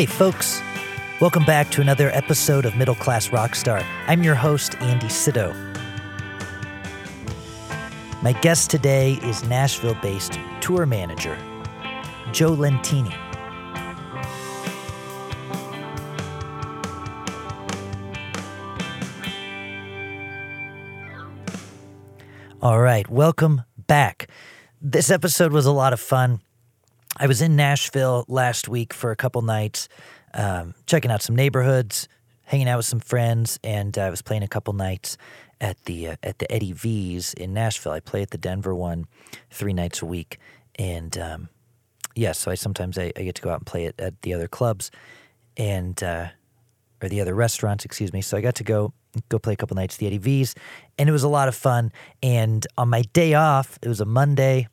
Hey, 0.00 0.06
folks. 0.06 0.62
Welcome 1.20 1.44
back 1.44 1.70
to 1.72 1.82
another 1.82 2.08
episode 2.14 2.64
of 2.64 2.74
Middle 2.74 2.94
Class 2.94 3.28
Rockstar. 3.28 3.84
I'm 4.06 4.22
your 4.22 4.34
host, 4.34 4.74
Andy 4.80 5.10
Sydow. 5.10 5.52
My 8.22 8.32
guest 8.40 8.70
today 8.70 9.18
is 9.22 9.44
Nashville 9.44 9.98
based 10.00 10.40
tour 10.62 10.86
manager, 10.86 11.36
Joe 12.32 12.56
Lentini. 12.56 13.14
All 22.62 22.80
right, 22.80 23.06
welcome 23.10 23.64
back. 23.76 24.30
This 24.80 25.10
episode 25.10 25.52
was 25.52 25.66
a 25.66 25.72
lot 25.72 25.92
of 25.92 26.00
fun. 26.00 26.40
I 27.22 27.26
was 27.26 27.42
in 27.42 27.54
Nashville 27.54 28.24
last 28.28 28.66
week 28.66 28.94
for 28.94 29.10
a 29.10 29.16
couple 29.16 29.42
nights, 29.42 29.90
um, 30.32 30.74
checking 30.86 31.10
out 31.10 31.20
some 31.20 31.36
neighborhoods, 31.36 32.08
hanging 32.44 32.66
out 32.66 32.78
with 32.78 32.86
some 32.86 32.98
friends, 32.98 33.60
and 33.62 33.98
I 33.98 34.08
was 34.08 34.22
playing 34.22 34.42
a 34.42 34.48
couple 34.48 34.72
nights 34.72 35.18
at 35.60 35.84
the 35.84 36.08
uh, 36.08 36.16
at 36.22 36.38
the 36.38 36.50
Eddie 36.50 36.72
V's 36.72 37.34
in 37.34 37.52
Nashville. 37.52 37.92
I 37.92 38.00
play 38.00 38.22
at 38.22 38.30
the 38.30 38.38
Denver 38.38 38.74
one 38.74 39.04
three 39.50 39.74
nights 39.74 40.00
a 40.00 40.06
week, 40.06 40.38
and 40.76 41.18
um, 41.18 41.50
yeah, 42.14 42.32
so 42.32 42.50
I 42.50 42.54
sometimes 42.54 42.96
I, 42.96 43.12
I, 43.14 43.22
get 43.22 43.34
to 43.34 43.42
go 43.42 43.50
out 43.50 43.58
and 43.58 43.66
play 43.66 43.84
it 43.84 43.96
at 43.98 44.22
the 44.22 44.32
other 44.32 44.48
clubs, 44.48 44.90
and 45.58 46.02
uh, 46.02 46.28
or 47.02 47.10
the 47.10 47.20
other 47.20 47.34
restaurants, 47.34 47.84
excuse 47.84 48.14
me. 48.14 48.22
So 48.22 48.38
I 48.38 48.40
got 48.40 48.54
to 48.54 48.64
go 48.64 48.94
go 49.28 49.38
play 49.38 49.52
a 49.52 49.56
couple 49.56 49.74
nights 49.74 49.96
at 49.96 49.98
the 49.98 50.06
Eddie 50.06 50.16
V's, 50.16 50.54
and 50.98 51.06
it 51.06 51.12
was 51.12 51.22
a 51.22 51.28
lot 51.28 51.48
of 51.48 51.54
fun. 51.54 51.92
And 52.22 52.66
on 52.78 52.88
my 52.88 53.02
day 53.12 53.34
off, 53.34 53.78
it 53.82 53.88
was 53.88 54.00
a 54.00 54.06
Monday. 54.06 54.68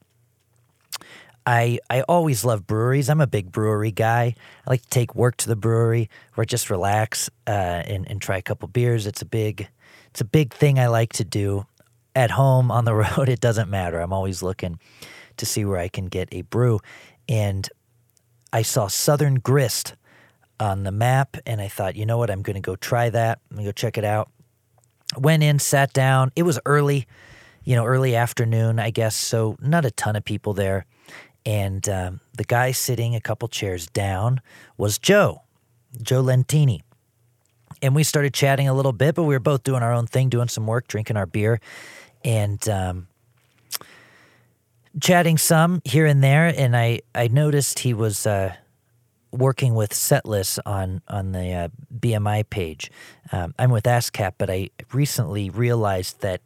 I 1.47 1.79
I 1.89 2.01
always 2.01 2.43
love 2.43 2.67
breweries. 2.67 3.09
I'm 3.09 3.21
a 3.21 3.25
big 3.25 3.53
brewery 3.53 3.91
guy. 3.91 4.35
I 4.65 4.69
like 4.69 4.81
to 4.81 4.89
take 4.89 5.15
work 5.15 5.37
to 5.37 5.47
the 5.47 5.55
brewery 5.55 6.09
or 6.35 6.43
just 6.43 6.69
relax 6.69 7.29
uh, 7.47 7.51
and 7.87 8.07
and 8.11 8.21
try 8.21 8.37
a 8.37 8.41
couple 8.41 8.67
beers. 8.67 9.07
It's 9.07 9.21
a 9.21 9.25
big 9.25 9.69
it's 10.09 10.19
a 10.19 10.25
big 10.25 10.53
thing 10.53 10.77
I 10.77 10.87
like 10.87 11.13
to 11.13 11.23
do 11.23 11.65
at 12.13 12.31
home 12.31 12.69
on 12.69 12.83
the 12.83 12.93
road. 13.17 13.29
It 13.29 13.39
doesn't 13.39 13.69
matter. 13.69 14.01
I'm 14.01 14.11
always 14.11 14.43
looking 14.43 14.77
to 15.37 15.45
see 15.45 15.63
where 15.63 15.77
I 15.77 15.87
can 15.87 16.07
get 16.07 16.27
a 16.33 16.41
brew, 16.41 16.81
and 17.29 17.67
I 18.51 18.61
saw 18.61 18.87
Southern 18.87 19.35
Grist 19.35 19.95
on 20.59 20.83
the 20.83 20.91
map, 20.91 21.37
and 21.45 21.61
I 21.61 21.69
thought, 21.69 21.95
you 21.95 22.05
know 22.05 22.17
what, 22.17 22.29
I'm 22.29 22.41
going 22.41 22.55
to 22.55 22.61
go 22.61 22.75
try 22.75 23.09
that. 23.09 23.39
I'm 23.51 23.57
to 23.57 23.63
go 23.63 23.71
check 23.71 23.97
it 23.97 24.03
out. 24.03 24.29
Went 25.15 25.43
in, 25.43 25.59
sat 25.59 25.93
down. 25.93 26.31
It 26.35 26.43
was 26.43 26.59
early, 26.65 27.07
you 27.63 27.75
know, 27.75 27.85
early 27.85 28.15
afternoon, 28.15 28.79
I 28.79 28.89
guess, 28.89 29.15
so 29.15 29.55
not 29.61 29.85
a 29.85 29.91
ton 29.91 30.15
of 30.15 30.25
people 30.25 30.53
there. 30.53 30.85
And 31.47 31.87
um, 31.87 32.19
the 32.35 32.43
guy 32.43 32.71
sitting 32.71 33.15
a 33.15 33.21
couple 33.21 33.47
chairs 33.47 33.87
down 33.87 34.41
was 34.75 34.97
Joe, 34.97 35.43
Joe 36.01 36.21
Lentini. 36.21 36.81
And 37.81 37.95
we 37.95 38.03
started 38.03 38.33
chatting 38.33 38.67
a 38.67 38.73
little 38.73 38.91
bit, 38.91 39.15
but 39.15 39.23
we 39.23 39.33
were 39.33 39.39
both 39.39 39.63
doing 39.63 39.81
our 39.81 39.93
own 39.93 40.07
thing, 40.07 40.27
doing 40.27 40.49
some 40.49 40.67
work, 40.67 40.89
drinking 40.89 41.15
our 41.15 41.25
beer, 41.25 41.61
and 42.25 42.67
um, 42.67 43.07
chatting 44.99 45.37
some 45.37 45.81
here 45.85 46.05
and 46.05 46.21
there. 46.21 46.47
And 46.47 46.75
I, 46.75 46.99
I 47.15 47.29
noticed 47.29 47.79
he 47.79 47.93
was. 47.93 48.27
Uh, 48.27 48.53
working 49.29 49.75
with 49.75 49.91
Setlist 49.91 50.57
on 50.65 51.01
on 51.09 51.33
the 51.33 51.51
uh, 51.51 51.67
BMI 51.93 52.49
page. 52.49 52.89
Um, 53.33 53.53
I'm 53.59 53.71
with 53.71 53.83
ASCAP, 53.83 54.31
but 54.37 54.49
I 54.49 54.69
recently 54.93 55.49
realized 55.49 56.21
that 56.21 56.41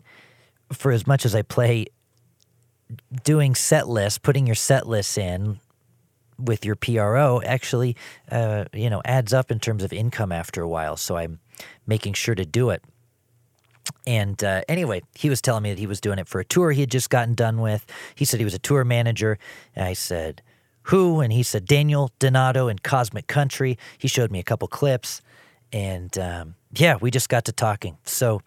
for 0.74 0.92
as 0.92 1.06
much 1.06 1.24
as 1.24 1.36
I 1.36 1.44
play, 1.44 1.86
doing 3.24 3.56
set 3.56 3.88
lists, 3.88 4.18
putting 4.18 4.46
your 4.46 4.56
set 4.56 4.88
lists 4.88 5.18
in 5.18 5.60
with 6.38 6.66
your 6.66 6.76
PRO 6.76 7.42
actually, 7.46 7.96
uh, 8.32 8.66
you 8.74 8.90
know, 8.90 9.02
adds 9.06 9.34
up 9.34 9.52
in 9.52 9.60
terms 9.60 9.84
of 9.84 9.94
income 9.94 10.32
after 10.32 10.62
a 10.62 10.68
while. 10.68 10.98
So 10.98 11.16
I'm 11.16 11.40
making 11.86 12.14
sure 12.14 12.36
to 12.36 12.46
do 12.46 12.72
it. 12.72 12.84
And 14.08 14.44
uh, 14.44 14.62
anyway, 14.68 15.02
he 15.16 15.30
was 15.30 15.42
telling 15.42 15.64
me 15.64 15.72
that 15.72 15.80
he 15.80 15.88
was 15.88 16.02
doing 16.02 16.20
it 16.20 16.28
for 16.28 16.40
a 16.40 16.46
tour 16.46 16.72
he 16.72 16.82
had 16.82 16.92
just 16.92 17.10
gotten 17.10 17.36
done 17.36 17.62
with. 17.62 17.86
He 18.16 18.26
said 18.26 18.40
he 18.40 18.44
was 18.44 18.54
a 18.54 18.60
tour 18.60 18.84
manager. 18.84 19.38
And 19.76 19.86
I 19.86 19.94
said, 19.94 20.42
who? 20.84 21.22
And 21.22 21.32
he 21.32 21.44
said 21.44 21.66
Daniel 21.66 22.12
Donato 22.20 22.68
in 22.68 22.80
Cosmic 22.80 23.28
Country. 23.28 23.78
He 23.98 24.08
showed 24.08 24.32
me 24.32 24.40
a 24.40 24.44
couple 24.44 24.68
clips, 24.68 25.22
and 25.72 26.18
um, 26.18 26.56
yeah, 26.74 26.98
we 27.00 27.12
just 27.12 27.30
got 27.30 27.46
to 27.46 27.52
talking. 27.52 27.98
So 28.04 28.42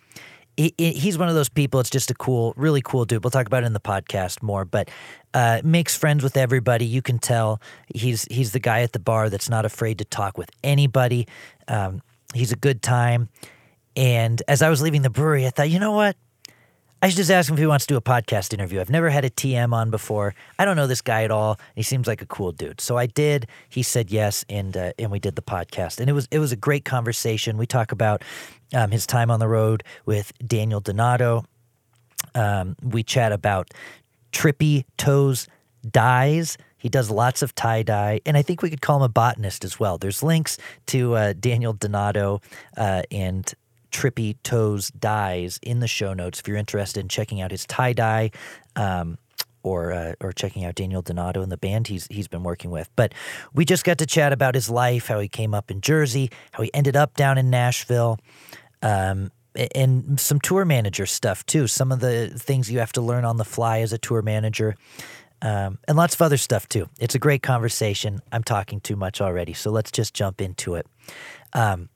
he's 0.57 1.19
one 1.19 1.29
of 1.29 1.35
those 1.35 1.49
people. 1.49 1.81
It's 1.81 1.91
just 1.91 2.11
a 2.11 2.15
cool, 2.15 2.55
really 2.57 2.83
cool 2.83 3.05
dude. 3.05 3.25
We'll 3.25 3.31
talk 3.31 3.47
about 3.47 3.63
it 3.65 3.67
in 3.67 3.73
the 3.73 3.81
podcast 3.81 4.43
more, 4.43 4.65
but 4.65 4.91
uh, 5.33 5.61
makes 5.65 5.97
friends 5.97 6.23
with 6.23 6.37
everybody. 6.37 6.87
You 6.87 7.03
can 7.03 7.19
tell 7.19 7.61
he's 7.93 8.27
he's 8.31 8.53
the 8.53 8.61
guy 8.61 8.83
at 8.83 8.93
the 8.93 8.99
bar 8.99 9.31
that's 9.31 9.49
not 9.49 9.65
afraid 9.65 9.99
to 9.99 10.05
talk 10.05 10.39
with 10.39 10.51
anybody. 10.63 11.27
Um, 11.67 12.03
he's 12.35 12.53
a 12.53 12.57
good 12.57 12.83
time. 12.83 13.29
And 13.97 14.43
as 14.49 14.63
I 14.63 14.71
was 14.71 14.83
leaving 14.83 15.03
the 15.03 15.11
brewery, 15.11 15.47
I 15.47 15.51
thought, 15.51 15.71
you 15.71 15.79
know 15.79 15.93
what? 15.93 16.17
I 17.05 17.09
should 17.09 17.19
just 17.19 17.31
ask 17.31 17.51
him 17.51 17.57
if 17.57 17.61
he 17.61 17.67
wants 17.67 17.85
to 17.85 17.93
do 17.93 17.99
a 17.99 18.01
podcast 18.01 18.55
interview. 18.55 18.81
I've 18.81 18.89
never 18.89 19.11
had 19.11 19.27
a 19.27 19.31
TM 19.31 19.75
on 19.75 19.91
before. 19.91 20.35
I 20.59 20.65
don't 20.65 20.75
know 20.75 20.87
this 20.87 21.03
guy 21.03 21.23
at 21.25 21.31
all. 21.31 21.61
He 21.75 21.83
seems 21.83 22.07
like 22.07 22.23
a 22.23 22.27
cool 22.27 22.51
dude. 22.51 22.81
So 22.81 22.97
I 22.97 23.05
did. 23.05 23.47
He 23.69 23.83
said 23.83 24.11
yes, 24.11 24.43
and 24.49 24.75
uh, 24.75 24.93
and 24.99 25.11
we 25.11 25.19
did 25.19 25.37
the 25.37 25.43
podcast, 25.43 26.01
and 26.01 26.09
it 26.09 26.15
was 26.15 26.27
it 26.31 26.39
was 26.39 26.51
a 26.51 26.57
great 26.57 26.87
conversation. 26.87 27.59
We 27.59 27.67
talk 27.67 27.93
about 27.93 28.23
um, 28.73 28.91
his 28.91 29.07
time 29.07 29.31
on 29.31 29.41
the 29.41 29.49
road 29.49 29.83
with 30.07 30.33
Daniel 30.47 30.81
Donato. 30.81 31.45
Um, 32.35 32.77
we 32.83 33.03
chat 33.03 33.33
about 33.33 33.73
trippy 34.33 34.85
toes 34.97 35.47
dyes. 35.91 36.57
He 36.79 36.89
does 36.89 37.11
lots 37.11 37.43
of 37.43 37.55
tie 37.55 37.83
dye, 37.83 38.21
and 38.27 38.37
I 38.37 38.43
think 38.43 38.61
we 38.61 38.71
could 38.71 38.83
call 38.83 38.99
him 38.99 39.03
a 39.03 39.09
botanist 39.09 39.65
as 39.65 39.81
well. 39.81 39.97
There's 39.97 40.23
links 40.23 40.59
to 40.87 41.15
uh, 41.15 41.33
Daniel 41.39 41.73
Donato 41.73 42.41
uh, 42.77 43.03
and 43.11 43.53
Trippy 43.91 44.37
Toes 44.43 44.91
Dyes 44.91 45.61
in 45.63 45.79
the 45.79 45.87
show 45.87 46.15
notes 46.15 46.41
if 46.41 46.49
you're 46.49 46.57
interested 46.57 47.01
in 47.01 47.09
checking 47.09 47.41
out 47.41 47.53
his 47.53 47.65
tie 47.65 47.93
dye. 47.93 48.33
Um, 48.75 49.19
or 49.65 49.93
uh, 49.93 50.13
or 50.21 50.33
checking 50.33 50.65
out 50.65 50.77
Daniel 50.77 51.03
Donato 51.03 51.43
and 51.43 51.51
the 51.51 51.57
band 51.57 51.89
he's 51.89 52.07
he's 52.09 52.29
been 52.29 52.45
working 52.45 52.71
with. 52.71 52.89
But 52.95 53.13
we 53.53 53.65
just 53.65 53.83
got 53.83 53.99
to 53.99 54.07
chat 54.07 54.33
about 54.33 54.55
his 54.55 54.71
life, 54.71 55.09
how 55.09 55.19
he 55.19 55.27
came 55.27 55.55
up 55.55 55.71
in 55.71 55.81
Jersey, 55.81 56.31
how 56.53 56.63
he 56.63 56.73
ended 56.73 56.95
up 56.95 57.17
down 57.17 57.39
in 57.39 57.51
Nashville, 57.51 58.21
um, 58.83 59.33
and 59.75 60.21
some 60.21 60.39
tour 60.39 60.65
manager 60.65 61.07
stuff 61.07 61.45
too. 61.47 61.67
Some 61.67 61.91
of 61.91 61.99
the 61.99 62.29
things 62.29 62.71
you 62.71 62.79
have 62.79 62.93
to 62.93 63.01
learn 63.01 63.25
on 63.25 63.39
the 63.39 63.45
fly 63.45 63.81
as 63.81 63.93
a 63.93 63.99
tour 63.99 64.23
manager. 64.23 64.77
Um, 65.43 65.79
and 65.87 65.97
lots 65.97 66.15
of 66.15 66.23
other 66.23 66.39
stuff 66.39 66.69
too. 66.69 66.89
It's 66.99 67.15
a 67.15 67.19
great 67.19 67.43
conversation. 67.43 68.21
I'm 68.33 68.45
talking 68.45 68.81
too 68.81 68.97
much 68.97 69.21
already, 69.21 69.53
so 69.53 69.71
let's 69.71 69.91
just 69.91 70.15
jump 70.15 70.41
into 70.41 70.77
it. 70.77 70.87
Um, 71.53 71.91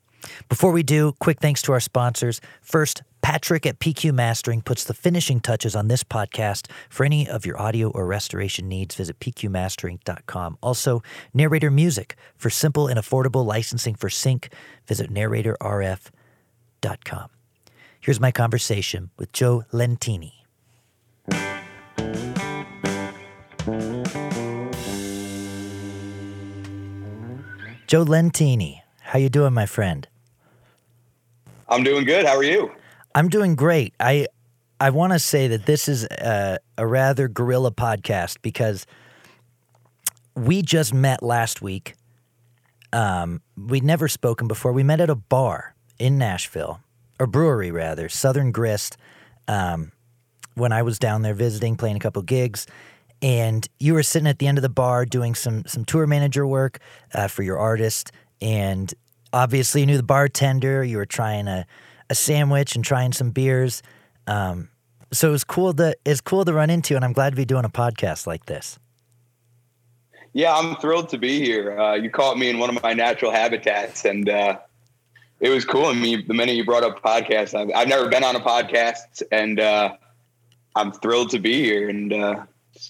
before 0.48 0.72
we 0.72 0.82
do, 0.82 1.14
quick 1.18 1.40
thanks 1.40 1.62
to 1.62 1.72
our 1.72 1.80
sponsors. 1.80 2.40
First, 2.60 3.02
Patrick 3.20 3.66
at 3.66 3.78
PQ 3.78 4.12
Mastering 4.14 4.62
puts 4.62 4.84
the 4.84 4.94
finishing 4.94 5.40
touches 5.40 5.74
on 5.76 5.88
this 5.88 6.04
podcast. 6.04 6.70
For 6.88 7.04
any 7.04 7.28
of 7.28 7.44
your 7.44 7.60
audio 7.60 7.90
or 7.90 8.06
restoration 8.06 8.68
needs, 8.68 8.94
visit 8.94 9.18
pqmastering.com. 9.20 10.58
Also, 10.62 11.02
Narrator 11.34 11.70
Music. 11.70 12.16
For 12.36 12.50
simple 12.50 12.86
and 12.86 12.98
affordable 12.98 13.44
licensing 13.44 13.94
for 13.94 14.08
sync, 14.08 14.52
visit 14.86 15.12
narratorrf.com. 15.12 16.10
Here's 18.00 18.20
my 18.20 18.30
conversation 18.30 19.10
with 19.18 19.32
Joe 19.32 19.64
Lentini. 19.72 20.32
Joe 27.86 28.04
Lentini, 28.04 28.82
how 29.00 29.18
you 29.18 29.30
doing, 29.30 29.54
my 29.54 29.64
friend? 29.64 30.06
I'm 31.68 31.82
doing 31.82 32.04
good. 32.04 32.26
How 32.26 32.36
are 32.36 32.44
you? 32.44 32.70
I'm 33.18 33.28
doing 33.28 33.56
great. 33.56 33.94
I 33.98 34.28
I 34.78 34.90
want 34.90 35.12
to 35.12 35.18
say 35.18 35.48
that 35.48 35.66
this 35.66 35.88
is 35.88 36.04
a, 36.04 36.60
a 36.76 36.86
rather 36.86 37.26
guerrilla 37.26 37.72
podcast 37.72 38.36
because 38.42 38.86
we 40.36 40.62
just 40.62 40.94
met 40.94 41.20
last 41.20 41.60
week. 41.60 41.94
Um, 42.92 43.42
we'd 43.56 43.82
never 43.82 44.06
spoken 44.06 44.46
before. 44.46 44.72
We 44.72 44.84
met 44.84 45.00
at 45.00 45.10
a 45.10 45.16
bar 45.16 45.74
in 45.98 46.16
Nashville, 46.16 46.78
or 47.18 47.26
brewery 47.26 47.72
rather, 47.72 48.08
Southern 48.08 48.52
Grist. 48.52 48.96
Um, 49.48 49.90
when 50.54 50.70
I 50.70 50.82
was 50.82 51.00
down 51.00 51.22
there 51.22 51.34
visiting, 51.34 51.74
playing 51.74 51.96
a 51.96 52.00
couple 52.00 52.22
gigs, 52.22 52.68
and 53.20 53.66
you 53.80 53.94
were 53.94 54.04
sitting 54.04 54.28
at 54.28 54.38
the 54.38 54.46
end 54.46 54.58
of 54.58 54.62
the 54.62 54.68
bar 54.68 55.04
doing 55.04 55.34
some 55.34 55.64
some 55.66 55.84
tour 55.84 56.06
manager 56.06 56.46
work 56.46 56.78
uh, 57.12 57.26
for 57.26 57.42
your 57.42 57.58
artist, 57.58 58.12
and 58.40 58.94
obviously 59.32 59.80
you 59.80 59.88
knew 59.88 59.96
the 59.96 60.04
bartender. 60.04 60.84
You 60.84 60.98
were 60.98 61.06
trying 61.06 61.48
a, 61.48 61.66
a 62.10 62.14
sandwich 62.14 62.74
and 62.74 62.84
trying 62.84 63.12
some 63.12 63.30
beers. 63.30 63.82
Um, 64.26 64.68
so 65.12 65.28
it 65.28 65.32
was 65.32 65.44
cool 65.44 65.72
to 65.74 65.96
it's 66.04 66.20
cool 66.20 66.44
to 66.44 66.52
run 66.52 66.70
into, 66.70 66.96
and 66.96 67.04
I'm 67.04 67.12
glad 67.12 67.30
to 67.30 67.36
be 67.36 67.44
doing 67.44 67.64
a 67.64 67.70
podcast 67.70 68.26
like 68.26 68.46
this. 68.46 68.78
Yeah, 70.34 70.54
I'm 70.54 70.76
thrilled 70.76 71.08
to 71.10 71.18
be 71.18 71.40
here. 71.40 71.78
Uh, 71.78 71.94
you 71.94 72.10
caught 72.10 72.38
me 72.38 72.48
in 72.48 72.58
one 72.58 72.74
of 72.74 72.82
my 72.82 72.92
natural 72.92 73.32
habitats, 73.32 74.04
and 74.04 74.28
uh, 74.28 74.58
it 75.40 75.48
was 75.48 75.64
cool. 75.64 75.86
I 75.86 75.94
mean, 75.94 76.24
the 76.28 76.34
minute 76.34 76.56
you 76.56 76.64
brought 76.64 76.84
up 76.84 77.02
podcasts, 77.02 77.58
I've, 77.58 77.70
I've 77.74 77.88
never 77.88 78.08
been 78.08 78.22
on 78.24 78.36
a 78.36 78.40
podcast, 78.40 79.22
and 79.32 79.58
uh, 79.58 79.96
I'm 80.76 80.92
thrilled 80.92 81.30
to 81.30 81.38
be 81.38 81.54
here 81.54 81.88
and 81.88 82.12
uh, 82.12 82.44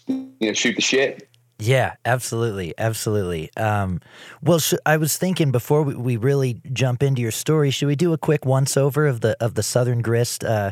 you 0.06 0.32
know 0.41 0.53
shoot 0.53 0.76
the 0.76 0.82
shit. 0.82 1.28
Yeah, 1.61 1.97
absolutely, 2.05 2.73
absolutely. 2.79 3.51
Um, 3.57 4.01
well, 4.43 4.61
sh- 4.61 4.75
I 4.87 4.97
was 4.97 5.17
thinking 5.17 5.51
before 5.51 5.83
we, 5.83 5.95
we, 5.97 6.17
really 6.17 6.61
jump 6.73 7.03
into 7.03 7.21
your 7.21 7.33
story, 7.33 7.73
should 7.73 7.89
we 7.89 7.97
do 7.97 8.13
a 8.13 8.19
quick 8.19 8.47
once 8.47 8.77
over 8.77 9.07
of 9.07 9.23
the 9.23 9.37
of 9.41 9.55
the 9.55 9.65
Southern 9.65 10.01
Grist 10.01 10.45
uh, 10.45 10.71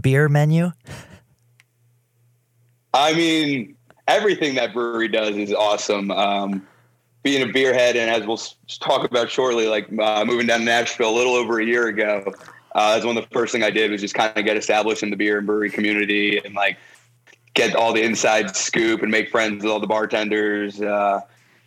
beer 0.00 0.28
menu? 0.28 0.72
I 2.92 3.14
mean, 3.14 3.76
everything 4.08 4.56
that 4.56 4.72
brewery 4.72 5.08
does 5.08 5.36
is 5.36 5.52
awesome. 5.52 6.10
Um, 6.10 6.66
being 7.22 7.48
a 7.48 7.52
beer 7.52 7.72
head, 7.72 7.96
and 7.96 8.10
as 8.10 8.26
we'll 8.26 8.40
talk 8.80 9.08
about 9.08 9.30
shortly, 9.30 9.68
like 9.68 9.88
uh, 10.00 10.24
moving 10.24 10.48
down 10.48 10.60
to 10.60 10.64
Nashville 10.64 11.10
a 11.10 11.16
little 11.16 11.34
over 11.34 11.60
a 11.60 11.64
year 11.64 11.86
ago, 11.86 12.24
uh, 12.74 12.94
that's 12.94 13.06
one 13.06 13.16
of 13.16 13.24
the 13.24 13.30
first 13.30 13.52
thing 13.52 13.62
I 13.62 13.70
did 13.70 13.92
was 13.92 14.00
just 14.00 14.14
kind 14.14 14.36
of 14.36 14.44
get 14.44 14.56
established 14.56 15.04
in 15.04 15.10
the 15.10 15.16
beer 15.16 15.38
and 15.38 15.46
brewery 15.46 15.70
community 15.70 16.40
and 16.44 16.54
like 16.54 16.76
get 17.54 17.74
all 17.74 17.92
the 17.92 18.02
inside 18.02 18.54
scoop 18.56 19.02
and 19.02 19.10
make 19.10 19.30
friends 19.30 19.62
with 19.62 19.72
all 19.72 19.80
the 19.80 19.86
bartenders. 19.86 20.80
Uh, 20.80 21.20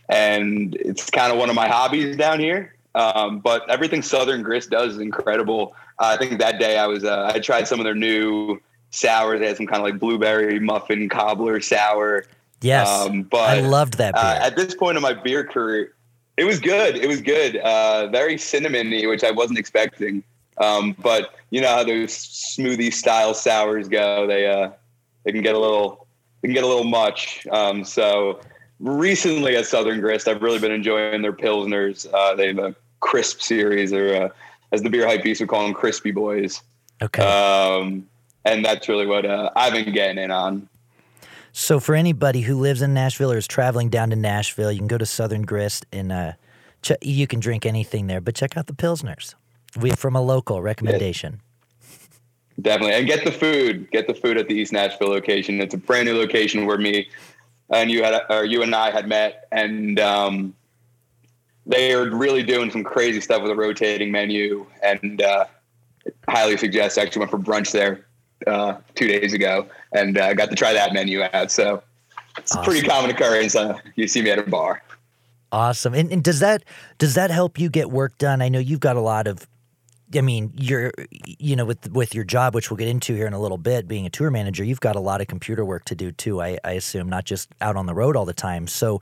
and 0.10 0.76
it's 0.76 1.10
kind 1.10 1.32
of 1.32 1.38
one 1.38 1.50
of 1.50 1.56
my 1.56 1.68
hobbies 1.68 2.16
down 2.16 2.40
here. 2.40 2.74
Um, 2.96 3.40
but 3.40 3.70
everything 3.70 4.02
Southern 4.02 4.42
Grist 4.42 4.70
does 4.70 4.94
is 4.94 5.00
incredible. 5.00 5.76
Uh, 6.00 6.16
I 6.16 6.18
think 6.18 6.40
that 6.40 6.60
day 6.60 6.78
I 6.78 6.88
was 6.88 7.04
uh, 7.04 7.32
I 7.34 7.40
tried 7.40 7.68
some 7.68 7.80
of 7.80 7.84
their 7.84 7.96
new 7.96 8.60
sours. 8.90 9.40
They 9.40 9.48
had 9.48 9.58
some 9.58 9.68
kind 9.68 9.80
of 9.80 9.84
like 9.84 10.00
blueberry 10.00 10.60
muffin 10.60 11.10
cobbler 11.10 11.60
sour. 11.62 12.26
Yes, 12.62 12.88
um, 12.88 13.24
but 13.24 13.50
I 13.50 13.60
loved 13.60 13.98
that. 14.00 14.16
Uh, 14.16 14.40
at 14.42 14.56
this 14.56 14.74
point 14.74 14.98
in 14.98 15.04
my 15.04 15.14
beer 15.14 15.44
career, 15.44 15.94
it 16.38 16.46
was 16.46 16.60
good. 16.60 16.96
It 16.96 17.08
was 17.08 17.22
good. 17.22 17.58
Uh, 17.58 18.08
very 18.08 18.36
cinnamony, 18.36 19.08
which 19.08 19.24
I 19.24 19.30
wasn't 19.30 19.60
expecting. 19.60 20.24
Um, 20.58 20.96
but 20.98 21.36
you 21.52 21.62
know 21.62 21.68
how 21.68 21.84
those 21.84 22.12
smoothie 22.12 22.92
style 22.92 23.36
sours 23.36 23.88
go. 23.88 24.26
They 24.26 24.48
they 25.28 25.34
can 25.34 25.42
get 25.42 25.56
a 25.56 25.60
little 25.60 26.08
they 26.42 26.48
can 26.48 26.54
get 26.54 26.64
a 26.64 26.68
little 26.68 26.86
much. 26.86 27.46
Um, 27.52 27.84
so 27.84 28.40
recently 28.80 29.58
at 29.58 29.66
Southern 29.66 30.00
Grist, 30.00 30.28
I've 30.28 30.42
really 30.42 30.60
been 30.60 30.72
enjoying 30.72 31.22
their 31.22 31.34
pilsners. 31.34 32.08
Uh, 32.12 32.34
they 32.36 32.48
have 32.48 32.60
a 32.60 32.76
crisp 33.02 33.42
series, 33.42 33.92
or 33.92 34.16
uh, 34.16 34.30
as 34.72 34.84
the 34.84 34.90
beer 34.90 35.06
hype 35.06 35.24
beast 35.24 35.42
would 35.42 35.50
call 35.50 35.64
them, 35.64 35.74
crispy 35.74 36.12
boys. 36.12 36.62
Okay. 37.02 37.22
Um, 37.22 38.08
and 38.46 38.64
that's 38.64 38.88
really 38.88 39.06
what 39.06 39.26
uh, 39.26 39.50
I've 39.54 39.74
been 39.74 39.94
getting 39.94 40.18
in 40.18 40.32
on. 40.32 40.70
So 41.52 41.82
for 41.82 41.94
anybody 41.94 42.42
who 42.42 42.58
lives 42.58 42.82
in 42.82 42.94
Nashville 42.94 43.34
or 43.34 43.38
is 43.38 43.48
traveling 43.48 43.90
down 43.90 44.12
to 44.12 44.16
Nashville, 44.16 44.72
you 44.72 44.78
can 44.78 44.88
go 44.88 44.98
to 44.98 45.06
Southern 45.06 45.42
Grist 45.42 45.86
and 45.92 46.14
uh, 46.14 46.34
ch- 46.84 46.94
you 47.02 47.28
can 47.28 47.42
drink 47.42 47.66
anything 47.66 48.08
there, 48.08 48.22
but 48.22 48.34
check 48.34 48.56
out 48.56 48.68
the 48.68 48.74
pilsners. 48.74 49.36
We 49.76 49.92
from 49.92 50.16
a 50.16 50.22
local 50.22 50.62
recommendation. 50.62 51.42
Definitely, 52.60 52.96
and 52.96 53.06
get 53.06 53.24
the 53.24 53.32
food. 53.32 53.90
Get 53.92 54.08
the 54.08 54.16
food 54.16 54.38
at 54.38 54.48
the 54.48 54.56
East 54.56 54.74
Nashville 54.74 55.10
location. 55.10 55.62
It's 55.62 55.76
a 55.76 55.78
brand 55.78 56.08
new 56.08 56.18
location 56.18 56.66
where 56.66 56.78
me 56.78 57.08
and 57.70 57.92
you 57.92 58.04
had, 58.04 58.20
or 58.30 58.46
you 58.46 58.64
and 58.64 58.74
I 58.74 58.90
had 58.90 59.08
met, 59.08 59.48
and 59.52 60.00
um, 60.00 60.56
they 61.68 61.94
are 61.94 62.10
really 62.10 62.42
doing 62.42 62.72
some 62.72 62.84
crazy 62.84 63.22
stuff 63.22 63.44
with 63.44 63.52
a 63.52 63.56
rotating 63.56 64.12
menu. 64.12 64.66
And 64.82 65.22
uh, 65.22 65.46
highly 66.28 66.58
suggest. 66.58 66.98
I 66.98 67.04
actually 67.04 67.20
went 67.20 67.32
for 67.32 67.40
brunch 67.40 67.72
there 67.72 68.08
uh, 68.48 68.78
two 68.96 69.08
days 69.08 69.34
ago, 69.34 69.68
and 69.94 70.18
uh, 70.18 70.34
got 70.34 70.50
to 70.50 70.56
try 70.56 70.74
that 70.74 70.94
menu 70.94 71.24
out. 71.24 71.52
So 71.52 71.84
it's 72.38 72.52
awesome. 72.52 72.62
a 72.62 72.66
pretty 72.66 72.88
common 72.88 73.12
occurrence. 73.12 73.56
Uh, 73.56 73.78
you 73.96 74.08
see 74.08 74.22
me 74.22 74.32
at 74.32 74.40
a 74.40 74.44
bar. 74.44 74.82
Awesome. 75.52 75.94
And, 75.94 76.12
and 76.12 76.24
does 76.24 76.40
that 76.40 76.64
does 76.98 77.14
that 77.14 77.32
help 77.32 77.60
you 77.60 77.70
get 77.70 77.90
work 77.90 78.18
done? 78.18 78.42
I 78.42 78.50
know 78.50 78.60
you've 78.60 78.80
got 78.80 78.96
a 78.96 79.02
lot 79.02 79.28
of 79.28 79.48
I 80.16 80.22
mean, 80.22 80.54
you're 80.56 80.92
you 81.12 81.56
know 81.56 81.66
with 81.66 81.92
with 81.92 82.16
your 82.16 82.24
job, 82.24 82.56
which 82.56 82.72
we'll 82.72 82.78
get 82.78 82.88
into 82.88 83.14
here 83.14 83.28
in 83.28 83.34
a 83.34 83.40
little 83.40 83.58
bit, 83.58 83.88
being 83.88 84.06
a 84.06 84.10
tour 84.10 84.32
manager, 84.32 84.64
you've 84.64 84.80
got 84.80 84.96
a 84.96 85.00
lot 85.00 85.22
of 85.22 85.28
computer 85.28 85.66
work 85.66 85.86
to 85.86 85.96
do 85.96 86.12
too. 86.12 86.42
I, 86.42 86.58
I 86.64 86.74
assume 86.74 87.10
not 87.10 87.26
just 87.26 87.50
out 87.60 87.76
on 87.76 87.86
the 87.86 87.94
road 87.94 88.16
all 88.16 88.26
the 88.26 88.34
time. 88.34 88.68
So, 88.68 89.02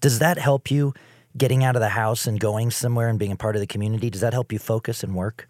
does 0.00 0.18
that 0.20 0.38
help 0.38 0.70
you 0.70 0.94
getting 1.36 1.64
out 1.64 1.76
of 1.76 1.80
the 1.80 1.90
house 1.90 2.26
and 2.26 2.40
going 2.40 2.70
somewhere 2.70 3.08
and 3.08 3.18
being 3.18 3.32
a 3.32 3.36
part 3.36 3.56
of 3.56 3.60
the 3.60 3.66
community? 3.66 4.10
Does 4.10 4.22
that 4.22 4.32
help 4.32 4.52
you 4.52 4.58
focus 4.58 5.02
and 5.02 5.14
work? 5.14 5.48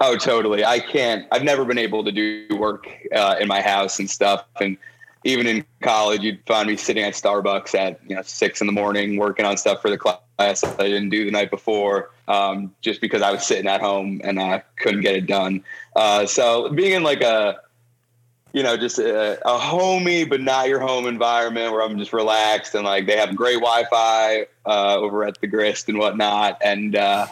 Oh, 0.00 0.16
totally. 0.16 0.64
I 0.64 0.78
can't. 0.78 1.26
I've 1.30 1.42
never 1.42 1.64
been 1.64 1.76
able 1.76 2.04
to 2.04 2.12
do 2.12 2.46
work 2.56 2.88
uh, 3.14 3.36
in 3.38 3.48
my 3.48 3.60
house 3.60 3.98
and 3.98 4.08
stuff, 4.08 4.44
and 4.60 4.78
even 5.24 5.46
in 5.46 5.64
college, 5.82 6.22
you'd 6.22 6.40
find 6.46 6.68
me 6.68 6.76
sitting 6.76 7.04
at 7.04 7.14
Starbucks 7.14 7.74
at 7.74 8.00
you 8.08 8.16
know 8.16 8.22
six 8.22 8.60
in 8.60 8.66
the 8.66 8.72
morning 8.72 9.16
working 9.16 9.44
on 9.44 9.56
stuff 9.56 9.82
for 9.82 9.90
the 9.90 9.98
class 9.98 10.18
I 10.38 10.54
didn't 10.54 11.10
do 11.10 11.24
the 11.26 11.30
night 11.30 11.50
before, 11.50 12.10
um, 12.28 12.74
just 12.80 13.00
because 13.00 13.20
I 13.20 13.30
was 13.30 13.46
sitting 13.46 13.66
at 13.66 13.80
home 13.80 14.20
and 14.24 14.40
I 14.40 14.62
couldn't 14.76 15.02
get 15.02 15.16
it 15.16 15.26
done. 15.26 15.62
Uh, 15.94 16.24
so 16.26 16.70
being 16.70 16.92
in 16.92 17.02
like 17.02 17.20
a 17.20 17.60
you 18.52 18.62
know 18.62 18.76
just 18.76 18.98
a, 18.98 19.38
a, 19.46 19.58
homey 19.58 20.24
but 20.24 20.40
not 20.40 20.68
your 20.68 20.80
home 20.80 21.06
environment 21.06 21.70
where 21.70 21.82
I'm 21.82 21.98
just 21.98 22.12
relaxed 22.12 22.74
and 22.74 22.84
like 22.84 23.06
they 23.06 23.16
have 23.16 23.36
great 23.36 23.60
Wi-Fi 23.60 24.46
uh, 24.66 24.96
over 24.96 25.24
at 25.24 25.40
the 25.40 25.46
Grist 25.46 25.88
and 25.88 25.98
whatnot, 25.98 26.58
and 26.64 26.96
uh, 26.96 27.26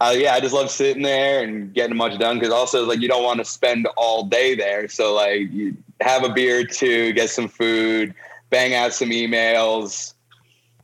uh, 0.00 0.14
yeah, 0.16 0.34
I 0.34 0.40
just 0.40 0.54
love 0.54 0.70
sitting 0.70 1.02
there 1.02 1.42
and 1.42 1.72
getting 1.72 1.96
much 1.96 2.18
done 2.18 2.38
because 2.38 2.52
also 2.52 2.84
like 2.84 3.00
you 3.00 3.08
don't 3.08 3.24
want 3.24 3.38
to 3.38 3.44
spend 3.44 3.88
all 3.96 4.24
day 4.24 4.54
there. 4.54 4.88
So 4.88 5.14
like 5.14 5.50
you 5.50 5.76
have 6.00 6.22
a 6.22 6.28
beer 6.28 6.64
too, 6.64 7.12
get 7.14 7.30
some 7.30 7.48
food, 7.48 8.14
bang 8.50 8.74
out 8.74 8.92
some 8.92 9.08
emails, 9.08 10.12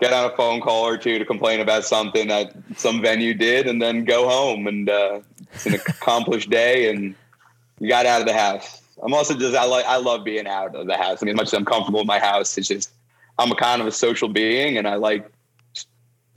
get 0.00 0.14
on 0.14 0.30
a 0.30 0.34
phone 0.34 0.62
call 0.62 0.86
or 0.86 0.96
two 0.96 1.18
to 1.18 1.26
complain 1.26 1.60
about 1.60 1.84
something 1.84 2.28
that 2.28 2.54
some 2.76 3.02
venue 3.02 3.34
did, 3.34 3.66
and 3.66 3.82
then 3.82 4.04
go 4.04 4.28
home. 4.28 4.66
And 4.66 4.88
uh, 4.88 5.20
it's 5.52 5.66
an 5.66 5.74
accomplished 5.74 6.48
day, 6.48 6.88
and 6.88 7.14
you 7.80 7.88
got 7.88 8.06
out 8.06 8.22
of 8.22 8.26
the 8.26 8.32
house. 8.32 8.80
I'm 9.02 9.12
also 9.12 9.36
just 9.36 9.54
I 9.54 9.64
like 9.64 9.84
I 9.84 9.96
love 9.96 10.24
being 10.24 10.46
out 10.46 10.74
of 10.74 10.86
the 10.86 10.96
house. 10.96 11.22
I 11.22 11.26
mean, 11.26 11.34
as 11.34 11.36
much 11.36 11.46
as 11.48 11.54
I'm 11.54 11.66
comfortable 11.66 12.00
in 12.00 12.06
my 12.06 12.18
house, 12.18 12.56
it's 12.56 12.68
just 12.68 12.90
I'm 13.38 13.52
a 13.52 13.56
kind 13.56 13.82
of 13.82 13.86
a 13.86 13.92
social 13.92 14.28
being, 14.28 14.78
and 14.78 14.88
I 14.88 14.94
like 14.94 15.30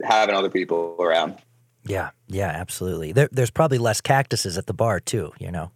having 0.04 0.36
other 0.36 0.50
people 0.50 0.98
around. 1.00 1.38
Yeah, 1.86 2.10
yeah, 2.28 2.48
absolutely. 2.48 3.12
There, 3.12 3.30
there's 3.32 3.52
probably 3.52 3.78
less 3.78 4.02
cactuses 4.02 4.58
at 4.58 4.66
the 4.66 4.74
bar 4.74 5.00
too. 5.00 5.34
You 5.40 5.52
know, 5.52 5.72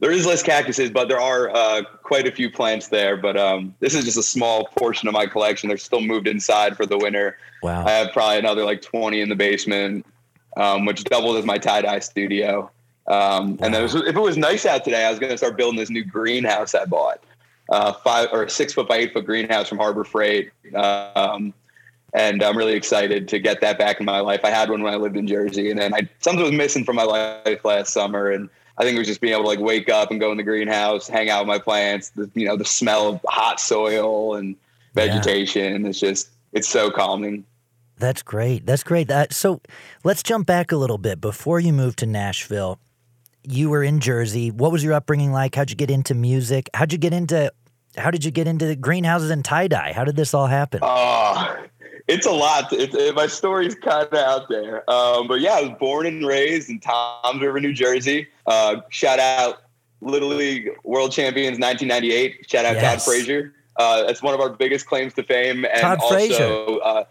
there 0.00 0.10
is 0.10 0.26
less 0.26 0.42
cactuses, 0.42 0.90
but 0.90 1.08
there 1.08 1.20
are 1.20 1.50
uh, 1.50 1.82
quite 2.02 2.26
a 2.26 2.32
few 2.32 2.50
plants 2.50 2.88
there. 2.88 3.16
But 3.16 3.36
um, 3.36 3.74
this 3.80 3.94
is 3.94 4.04
just 4.04 4.16
a 4.16 4.22
small 4.22 4.66
portion 4.76 5.08
of 5.08 5.14
my 5.14 5.26
collection. 5.26 5.68
They're 5.68 5.78
still 5.78 6.00
moved 6.00 6.26
inside 6.26 6.76
for 6.76 6.86
the 6.86 6.98
winter. 6.98 7.36
Wow. 7.62 7.86
I 7.86 7.92
have 7.92 8.12
probably 8.12 8.38
another 8.38 8.64
like 8.64 8.82
20 8.82 9.20
in 9.20 9.28
the 9.28 9.36
basement, 9.36 10.06
um, 10.56 10.86
which 10.86 11.04
doubled 11.04 11.36
as 11.36 11.44
my 11.44 11.58
tie 11.58 11.82
dye 11.82 11.98
studio. 12.00 12.70
Um, 13.06 13.56
wow. 13.56 13.66
And 13.66 13.74
then 13.74 13.84
if 13.84 13.94
it 13.94 14.20
was 14.20 14.36
nice 14.36 14.66
out 14.66 14.84
today, 14.84 15.04
I 15.04 15.10
was 15.10 15.18
going 15.18 15.30
to 15.30 15.38
start 15.38 15.56
building 15.56 15.78
this 15.78 15.90
new 15.90 16.04
greenhouse 16.04 16.74
I 16.74 16.86
bought. 16.86 17.22
Uh, 17.68 17.92
five 17.92 18.28
or 18.32 18.48
six 18.48 18.72
foot 18.72 18.88
by 18.88 18.96
eight 18.96 19.12
foot 19.12 19.24
greenhouse 19.24 19.68
from 19.68 19.78
Harbor 19.78 20.02
Freight. 20.02 20.50
Um, 20.74 21.54
and 22.12 22.42
I'm 22.42 22.56
really 22.56 22.74
excited 22.74 23.28
to 23.28 23.38
get 23.38 23.60
that 23.60 23.78
back 23.78 24.00
in 24.00 24.06
my 24.06 24.20
life. 24.20 24.40
I 24.44 24.50
had 24.50 24.70
one 24.70 24.82
when 24.82 24.92
I 24.92 24.96
lived 24.96 25.16
in 25.16 25.26
Jersey, 25.26 25.70
and 25.70 25.78
then 25.78 25.94
I 25.94 26.08
something 26.20 26.42
was 26.42 26.52
missing 26.52 26.84
from 26.84 26.96
my 26.96 27.04
life 27.04 27.64
last 27.64 27.92
summer, 27.92 28.30
and 28.30 28.48
I 28.78 28.84
think 28.84 28.96
it 28.96 28.98
was 28.98 29.08
just 29.08 29.20
being 29.20 29.34
able 29.34 29.44
to 29.44 29.48
like 29.48 29.60
wake 29.60 29.88
up 29.88 30.10
and 30.10 30.20
go 30.20 30.30
in 30.30 30.36
the 30.36 30.42
greenhouse, 30.42 31.08
hang 31.08 31.30
out 31.30 31.40
with 31.40 31.48
my 31.48 31.58
plants. 31.58 32.10
The, 32.10 32.30
you 32.34 32.46
know, 32.46 32.56
the 32.56 32.64
smell 32.64 33.08
of 33.08 33.20
hot 33.26 33.60
soil 33.60 34.34
and 34.36 34.56
vegetation. 34.94 35.82
Yeah. 35.82 35.90
It's 35.90 36.00
just 36.00 36.30
it's 36.52 36.68
so 36.68 36.90
calming. 36.90 37.44
That's 37.98 38.22
great. 38.22 38.64
That's 38.64 38.82
great. 38.82 39.08
That, 39.08 39.34
so 39.34 39.60
let's 40.04 40.22
jump 40.22 40.46
back 40.46 40.72
a 40.72 40.76
little 40.76 40.96
bit. 40.96 41.20
Before 41.20 41.60
you 41.60 41.74
moved 41.74 41.98
to 41.98 42.06
Nashville, 42.06 42.80
you 43.44 43.68
were 43.68 43.84
in 43.84 44.00
Jersey. 44.00 44.50
What 44.50 44.72
was 44.72 44.82
your 44.82 44.94
upbringing 44.94 45.32
like? 45.32 45.54
How'd 45.54 45.68
you 45.68 45.76
get 45.76 45.90
into 45.90 46.14
music? 46.14 46.70
How'd 46.72 46.92
you 46.92 46.98
get 46.98 47.12
into 47.12 47.52
how 47.96 48.10
did 48.10 48.24
you 48.24 48.30
get 48.30 48.46
into 48.46 48.74
greenhouses 48.76 49.30
and 49.30 49.44
tie 49.44 49.68
dye? 49.68 49.92
How 49.92 50.04
did 50.04 50.16
this 50.16 50.32
all 50.32 50.46
happen? 50.46 50.80
Oh, 50.82 51.66
it's 52.10 52.26
a 52.26 52.32
lot. 52.32 52.72
It, 52.72 52.94
it, 52.94 53.14
my 53.14 53.26
story's 53.26 53.74
kind 53.74 54.06
of 54.06 54.14
out 54.14 54.48
there. 54.48 54.88
Um, 54.90 55.28
but 55.28 55.40
yeah, 55.40 55.54
I 55.54 55.62
was 55.62 55.78
born 55.78 56.06
and 56.06 56.26
raised 56.26 56.68
in 56.68 56.80
Toms 56.80 57.40
River, 57.40 57.60
New 57.60 57.72
Jersey. 57.72 58.28
Uh, 58.46 58.80
shout 58.88 59.18
out 59.18 59.62
Little 60.00 60.28
League 60.28 60.70
World 60.84 61.12
Champions 61.12 61.58
1998. 61.58 62.50
Shout 62.50 62.64
out 62.64 62.74
yes. 62.74 62.82
Todd 62.82 63.02
Frazier. 63.02 63.54
Uh, 63.76 64.02
that's 64.04 64.22
one 64.22 64.34
of 64.34 64.40
our 64.40 64.50
biggest 64.50 64.86
claims 64.86 65.14
to 65.14 65.22
fame. 65.22 65.64
And 65.64 65.80
Todd 65.80 65.98
also, 66.00 66.14
Frazier. 66.14 66.78
Uh, 66.82 67.04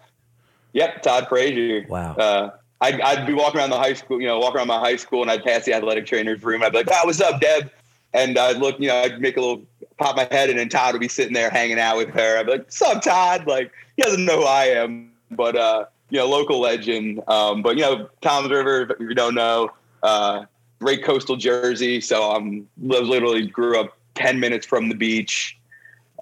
yep, 0.74 1.02
Todd 1.02 1.28
Frazier. 1.28 1.86
Wow. 1.88 2.16
Uh, 2.16 2.50
I'd, 2.82 3.02
I'd, 3.02 3.28
be 3.28 3.34
walking 3.34 3.60
around 3.60 3.72
the 3.72 3.78
high 3.78 3.94
school, 3.94 4.22
you 4.22 4.28
know, 4.28 4.40
walking 4.40 4.58
around 4.58 4.68
my 4.68 4.80
high 4.80 4.96
school, 4.96 5.22
and 5.22 5.30
I'd 5.30 5.44
pass 5.44 5.66
the 5.66 5.74
athletic 5.74 6.06
trainer's 6.06 6.44
room. 6.44 6.64
I'd 6.64 6.72
be 6.72 6.80
like, 6.80 6.88
"Oh, 6.90 7.02
what's 7.04 7.20
up, 7.20 7.42
Deb?" 7.42 7.70
And 8.14 8.38
I'd 8.38 8.58
look, 8.58 8.80
you 8.80 8.88
know, 8.88 8.96
I'd 9.02 9.20
make 9.20 9.36
a 9.36 9.42
little 9.42 9.64
pop 10.00 10.16
my 10.16 10.28
head, 10.32 10.50
in, 10.50 10.58
and 10.58 10.72
Todd 10.72 10.94
would 10.94 11.02
be 11.02 11.08
sitting 11.08 11.34
there 11.34 11.50
hanging 11.50 11.80
out 11.80 11.98
with 11.98 12.10
her. 12.10 12.38
I'd 12.38 12.46
be 12.46 12.54
like, 12.54 12.62
"What's 12.62 12.82
up, 12.82 13.02
Todd?" 13.04 13.46
Like, 13.46 13.72
he 13.96 14.02
doesn't 14.02 14.26
know 14.26 14.38
who 14.38 14.46
I 14.46 14.66
am, 14.66 15.12
but 15.32 15.56
uh, 15.56 15.86
you 16.10 16.20
know, 16.20 16.28
local 16.28 16.60
legend. 16.60 17.22
Um, 17.28 17.62
but 17.62 17.76
you 17.78 17.84
know, 17.84 18.10
Toms 18.22 18.50
River, 18.50 18.88
if 18.90 19.00
you 19.00 19.14
don't 19.14 19.36
know, 19.36 19.72
uh, 20.02 20.46
great 20.80 21.04
coastal 21.04 21.36
Jersey. 21.36 22.02
So 22.02 22.32
I'm 22.32 22.68
literally 22.82 23.46
grew 23.48 23.80
up 23.80 23.98
ten 24.16 24.40
minutes 24.40 24.66
from 24.66 24.90
the 24.90 24.96
beach, 24.96 25.58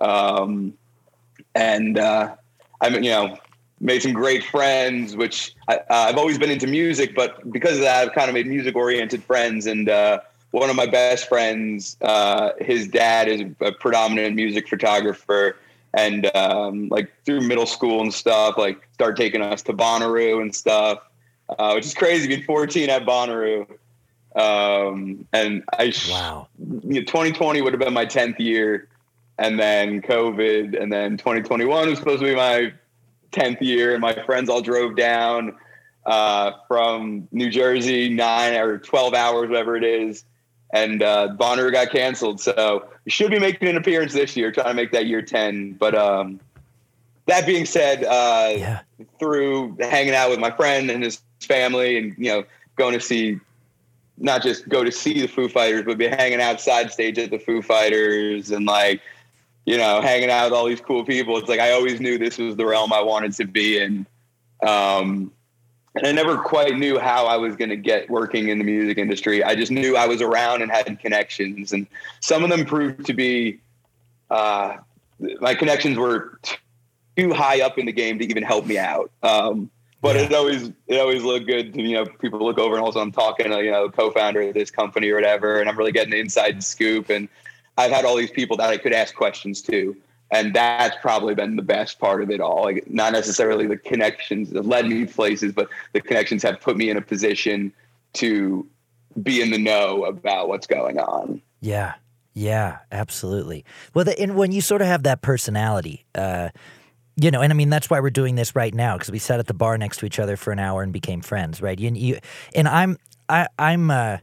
um, 0.02 0.74
and 1.56 1.98
uh, 1.98 2.36
I 2.82 2.90
mean, 2.90 3.04
you 3.04 3.12
know, 3.12 3.38
made 3.80 4.02
some 4.02 4.14
great 4.14 4.44
friends. 4.44 5.16
Which 5.16 5.56
I, 5.68 5.80
have 5.90 6.18
always 6.18 6.38
been 6.38 6.52
into 6.52 6.68
music, 6.68 7.16
but 7.16 7.52
because 7.52 7.78
of 7.78 7.82
that, 7.82 8.08
I've 8.08 8.14
kind 8.14 8.30
of 8.30 8.34
made 8.34 8.48
music 8.48 8.76
oriented 8.76 9.24
friends. 9.24 9.68
And 9.68 9.88
uh, 9.88 10.20
one 10.52 10.70
of 10.70 10.76
my 10.76 10.86
best 10.86 11.28
friends, 11.28 11.98
uh, 12.02 12.52
his 12.60 12.88
dad 12.88 13.28
is 13.28 13.42
a 13.62 13.72
predominant 13.72 14.36
music 14.36 14.68
photographer 14.68 15.58
and 15.94 16.34
um, 16.36 16.90
like 16.90 17.12
through 17.26 17.42
middle 17.42 17.66
school 17.66 18.02
and 18.02 18.14
stuff, 18.14 18.58
like 18.58 18.88
start 18.94 19.18
taking 19.18 19.42
us 19.42 19.62
to 19.64 19.74
Bonnaroo 19.74 20.42
and 20.42 20.56
stuff, 20.56 21.00
uh, 21.58 21.72
which 21.74 21.86
is 21.86 21.94
crazy. 21.94 22.28
Being 22.28 22.44
14 22.44 22.90
at 22.90 23.06
Bonnaroo, 23.06 23.68
um, 24.36 25.26
and 25.34 25.64
I 25.74 25.94
wow, 26.10 26.48
you 26.60 26.96
know, 26.96 27.02
2020 27.02 27.62
would 27.62 27.74
have 27.74 27.80
been 27.80 27.94
my 27.94 28.06
10th 28.06 28.40
year, 28.40 28.88
and 29.40 29.60
then 29.60 30.02
COVID, 30.02 30.80
and 30.80 30.92
then 30.92 31.18
2021 31.18 31.90
was 31.90 31.98
supposed 32.00 32.22
to 32.22 32.28
be 32.28 32.36
my 32.36 32.74
10th 33.32 33.62
year, 33.62 33.94
and 33.94 34.02
my 34.02 34.14
friends 34.26 34.50
all 34.50 34.62
drove 34.62 34.96
down 34.96 35.56
uh, 36.06 36.52
from 36.68 37.28
New 37.32 37.50
Jersey, 37.50 38.10
nine 38.10 38.56
or 38.56 38.78
12 38.78 39.14
hours, 39.14 39.50
whatever 39.50 39.76
it 39.76 39.84
is. 39.84 40.24
And 40.72 41.02
uh, 41.02 41.30
Bonner 41.30 41.72
got 41.72 41.92
canceled. 41.92 42.42
So 42.42 42.88
should 43.08 43.32
be 43.32 43.40
making 43.40 43.68
an 43.70 43.78
appearance 43.78 44.14
this 44.14 44.36
year, 44.36 44.52
trying 44.52 44.68
to 44.68 44.74
make 44.74 44.92
that 44.92 45.06
year 45.06 45.22
10. 45.22 45.74
But 45.74 45.96
um, 45.96 46.40
that 47.26 47.46
being 47.46 47.66
said, 47.66 48.04
uh, 48.04 48.54
yeah. 48.58 48.80
through 49.20 49.78
hanging 49.80 50.14
out 50.14 50.30
with 50.30 50.40
my 50.40 50.52
friend 50.52 50.90
and 50.90 51.04
his 51.04 51.22
family 51.42 51.98
and, 51.98 52.16
you 52.18 52.32
know, 52.32 52.44
going 52.76 52.94
to 52.94 53.00
see, 53.00 53.40
not 54.18 54.44
just 54.44 54.68
go 54.68 54.84
to 54.84 54.92
see 54.92 55.22
the 55.22 55.28
Foo 55.28 55.48
Fighters, 55.48 55.84
but 55.86 55.98
be 55.98 56.08
hanging 56.08 56.42
outside 56.42 56.92
stage 56.92 57.18
at 57.18 57.32
the 57.32 57.40
Foo 57.40 57.62
Fighters 57.62 58.52
and 58.52 58.66
like, 58.66 59.02
you 59.66 59.78
know, 59.78 60.02
hanging 60.02 60.30
out 60.30 60.46
with 60.46 60.54
all 60.54 60.66
these 60.66 60.82
cool 60.82 61.04
people. 61.06 61.38
It's 61.38 61.50
like 61.50 61.60
I 61.60 61.72
always 61.72 62.00
knew 62.00 62.18
this 62.18 62.38
was 62.38 62.56
the 62.56 62.66
realm 62.66 62.92
I 62.92 63.02
wanted 63.02 63.34
to 63.34 63.46
be 63.46 63.80
in. 63.80 64.06
Um, 64.66 65.32
and 65.98 66.08
I 66.08 66.12
never 66.12 66.38
quite 66.38 66.78
knew 66.78 67.00
how 67.00 67.26
I 67.26 67.38
was 67.38 67.56
going 67.56 67.70
to 67.70 67.76
get 67.76 68.10
working 68.10 68.50
in 68.50 68.58
the 68.58 68.64
music 68.64 68.98
industry. 68.98 69.44
I 69.44 69.56
just 69.56 69.72
knew 69.72 69.96
I 69.96 70.06
was 70.08 70.22
around 70.22 70.62
and 70.62 70.72
had 70.72 71.00
connections, 71.00 71.74
and 71.74 71.88
some 72.20 72.44
of 72.44 72.50
them 72.50 72.66
proved 72.66 73.06
to 73.06 73.14
be 73.14 73.60
uh, 74.30 74.78
my 75.40 75.56
connections 75.56 75.98
were 75.98 76.40
too 77.16 77.34
high 77.34 77.62
up 77.62 77.78
in 77.78 77.86
the 77.86 77.92
game 77.92 78.20
to 78.20 78.26
even 78.26 78.44
help 78.44 78.66
me 78.66 78.78
out. 78.78 79.12
Um, 79.24 79.70
but 80.02 80.16
yeah. 80.16 80.24
it 80.24 80.34
always 80.34 80.72
it 80.88 81.00
always 81.00 81.24
looked 81.24 81.48
good 81.48 81.74
to 81.74 81.82
you 81.82 81.96
know 81.96 82.06
people 82.06 82.40
look 82.40 82.60
over 82.60 82.76
and 82.76 82.84
also 82.84 83.00
I'm 83.00 83.12
talking 83.12 83.50
to 83.50 83.64
you 83.64 83.72
know 83.72 83.90
co-founder 83.90 84.42
of 84.42 84.54
this 84.54 84.72
company 84.72 85.10
or 85.10 85.16
whatever, 85.16 85.60
and 85.60 85.70
I'm 85.70 85.78
really 85.78 85.92
getting 85.92 86.12
the 86.12 86.20
inside 86.20 86.64
scoop. 86.64 87.10
And 87.10 87.28
I've 87.78 87.92
had 87.92 88.06
all 88.06 88.16
these 88.16 88.32
people 88.32 88.58
that 88.58 88.70
I 88.70 88.78
could 88.78 88.94
ask 88.94 89.16
questions 89.16 89.62
to 89.64 89.96
and 90.32 90.54
that's 90.54 90.96
probably 91.02 91.36
been 91.36 91.56
the 91.56 91.62
best 91.62 92.00
part 92.00 92.22
of 92.22 92.30
it 92.30 92.42
all. 92.42 92.64
Like 92.64 92.90
not 92.90 93.14
necessarily 93.14 93.68
the 93.68 93.78
connections 93.78 94.50
that 94.52 94.66
led 94.66 94.88
me 94.88 95.06
places 95.06 95.54
but 95.54 95.70
the 95.94 96.02
connections 96.02 96.44
have 96.44 96.60
put 96.60 96.78
me 96.78 96.90
in 96.90 96.98
a 96.98 97.02
position 97.02 97.72
to 98.14 98.68
be 99.22 99.42
in 99.42 99.52
the 99.52 99.58
know 99.58 100.06
about 100.06 100.48
what's 100.48 100.68
going 100.68 101.00
on. 101.00 101.42
Yeah. 101.62 101.96
Yeah 102.34 102.80
absolutely. 102.92 103.66
Well 103.94 104.06
the, 104.06 104.20
and 104.20 104.36
when 104.36 104.52
you 104.52 104.62
sort 104.62 104.82
of 104.82 104.88
have 104.88 105.04
that 105.04 105.22
personality 105.22 106.06
uh 106.16 106.50
you 107.20 107.32
know, 107.32 107.42
and 107.42 107.52
I 107.52 107.56
mean 107.56 107.70
that's 107.70 107.90
why 107.90 108.00
we're 108.00 108.12
doing 108.12 108.36
this 108.36 108.56
right 108.56 108.74
now 108.74 108.96
because 108.96 109.12
we 109.12 109.18
sat 109.18 109.40
at 109.40 109.48
the 109.48 109.54
bar 109.54 109.78
next 109.78 109.98
to 109.98 110.06
each 110.06 110.20
other 110.20 110.38
for 110.38 110.52
an 110.52 110.60
hour 110.60 110.84
and 110.84 110.94
became 110.94 111.22
friends, 111.22 111.62
right? 111.62 111.80
You, 111.80 111.92
you 111.96 112.20
and 112.54 112.68
I'm 112.68 112.98
I 113.28 113.48
I'm 113.58 113.90
uh 113.90 114.18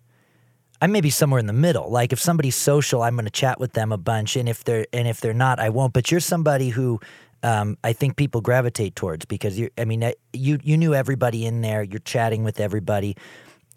I'm 0.84 0.92
maybe 0.92 1.08
somewhere 1.08 1.40
in 1.40 1.46
the 1.46 1.54
middle. 1.54 1.90
Like 1.90 2.12
if 2.12 2.20
somebody's 2.20 2.56
social, 2.56 3.02
I'm 3.02 3.14
going 3.14 3.24
to 3.24 3.30
chat 3.30 3.58
with 3.58 3.72
them 3.72 3.90
a 3.90 3.96
bunch, 3.96 4.36
and 4.36 4.46
if 4.46 4.64
they're 4.64 4.86
and 4.92 5.08
if 5.08 5.18
they're 5.18 5.32
not, 5.32 5.58
I 5.58 5.70
won't. 5.70 5.94
But 5.94 6.10
you're 6.10 6.20
somebody 6.20 6.68
who 6.68 7.00
um, 7.42 7.78
I 7.82 7.94
think 7.94 8.16
people 8.16 8.42
gravitate 8.42 8.94
towards 8.94 9.24
because 9.24 9.58
you. 9.58 9.70
I 9.78 9.86
mean, 9.86 10.12
you 10.34 10.58
you 10.62 10.76
knew 10.76 10.92
everybody 10.92 11.46
in 11.46 11.62
there. 11.62 11.82
You're 11.82 12.00
chatting 12.00 12.44
with 12.44 12.60
everybody, 12.60 13.16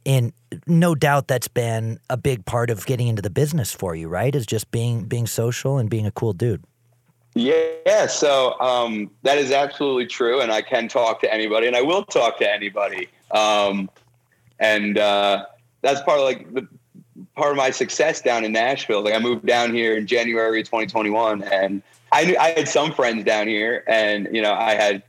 and 0.06 0.34
no 0.66 0.96
doubt 0.96 1.30
that's 1.30 1.48
been 1.48 1.98
a 2.10 2.18
big 2.18 2.44
part 2.44 2.70
of 2.70 2.86
getting 2.86 3.08
into 3.08 3.22
the 3.22 3.30
business 3.30 3.72
for 3.72 3.96
you, 3.96 4.10
right? 4.10 4.36
Is 4.36 4.46
just 4.46 4.70
being 4.72 5.06
being 5.06 5.28
social 5.28 5.78
and 5.78 5.90
being 5.90 6.06
a 6.06 6.12
cool 6.12 6.34
dude. 6.34 6.62
Yeah, 7.36 8.08
so 8.08 8.60
um, 8.60 9.12
that 9.24 9.38
is 9.38 9.54
absolutely 9.54 10.08
true, 10.08 10.42
and 10.42 10.52
I 10.52 10.62
can 10.62 10.90
talk 10.90 11.22
to 11.22 11.34
anybody, 11.34 11.68
and 11.68 11.76
I 11.78 11.84
will 11.84 12.04
talk 12.04 12.38
to 12.40 12.54
anybody. 12.54 13.08
Um, 13.32 13.90
and 14.60 14.98
uh, 14.98 15.46
that's 15.82 16.02
part 16.02 16.20
of 16.20 16.26
like 16.26 16.54
the 16.54 16.68
part 17.38 17.52
of 17.52 17.58
my 17.58 17.70
success 17.70 18.20
down 18.22 18.44
in 18.44 18.52
Nashville. 18.52 19.04
Like 19.04 19.14
I 19.14 19.20
moved 19.20 19.46
down 19.46 19.74
here 19.74 19.96
in 19.96 20.08
January 20.08 20.64
2021 20.64 21.44
and 21.44 21.84
I 22.12 22.26
knew 22.26 22.38
I 22.38 22.50
had 22.50 22.68
some 22.68 22.92
friends 22.92 23.24
down 23.24 23.48
here 23.48 23.84
and, 23.88 24.28
you 24.34 24.42
know, 24.42 24.54
I 24.54 24.74
had 24.74 25.04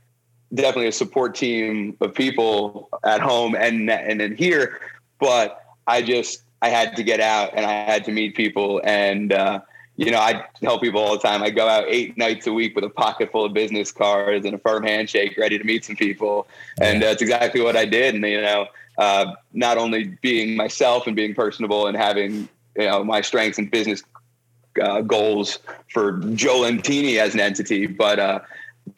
definitely 0.53 0.87
a 0.87 0.91
support 0.91 1.33
team 1.33 1.97
of 2.01 2.13
people 2.13 2.89
at 3.03 3.19
home 3.19 3.55
and, 3.55 3.89
and 3.89 4.19
then 4.19 4.35
here, 4.35 4.79
but 5.19 5.63
I 5.87 6.03
just, 6.03 6.43
I 6.61 6.69
had 6.69 6.95
to 6.97 7.03
get 7.03 7.19
out 7.19 7.53
and 7.55 7.65
I 7.65 7.71
had 7.71 8.05
to 8.05 8.11
meet 8.11 8.35
people 8.35 8.79
and, 8.83 9.33
uh, 9.33 9.61
you 9.97 10.11
know, 10.11 10.19
I 10.19 10.45
tell 10.61 10.79
people 10.79 11.01
all 11.01 11.13
the 11.13 11.19
time, 11.19 11.43
I 11.43 11.49
go 11.49 11.67
out 11.67 11.85
eight 11.87 12.15
nights 12.15 12.47
a 12.47 12.53
week 12.53 12.73
with 12.73 12.85
a 12.85 12.89
pocket 12.89 13.31
full 13.31 13.43
of 13.43 13.53
business 13.53 13.91
cards 13.91 14.45
and 14.45 14.55
a 14.55 14.57
firm 14.59 14.83
handshake, 14.83 15.35
ready 15.37 15.57
to 15.57 15.63
meet 15.65 15.83
some 15.83 15.97
people. 15.97 16.47
And 16.79 17.01
that's 17.01 17.21
exactly 17.21 17.59
what 17.59 17.75
I 17.75 17.83
did. 17.83 18.15
And, 18.15 18.23
you 18.23 18.41
know, 18.41 18.67
uh, 18.99 19.33
not 19.53 19.77
only 19.77 20.17
being 20.21 20.55
myself 20.55 21.07
and 21.07 21.15
being 21.15 21.33
personable 21.33 21.87
and 21.87 21.97
having 21.97 22.49
you 22.77 22.85
know 22.85 23.03
my 23.03 23.21
strengths 23.21 23.57
and 23.57 23.71
business 23.71 24.03
uh, 24.81 25.01
goals 25.01 25.59
for 25.91 26.19
Joe 26.35 26.61
Jolentini 26.61 27.17
as 27.17 27.33
an 27.33 27.39
entity, 27.39 27.87
but 27.87 28.19
uh, 28.19 28.39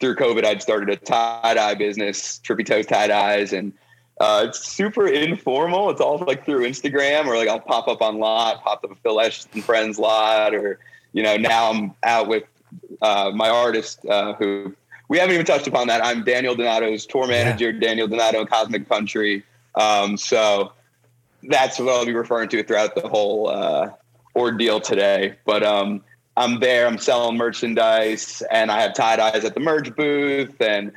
through 0.00 0.16
COVID, 0.16 0.44
I'd 0.44 0.60
started 0.60 0.90
a 0.90 0.96
tie 0.96 1.54
dye 1.54 1.74
business, 1.74 2.40
Trippy 2.44 2.66
Toes 2.66 2.86
tie 2.86 3.06
dyes, 3.06 3.52
and 3.52 3.72
uh, 4.20 4.46
it's 4.48 4.58
super 4.66 5.06
informal. 5.06 5.88
It's 5.90 6.00
all 6.00 6.18
like 6.18 6.44
through 6.44 6.66
Instagram 6.66 7.26
or 7.26 7.36
like 7.36 7.48
I'll 7.48 7.60
pop 7.60 7.86
up 7.88 8.02
on 8.02 8.18
lot, 8.18 8.62
pop 8.62 8.84
up 8.84 8.90
a 8.90 8.94
Phil 8.96 9.20
and 9.20 9.64
friends 9.64 9.98
lot, 9.98 10.52
or 10.52 10.80
you 11.12 11.22
know 11.22 11.36
now 11.36 11.70
I'm 11.70 11.94
out 12.02 12.26
with 12.26 12.44
uh, 13.00 13.30
my 13.32 13.48
artist 13.48 14.04
uh, 14.06 14.34
who 14.34 14.74
we 15.08 15.18
haven't 15.18 15.34
even 15.34 15.46
touched 15.46 15.68
upon 15.68 15.86
that. 15.86 16.04
I'm 16.04 16.24
Daniel 16.24 16.56
Donato's 16.56 17.06
tour 17.06 17.28
manager, 17.28 17.70
yeah. 17.70 17.80
Daniel 17.80 18.08
Donato 18.08 18.44
Cosmic 18.44 18.88
Country. 18.88 19.44
Um, 19.74 20.16
so 20.16 20.72
that's 21.42 21.78
what 21.78 21.88
I'll 21.88 22.06
be 22.06 22.14
referring 22.14 22.48
to 22.50 22.62
throughout 22.62 22.94
the 22.94 23.08
whole 23.08 23.48
uh, 23.48 23.90
ordeal 24.36 24.80
today. 24.80 25.36
But 25.44 25.62
um, 25.62 26.02
I'm 26.36 26.60
there, 26.60 26.86
I'm 26.86 26.98
selling 26.98 27.36
merchandise, 27.36 28.42
and 28.50 28.70
I 28.70 28.80
have 28.80 28.94
tie 28.94 29.16
dyes 29.16 29.44
at 29.44 29.54
the 29.54 29.60
merch 29.60 29.94
booth, 29.94 30.60
and 30.60 30.92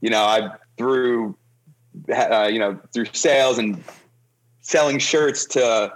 you 0.00 0.10
know, 0.10 0.22
I 0.22 0.50
through 0.76 1.36
uh, 2.10 2.48
you 2.50 2.58
know 2.58 2.78
through 2.92 3.06
sales 3.12 3.58
and 3.58 3.82
selling 4.60 4.98
shirts 4.98 5.44
to 5.46 5.92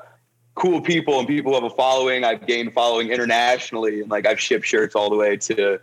cool 0.54 0.80
people 0.80 1.18
and 1.18 1.28
people 1.28 1.52
who 1.52 1.62
have 1.62 1.70
a 1.70 1.74
following. 1.74 2.24
I've 2.24 2.46
gained 2.46 2.72
following 2.74 3.10
internationally, 3.10 4.00
and 4.00 4.10
like 4.10 4.26
I've 4.26 4.40
shipped 4.40 4.66
shirts 4.66 4.94
all 4.94 5.10
the 5.10 5.16
way 5.16 5.36
to 5.36 5.80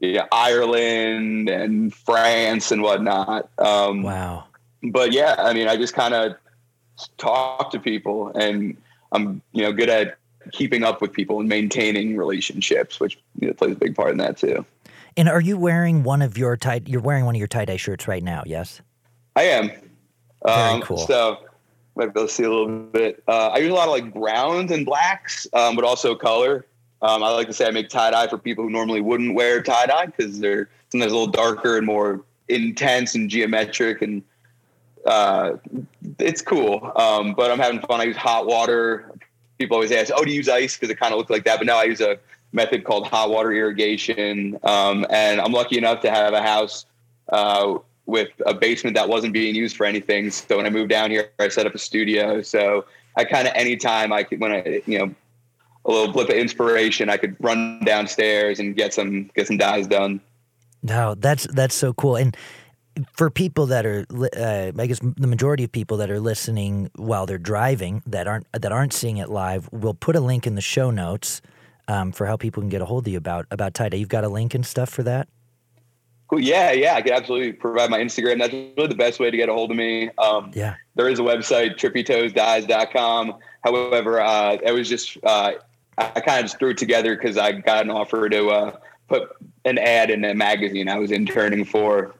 yeah, 0.00 0.26
Ireland 0.32 1.48
and 1.48 1.94
France 1.94 2.72
and 2.72 2.82
whatnot. 2.82 3.48
Um, 3.58 4.02
wow 4.02 4.44
but 4.92 5.12
yeah, 5.12 5.36
I 5.38 5.52
mean, 5.52 5.68
I 5.68 5.76
just 5.76 5.94
kind 5.94 6.14
of 6.14 6.36
talk 7.18 7.70
to 7.72 7.80
people, 7.80 8.28
and 8.34 8.76
I'm 9.12 9.42
you 9.52 9.62
know 9.62 9.72
good 9.72 9.88
at 9.88 10.16
keeping 10.52 10.84
up 10.84 11.00
with 11.00 11.12
people 11.12 11.40
and 11.40 11.48
maintaining 11.48 12.16
relationships, 12.16 13.00
which 13.00 13.18
you 13.40 13.48
know, 13.48 13.54
plays 13.54 13.72
a 13.72 13.76
big 13.76 13.94
part 13.94 14.10
in 14.10 14.18
that 14.18 14.36
too. 14.36 14.64
And 15.16 15.28
are 15.28 15.40
you 15.40 15.56
wearing 15.56 16.02
one 16.02 16.22
of 16.22 16.36
your 16.36 16.56
tie? 16.56 16.80
You're 16.84 17.00
wearing 17.00 17.24
one 17.24 17.34
of 17.34 17.38
your 17.38 17.48
tie 17.48 17.64
dye 17.64 17.76
shirts 17.76 18.08
right 18.08 18.22
now, 18.22 18.42
yes? 18.46 18.80
I 19.36 19.44
am. 19.44 19.68
Very 20.44 20.56
um, 20.56 20.82
cool. 20.82 20.98
So 20.98 21.38
might 21.96 22.12
be 22.12 22.20
able 22.20 22.28
to 22.28 22.34
see 22.34 22.42
a 22.42 22.50
little 22.50 22.68
bit. 22.68 23.22
Uh, 23.28 23.48
I 23.48 23.58
use 23.58 23.70
a 23.70 23.74
lot 23.74 23.86
of 23.86 23.92
like 23.92 24.12
browns 24.12 24.70
and 24.70 24.84
blacks, 24.84 25.46
um, 25.52 25.76
but 25.76 25.84
also 25.84 26.14
color. 26.14 26.66
Um, 27.02 27.22
I 27.22 27.30
like 27.30 27.46
to 27.48 27.52
say 27.52 27.66
I 27.66 27.70
make 27.70 27.88
tie 27.88 28.10
dye 28.10 28.26
for 28.26 28.38
people 28.38 28.64
who 28.64 28.70
normally 28.70 29.00
wouldn't 29.00 29.34
wear 29.34 29.62
tie 29.62 29.86
dye 29.86 30.06
because 30.06 30.40
they're 30.40 30.68
sometimes 30.90 31.12
a 31.12 31.16
little 31.16 31.30
darker 31.30 31.76
and 31.76 31.86
more 31.86 32.22
intense 32.48 33.14
and 33.14 33.30
geometric 33.30 34.02
and 34.02 34.22
uh, 35.06 35.56
it's 36.18 36.42
cool. 36.42 36.92
Um, 36.96 37.34
but 37.34 37.50
I'm 37.50 37.58
having 37.58 37.80
fun. 37.80 38.00
I 38.00 38.04
use 38.04 38.16
hot 38.16 38.46
water. 38.46 39.12
People 39.58 39.76
always 39.76 39.92
ask, 39.92 40.12
"Oh, 40.14 40.24
do 40.24 40.30
you 40.30 40.36
use 40.36 40.48
ice?" 40.48 40.76
Because 40.76 40.90
it 40.90 40.98
kind 40.98 41.12
of 41.12 41.18
looks 41.18 41.30
like 41.30 41.44
that. 41.44 41.58
But 41.58 41.66
now 41.66 41.78
I 41.78 41.84
use 41.84 42.00
a 42.00 42.18
method 42.52 42.84
called 42.84 43.06
hot 43.06 43.30
water 43.30 43.52
irrigation. 43.52 44.58
Um, 44.62 45.06
and 45.10 45.40
I'm 45.40 45.52
lucky 45.52 45.76
enough 45.76 46.00
to 46.02 46.10
have 46.10 46.32
a 46.32 46.40
house 46.40 46.86
uh, 47.30 47.78
with 48.06 48.30
a 48.46 48.54
basement 48.54 48.96
that 48.96 49.08
wasn't 49.08 49.32
being 49.32 49.54
used 49.54 49.76
for 49.76 49.86
anything. 49.86 50.30
So 50.30 50.56
when 50.56 50.66
I 50.66 50.70
moved 50.70 50.90
down 50.90 51.10
here, 51.10 51.30
I 51.38 51.48
set 51.48 51.66
up 51.66 51.74
a 51.74 51.78
studio. 51.78 52.42
So 52.42 52.84
I 53.16 53.24
kind 53.24 53.48
of 53.48 53.54
anytime 53.54 54.12
I 54.12 54.22
could, 54.22 54.40
when 54.40 54.52
I 54.52 54.82
you 54.86 54.98
know 54.98 55.14
a 55.84 55.90
little 55.90 56.12
blip 56.12 56.30
of 56.30 56.36
inspiration, 56.36 57.10
I 57.10 57.16
could 57.16 57.36
run 57.40 57.80
downstairs 57.84 58.58
and 58.58 58.74
get 58.74 58.94
some 58.94 59.30
get 59.34 59.46
some 59.46 59.58
dyes 59.58 59.86
done. 59.86 60.20
No, 60.82 61.14
that's 61.14 61.46
that's 61.52 61.74
so 61.74 61.92
cool. 61.94 62.16
And 62.16 62.36
for 63.12 63.30
people 63.30 63.66
that 63.66 63.86
are, 63.86 64.04
uh, 64.10 64.72
I 64.78 64.86
guess 64.86 65.00
the 65.00 65.26
majority 65.26 65.64
of 65.64 65.72
people 65.72 65.96
that 65.98 66.10
are 66.10 66.20
listening 66.20 66.90
while 66.96 67.26
they're 67.26 67.38
driving 67.38 68.02
that 68.06 68.26
aren't 68.26 68.46
that 68.52 68.72
aren't 68.72 68.92
seeing 68.92 69.16
it 69.16 69.28
live, 69.28 69.68
we'll 69.72 69.94
put 69.94 70.16
a 70.16 70.20
link 70.20 70.46
in 70.46 70.54
the 70.54 70.60
show 70.60 70.90
notes 70.90 71.42
um, 71.88 72.12
for 72.12 72.26
how 72.26 72.36
people 72.36 72.62
can 72.62 72.70
get 72.70 72.80
a 72.80 72.84
hold 72.84 73.06
of 73.06 73.12
you 73.12 73.18
about 73.18 73.46
about 73.50 73.74
tie 73.74 73.88
dye. 73.88 73.98
You've 73.98 74.08
got 74.08 74.24
a 74.24 74.28
link 74.28 74.54
and 74.54 74.64
stuff 74.64 74.88
for 74.88 75.02
that. 75.02 75.28
Cool. 76.28 76.40
Yeah, 76.40 76.72
yeah. 76.72 76.94
I 76.94 77.02
can 77.02 77.12
absolutely 77.12 77.52
provide 77.52 77.90
my 77.90 77.98
Instagram. 77.98 78.38
That's 78.38 78.52
really 78.52 78.88
the 78.88 78.94
best 78.94 79.20
way 79.20 79.30
to 79.30 79.36
get 79.36 79.48
a 79.48 79.52
hold 79.52 79.70
of 79.70 79.76
me. 79.76 80.10
Um, 80.16 80.52
yeah. 80.54 80.76
There 80.94 81.08
is 81.08 81.18
a 81.18 81.22
website, 81.22 81.76
trippytoesdyes.com. 81.76 83.38
However, 83.62 84.20
uh, 84.20 84.56
it 84.62 84.72
was 84.72 84.88
just 84.88 85.18
uh, 85.22 85.52
I 85.98 86.20
kind 86.20 86.38
of 86.38 86.44
just 86.46 86.58
threw 86.58 86.70
it 86.70 86.78
together 86.78 87.14
because 87.14 87.36
I 87.36 87.52
got 87.52 87.84
an 87.84 87.90
offer 87.90 88.28
to 88.28 88.48
uh, 88.48 88.76
put 89.08 89.30
an 89.64 89.78
ad 89.78 90.10
in 90.10 90.24
a 90.24 90.34
magazine 90.34 90.88
I 90.88 90.98
was 90.98 91.10
interning 91.10 91.64
for 91.64 92.14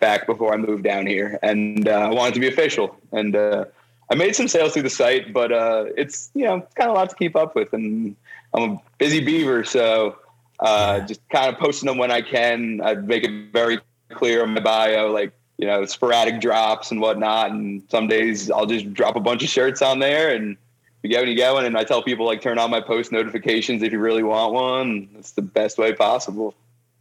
back 0.00 0.26
before 0.26 0.52
I 0.52 0.56
moved 0.56 0.84
down 0.84 1.06
here, 1.06 1.38
and 1.42 1.88
uh, 1.88 1.92
I 1.92 2.12
wanted 2.12 2.34
to 2.34 2.40
be 2.40 2.48
official. 2.48 2.96
And 3.12 3.34
uh, 3.36 3.66
I 4.10 4.14
made 4.14 4.34
some 4.34 4.48
sales 4.48 4.72
through 4.72 4.82
the 4.82 4.90
site, 4.90 5.32
but 5.32 5.52
uh, 5.52 5.86
it's 5.96 6.30
you 6.34 6.44
know 6.44 6.56
it's 6.56 6.74
kind 6.74 6.90
of 6.90 6.96
a 6.96 6.98
lot 6.98 7.10
to 7.10 7.16
keep 7.16 7.36
up 7.36 7.54
with, 7.54 7.72
and 7.72 8.16
I'm 8.54 8.62
a 8.62 8.82
busy 8.98 9.24
beaver, 9.24 9.64
so 9.64 10.16
uh, 10.60 11.00
just 11.00 11.20
kind 11.28 11.52
of 11.52 11.60
posting 11.60 11.86
them 11.86 11.98
when 11.98 12.10
I 12.10 12.22
can. 12.22 12.80
I 12.82 12.94
make 12.94 13.24
it 13.24 13.52
very 13.52 13.78
clear 14.10 14.42
on 14.42 14.54
my 14.54 14.60
bio, 14.60 15.10
like 15.10 15.32
you 15.58 15.66
know, 15.66 15.84
sporadic 15.84 16.40
drops 16.40 16.90
and 16.90 17.00
whatnot. 17.00 17.50
And 17.50 17.82
some 17.90 18.06
days 18.06 18.50
I'll 18.50 18.66
just 18.66 18.92
drop 18.94 19.16
a 19.16 19.20
bunch 19.20 19.42
of 19.42 19.48
shirts 19.48 19.82
on 19.82 19.98
there 19.98 20.34
and 20.34 20.56
you 21.02 21.10
get 21.10 21.20
when 21.20 21.28
you 21.28 21.34
get 21.34 21.52
one. 21.52 21.64
And 21.64 21.76
I 21.76 21.84
tell 21.84 22.02
people 22.02 22.24
like 22.24 22.40
turn 22.40 22.58
on 22.58 22.70
my 22.70 22.80
post 22.80 23.12
notifications 23.12 23.82
if 23.82 23.92
you 23.92 23.98
really 23.98 24.22
want 24.22 24.52
one. 24.54 25.08
It's 25.18 25.32
the 25.32 25.42
best 25.42 25.76
way 25.76 25.92
possible. 25.92 26.54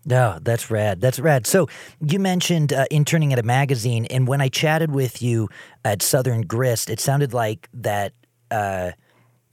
No, 0.08 0.40
that's 0.42 0.72
rad. 0.72 1.02
That's 1.02 1.20
rad. 1.20 1.46
So 1.46 1.68
you 2.00 2.18
mentioned 2.18 2.72
uh, 2.72 2.86
interning 2.90 3.34
at 3.34 3.40
a 3.40 3.44
magazine, 3.44 4.06
and 4.06 4.26
when 4.26 4.40
I 4.40 4.48
chatted 4.48 4.90
with 4.90 5.22
you 5.22 5.50
at 5.84 6.02
Southern 6.02 6.44
Grist, 6.44 6.90
it 6.90 7.02
sounded 7.02 7.34
like 7.34 7.68
that 7.74 8.14
uh, 8.50 8.92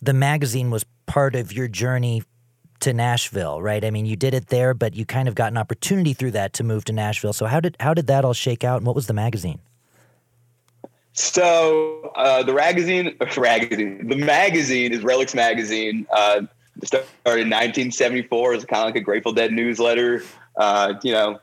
the 0.00 0.12
magazine 0.12 0.70
was 0.70 0.84
part 1.06 1.34
of 1.34 1.52
your 1.52 1.66
journey 1.66 2.22
to 2.80 2.92
Nashville, 2.92 3.60
right? 3.60 3.84
I 3.84 3.90
mean, 3.90 4.06
you 4.06 4.14
did 4.14 4.32
it 4.32 4.46
there, 4.46 4.74
but 4.74 4.94
you 4.94 5.04
kind 5.04 5.26
of 5.26 5.34
got 5.34 5.50
an 5.50 5.58
opportunity 5.58 6.12
through 6.12 6.30
that 6.32 6.52
to 6.52 6.62
move 6.62 6.84
to 6.84 6.92
Nashville. 6.92 7.32
So 7.32 7.46
how 7.46 7.58
did 7.58 7.76
how 7.80 7.92
did 7.92 8.06
that 8.06 8.24
all 8.24 8.32
shake 8.32 8.62
out, 8.62 8.76
and 8.76 8.86
what 8.86 8.94
was 8.94 9.08
the 9.08 9.12
magazine? 9.12 9.58
So 11.14 12.12
uh, 12.14 12.44
the 12.44 12.52
magazine, 12.52 13.16
magazine, 13.36 14.06
the 14.06 14.16
magazine 14.16 14.92
is 14.92 15.02
Relix 15.02 15.34
Magazine. 15.34 16.06
Uh, 16.12 16.42
started 16.84 17.42
in 17.42 17.50
1974 17.50 18.54
as 18.54 18.64
kind 18.64 18.82
of 18.82 18.86
like 18.86 18.96
a 18.96 19.00
Grateful 19.00 19.32
Dead 19.32 19.52
newsletter 19.52 20.22
uh, 20.56 20.94
you 21.02 21.12
know, 21.12 21.40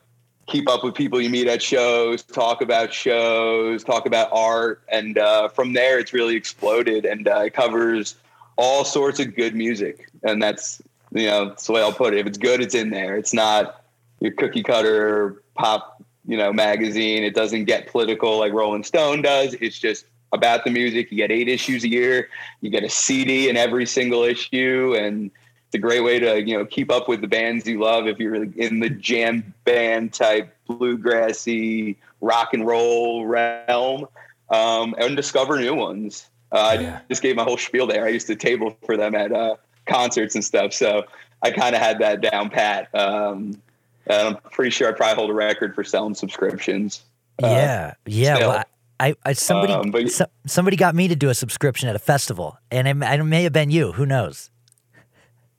keep 0.48 0.70
up 0.70 0.84
with 0.84 0.96
people 0.96 1.22
you 1.22 1.30
meet 1.30 1.48
at 1.48 1.62
shows, 1.62 2.24
talk 2.24 2.62
about 2.62 2.94
shows, 2.94 3.84
talk 3.84 4.06
about 4.06 4.30
art, 4.32 4.82
and 4.90 5.18
uh, 5.18 5.48
from 5.48 5.74
there 5.74 6.00
it's 6.00 6.14
really 6.14 6.36
exploded 6.36 7.06
and 7.06 7.28
uh, 7.28 7.40
it 7.46 7.54
covers 7.54 8.16
all 8.58 8.84
sorts 8.84 9.20
of 9.20 9.36
good 9.36 9.56
music, 9.56 10.10
and 10.24 10.42
that's 10.42 10.82
you 11.12 11.26
know 11.26 11.50
that's 11.50 11.68
the 11.68 11.74
way 11.74 11.82
I'll 11.82 11.94
put 11.94 12.14
it. 12.14 12.20
If 12.20 12.28
it's 12.28 12.38
good, 12.38 12.62
it's 12.62 12.76
in 12.76 12.90
there. 12.90 13.18
It's 13.18 13.34
not 13.34 13.84
your 14.20 14.32
cookie 14.32 14.64
cutter 14.64 15.42
pop, 15.56 16.04
you 16.26 16.38
know, 16.38 16.54
magazine. 16.54 17.24
It 17.24 17.34
doesn't 17.34 17.66
get 17.66 17.88
political 17.88 18.38
like 18.38 18.54
Rolling 18.54 18.84
Stone 18.84 19.24
does. 19.24 19.56
It's 19.56 19.80
just 19.80 20.06
about 20.32 20.64
the 20.64 20.70
music. 20.70 21.12
You 21.12 21.18
get 21.18 21.32
eight 21.32 21.50
issues 21.50 21.84
a 21.84 21.90
year. 21.90 22.30
You 22.62 22.70
get 22.70 22.84
a 22.84 22.90
CD 22.90 23.50
in 23.50 23.58
every 23.58 23.86
single 23.86 24.24
issue, 24.24 24.96
and 24.98 25.32
it's 25.72 25.78
a 25.78 25.80
great 25.80 26.02
way 26.02 26.20
to 26.20 26.46
you 26.46 26.58
know 26.58 26.66
keep 26.66 26.92
up 26.92 27.08
with 27.08 27.22
the 27.22 27.28
bands 27.28 27.66
you 27.66 27.80
love 27.80 28.06
if 28.06 28.20
you're 28.20 28.36
in 28.36 28.82
the 28.82 28.90
jam 28.90 29.54
band 29.64 30.12
type 30.12 30.54
bluegrassy 30.70 31.96
rock 32.20 32.54
and 32.54 32.68
roll 32.68 33.26
realm 33.26 34.06
um, 34.50 34.94
and 34.98 35.16
discover 35.16 35.58
new 35.58 35.74
ones. 35.74 36.30
Uh, 36.52 36.78
yeah. 36.78 36.98
i 36.98 37.02
just 37.08 37.22
gave 37.22 37.38
my 37.38 37.44
whole 37.44 37.56
spiel 37.56 37.88
there. 37.88 38.06
I 38.06 38.10
used 38.10 38.28
to 38.28 38.36
table 38.36 38.76
for 38.86 38.98
them 38.98 39.16
at 39.16 39.32
uh, 39.32 39.56
concerts 39.86 40.36
and 40.36 40.44
stuff. 40.44 40.74
So 40.74 41.06
i 41.42 41.52
kind 41.52 41.74
of 41.74 41.82
had 41.82 42.00
that 42.00 42.20
down 42.20 42.50
pat. 42.50 42.94
Um, 42.94 43.62
i'm 44.10 44.36
pretty 44.52 44.72
sure 44.72 44.90
i 44.90 44.92
probably 44.92 45.16
hold 45.16 45.30
a 45.30 45.34
record 45.34 45.74
for 45.74 45.86
selling 45.86 46.16
subscriptions. 46.16 47.02
Uh, 47.42 47.48
yeah. 47.48 47.94
Yeah. 48.06 48.38
well, 48.40 48.64
I, 49.00 49.16
I, 49.24 49.34
somebody 49.34 49.72
um, 49.72 49.90
but, 49.90 50.12
so, 50.12 50.26
somebody 50.46 50.76
got 50.76 50.96
me 50.96 51.08
to 51.08 51.16
do 51.16 51.30
a 51.30 51.34
subscription 51.34 51.88
at 51.88 51.96
a 51.96 52.00
festival, 52.00 52.58
and 52.70 52.90
it, 52.90 52.98
it 53.02 53.24
may 53.24 53.44
have 53.44 53.54
been 53.54 53.72
you. 53.72 53.94
Who 53.94 54.06
knows? 54.06 54.51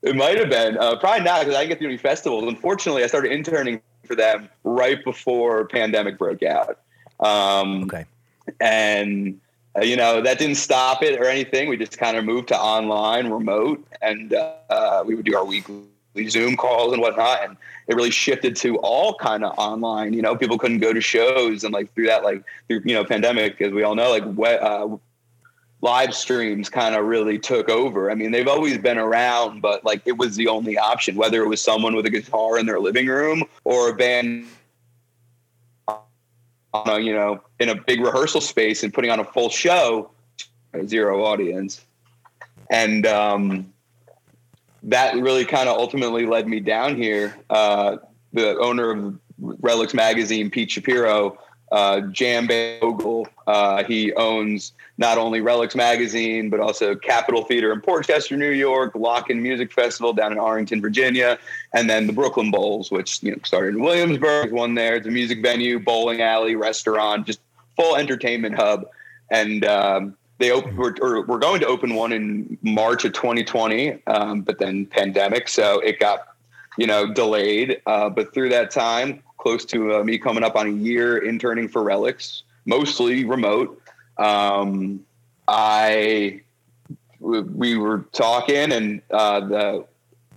It 0.03 0.17
might 0.17 0.39
have 0.39 0.51
been. 0.51 0.77
Uh, 0.79 0.97
probably 0.97 1.25
not 1.25 1.41
because 1.41 1.55
I 1.55 1.61
didn't 1.61 1.69
get 1.71 1.79
to 1.81 1.87
any 1.87 1.97
festivals. 1.97 2.45
Unfortunately, 2.45 3.05
I 3.05 3.07
started 3.07 3.33
interning 3.33 3.81
for 4.05 4.17
them 4.17 4.49
right 4.65 5.03
before 5.05 5.67
pandemic 5.69 6.19
broke 6.19 6.43
out. 6.43 6.81
Um, 7.21 7.85
okay. 7.85 8.05
And 8.61 9.41
uh, 9.77 9.83
you 9.83 9.97
know 9.97 10.21
that 10.21 10.39
didn't 10.39 10.57
stop 10.57 11.03
it 11.03 11.19
or 11.19 11.25
anything. 11.25 11.69
We 11.69 11.77
just 11.77 11.97
kind 11.97 12.17
of 12.17 12.25
moved 12.25 12.49
to 12.49 12.59
online, 12.59 13.29
remote, 13.29 13.87
and 14.03 14.35
uh, 14.35 15.05
we 15.07 15.15
would 15.15 15.25
do 15.25 15.37
our 15.37 15.45
weekly 15.45 15.85
Zoom 16.29 16.57
calls 16.57 16.93
and 16.93 17.01
whatnot. 17.01 17.45
And 17.45 17.57
it 17.87 17.95
really 17.95 18.11
shifted 18.11 18.57
to 18.57 18.77
all 18.79 19.15
kind 19.15 19.45
of 19.45 19.57
online. 19.57 20.13
You 20.13 20.23
know, 20.23 20.37
people 20.37 20.59
couldn't 20.59 20.81
go 20.81 20.93
to 20.93 21.01
shows, 21.01 21.65
and 21.65 21.73
like 21.73 21.95
through 21.95 22.07
that, 22.07 22.25
like 22.25 22.43
through 22.67 22.83
you 22.85 22.95
know 22.95 23.05
pandemic, 23.05 23.61
as 23.61 23.73
we 23.73 23.85
all 23.85 23.95
know, 23.95 24.11
like 24.11 24.25
uh, 24.61 24.89
live 25.83 26.15
streams 26.15 26.71
kind 26.71 26.95
of 26.95 27.05
really 27.05 27.39
took 27.39 27.69
over. 27.69 28.11
I 28.11 28.15
mean, 28.15 28.31
they've 28.31 28.49
always 28.49 28.79
been 28.79 28.99
around, 28.99 29.61
but 29.61 29.85
like 29.85 30.03
it 30.07 30.17
was 30.17 30.37
the 30.37 30.47
only 30.47 30.79
option, 30.79 31.17
whether 31.17 31.43
it 31.43 31.49
was 31.49 31.61
someone 31.61 31.95
with 31.95 32.07
a 32.07 32.11
guitar 32.11 32.59
in 32.59 32.67
their 32.67 32.81
living 32.81 33.09
room 33.09 33.43
or 33.65 33.91
a 33.91 33.95
band 33.95 34.47
on 35.89 36.89
a, 36.89 36.99
you 37.01 37.13
know, 37.13 37.43
in 37.59 37.69
a 37.69 37.75
big 37.75 38.01
rehearsal 38.01 38.41
space 38.41 38.83
and 38.83 38.95
putting 38.95 39.11
on 39.11 39.19
a 39.19 39.25
full 39.25 39.51
show, 39.51 40.11
zero 40.87 41.25
audience. 41.25 41.85
And 42.71 43.05
um, 43.05 43.73
that 44.85 45.17
really 45.17 45.45
kind 45.45 45.69
of 45.69 45.77
ultimately 45.77 46.27
led 46.27 46.47
me 46.47 46.61
down 46.61 46.97
here. 46.97 47.37
Uh, 47.51 47.97
the 48.33 48.57
owner 48.59 48.91
of 48.91 49.19
Relix 49.43 49.93
Magazine, 49.93 50.49
Pete 50.49 50.71
Shapiro, 50.71 51.39
uh, 51.73 52.03
Jam 52.03 52.47
Bogle. 52.47 53.27
Uh, 53.47 53.83
he 53.85 54.13
owns 54.13 54.73
not 54.99 55.17
only 55.17 55.41
Relix 55.41 55.75
Magazine, 55.75 56.51
but 56.51 56.61
also 56.61 56.95
Capitol 56.95 57.45
Theater 57.45 57.73
in 57.73 57.81
Portchester, 57.81 58.37
New 58.37 58.51
York, 58.51 58.93
Lockn' 58.93 59.41
Music 59.41 59.73
Festival 59.73 60.13
down 60.13 60.33
in 60.33 60.39
Arrington, 60.39 60.83
Virginia, 60.83 61.39
and 61.75 61.89
then 61.89 62.07
the 62.07 62.13
Brooklyn 62.13 62.51
Bowls, 62.51 62.91
which 62.91 63.23
you 63.23 63.33
know 63.33 63.39
started 63.43 63.75
in 63.75 63.83
Williamsburg. 63.83 64.53
One 64.53 64.75
there, 64.75 64.97
it's 64.97 65.07
a 65.07 65.11
music 65.11 65.41
venue, 65.43 65.81
bowling 65.81 66.21
alley, 66.21 66.55
restaurant, 66.55 67.27
just 67.27 67.41
full 67.75 67.97
entertainment 67.97 68.55
hub. 68.55 68.87
And 69.31 69.65
um, 69.65 70.15
they 70.39 70.51
open, 70.51 70.77
we're, 70.77 70.95
we're, 71.25 71.39
going 71.39 71.61
to 71.61 71.67
open 71.67 71.95
one 71.95 72.13
in 72.13 72.59
March 72.61 73.07
of 73.07 73.15
2020, 73.15 74.07
um, 74.07 74.43
but 74.43 74.59
then 74.59 74.85
pandemic, 74.85 75.49
so 75.49 75.81
it 75.81 75.99
got 75.99 76.29
you 76.77 76.87
know 76.87 77.11
delayed. 77.11 77.81
Uh, 77.87 78.11
but 78.11 78.35
through 78.35 78.51
that 78.51 78.71
time, 78.71 79.23
close 79.43 79.65
to 79.65 79.97
uh, 79.97 80.05
me 80.05 80.19
coming 80.19 80.45
up 80.45 80.55
on 80.55 80.69
a 80.69 80.71
year 80.71 81.19
interning 81.19 81.69
for 81.69 81.83
Relix, 81.83 82.43
mostly 82.65 83.25
remote. 83.25 83.83
Um, 84.17 85.05
I 85.49 86.43
we 87.19 87.77
were 87.77 88.07
talking, 88.13 88.73
and 88.73 89.03
uh, 89.11 89.41
the 89.41 89.85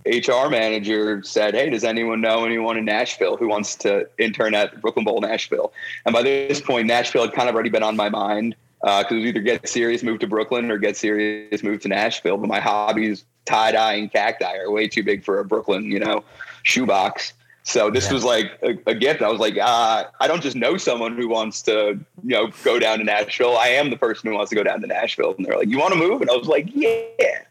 HR 0.04 0.50
manager 0.50 1.22
said, 1.22 1.54
"Hey, 1.54 1.70
does 1.70 1.84
anyone 1.84 2.20
know 2.20 2.44
anyone 2.44 2.76
in 2.76 2.84
Nashville 2.84 3.36
who 3.36 3.48
wants 3.48 3.76
to 3.76 4.08
intern 4.18 4.54
at 4.54 4.80
Brooklyn 4.80 5.04
Bowl 5.04 5.20
Nashville?" 5.20 5.72
And 6.04 6.12
by 6.12 6.22
this 6.22 6.60
point, 6.60 6.88
Nashville 6.88 7.22
had 7.22 7.32
kind 7.32 7.48
of 7.48 7.54
already 7.54 7.70
been 7.70 7.84
on 7.84 7.96
my 7.96 8.08
mind 8.08 8.56
because 8.80 9.04
uh, 9.04 9.14
it 9.14 9.18
was 9.18 9.24
either 9.24 9.40
get 9.40 9.68
serious, 9.68 10.02
move 10.02 10.18
to 10.20 10.26
Brooklyn, 10.26 10.70
or 10.70 10.78
get 10.78 10.96
serious, 10.96 11.62
move 11.62 11.80
to 11.82 11.88
Nashville. 11.88 12.36
But 12.38 12.48
my 12.48 12.60
hobbies, 12.60 13.24
tie 13.44 13.72
dye 13.72 13.94
and 13.94 14.12
cacti, 14.12 14.56
are 14.58 14.70
way 14.70 14.88
too 14.88 15.04
big 15.04 15.24
for 15.24 15.38
a 15.38 15.44
Brooklyn, 15.44 15.84
you 15.84 16.00
know, 16.00 16.24
shoebox. 16.64 17.32
So 17.66 17.90
this 17.90 18.06
yeah. 18.06 18.12
was 18.12 18.22
like 18.22 18.52
a, 18.62 18.78
a, 18.86 18.94
gift. 18.94 19.22
I 19.22 19.28
was 19.28 19.40
like, 19.40 19.58
uh, 19.58 20.04
I 20.20 20.28
don't 20.28 20.40
just 20.40 20.54
know 20.54 20.76
someone 20.76 21.16
who 21.16 21.26
wants 21.26 21.62
to, 21.62 21.98
you 22.22 22.30
know, 22.30 22.46
go 22.62 22.78
down 22.78 22.98
to 22.98 23.04
Nashville. 23.04 23.56
I 23.56 23.66
am 23.70 23.90
the 23.90 23.96
person 23.96 24.30
who 24.30 24.36
wants 24.36 24.50
to 24.50 24.54
go 24.54 24.62
down 24.62 24.80
to 24.82 24.86
Nashville. 24.86 25.34
And 25.36 25.44
they're 25.44 25.56
like, 25.56 25.66
you 25.66 25.76
want 25.76 25.92
to 25.92 25.98
move? 25.98 26.20
And 26.20 26.30
I 26.30 26.36
was 26.36 26.46
like, 26.46 26.68
yeah. 26.72 27.42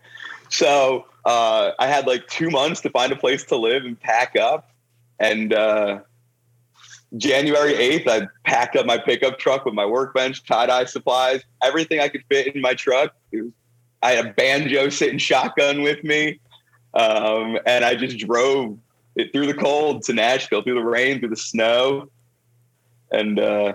So 0.48 1.06
uh, 1.26 1.72
I 1.80 1.88
had 1.88 2.08
like 2.08 2.26
two 2.28 2.50
months 2.50 2.80
to 2.82 2.90
find 2.92 3.12
a 3.12 3.18
place 3.18 3.44
to 3.48 3.58
live 3.58 3.84
and 3.84 4.00
pack 4.00 4.38
up. 4.38 4.72
And 5.20 5.52
uh, 5.54 6.00
January 7.18 7.74
8th, 7.74 8.08
I 8.08 8.28
packed 8.46 8.78
up 8.78 8.86
my 8.86 8.98
pickup 8.98 9.38
truck 9.38 9.66
with 9.66 9.74
my 9.74 9.86
workbench, 9.86 10.46
tie 10.46 10.68
dye 10.68 10.86
supplies, 10.86 11.42
everything 11.62 12.00
I 12.00 12.08
could 12.08 12.24
fit 12.30 12.56
in 12.56 12.62
my 12.62 12.74
truck. 12.74 13.14
I 14.02 14.12
had 14.12 14.28
a 14.28 14.34
banjo 14.34 14.88
sitting 14.88 15.18
shotgun 15.18 15.82
with 15.82 16.06
me. 16.06 16.40
Um, 16.94 17.60
and 17.66 17.84
I 17.84 17.96
just 17.96 18.18
drove 18.18 18.80
it, 19.16 19.32
through 19.32 19.48
the 19.48 19.54
cold 19.54 20.04
to 20.04 20.14
Nashville, 20.14 20.62
through 20.62 20.76
the 20.76 20.84
rain, 20.84 21.20
through 21.20 21.30
the 21.30 21.36
snow, 21.36 22.10
and 23.12 23.40
uh, 23.40 23.74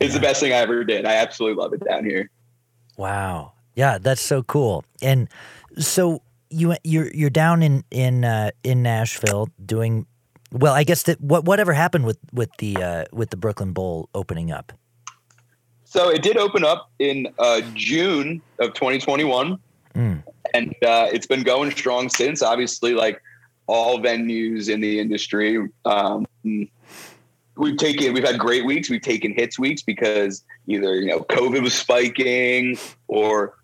it's 0.00 0.14
the 0.14 0.20
best 0.20 0.40
thing 0.40 0.52
I 0.52 0.56
ever 0.56 0.84
did. 0.84 1.06
I 1.06 1.14
absolutely 1.14 1.62
love 1.62 1.72
it 1.72 1.84
down 1.84 2.04
here. 2.04 2.30
Wow, 2.96 3.52
yeah, 3.74 3.98
that's 3.98 4.22
so 4.22 4.42
cool. 4.42 4.84
And 5.00 5.28
so 5.78 6.22
you 6.50 6.74
you're 6.84 7.12
you're 7.12 7.30
down 7.30 7.62
in 7.62 7.84
in 7.90 8.24
uh, 8.24 8.50
in 8.62 8.82
Nashville 8.82 9.48
doing 9.64 10.06
well. 10.50 10.74
I 10.74 10.84
guess 10.84 11.04
that 11.04 11.20
what 11.20 11.44
whatever 11.44 11.72
happened 11.72 12.04
with 12.04 12.18
with 12.32 12.50
the 12.58 12.76
uh, 12.76 13.04
with 13.12 13.30
the 13.30 13.36
Brooklyn 13.36 13.72
Bowl 13.72 14.08
opening 14.14 14.50
up. 14.50 14.72
So 15.84 16.08
it 16.08 16.22
did 16.22 16.38
open 16.38 16.64
up 16.64 16.90
in 16.98 17.28
uh, 17.38 17.60
June 17.74 18.40
of 18.58 18.72
2021, 18.72 19.58
mm. 19.94 20.22
and 20.54 20.68
uh, 20.86 21.08
it's 21.12 21.26
been 21.26 21.42
going 21.42 21.70
strong 21.70 22.08
since. 22.08 22.42
Obviously, 22.42 22.94
like 22.94 23.20
all 23.72 23.98
venues 23.98 24.68
in 24.68 24.80
the 24.80 25.00
industry. 25.00 25.66
Um, 25.86 26.26
we've 27.56 27.78
taken 27.78 28.12
we've 28.12 28.26
had 28.26 28.38
great 28.38 28.66
weeks. 28.66 28.90
We've 28.90 29.00
taken 29.00 29.32
hits 29.32 29.58
weeks 29.58 29.82
because 29.82 30.44
either 30.66 30.96
you 30.96 31.06
know 31.06 31.20
COVID 31.20 31.62
was 31.62 31.72
spiking 31.72 32.78
or 33.08 33.54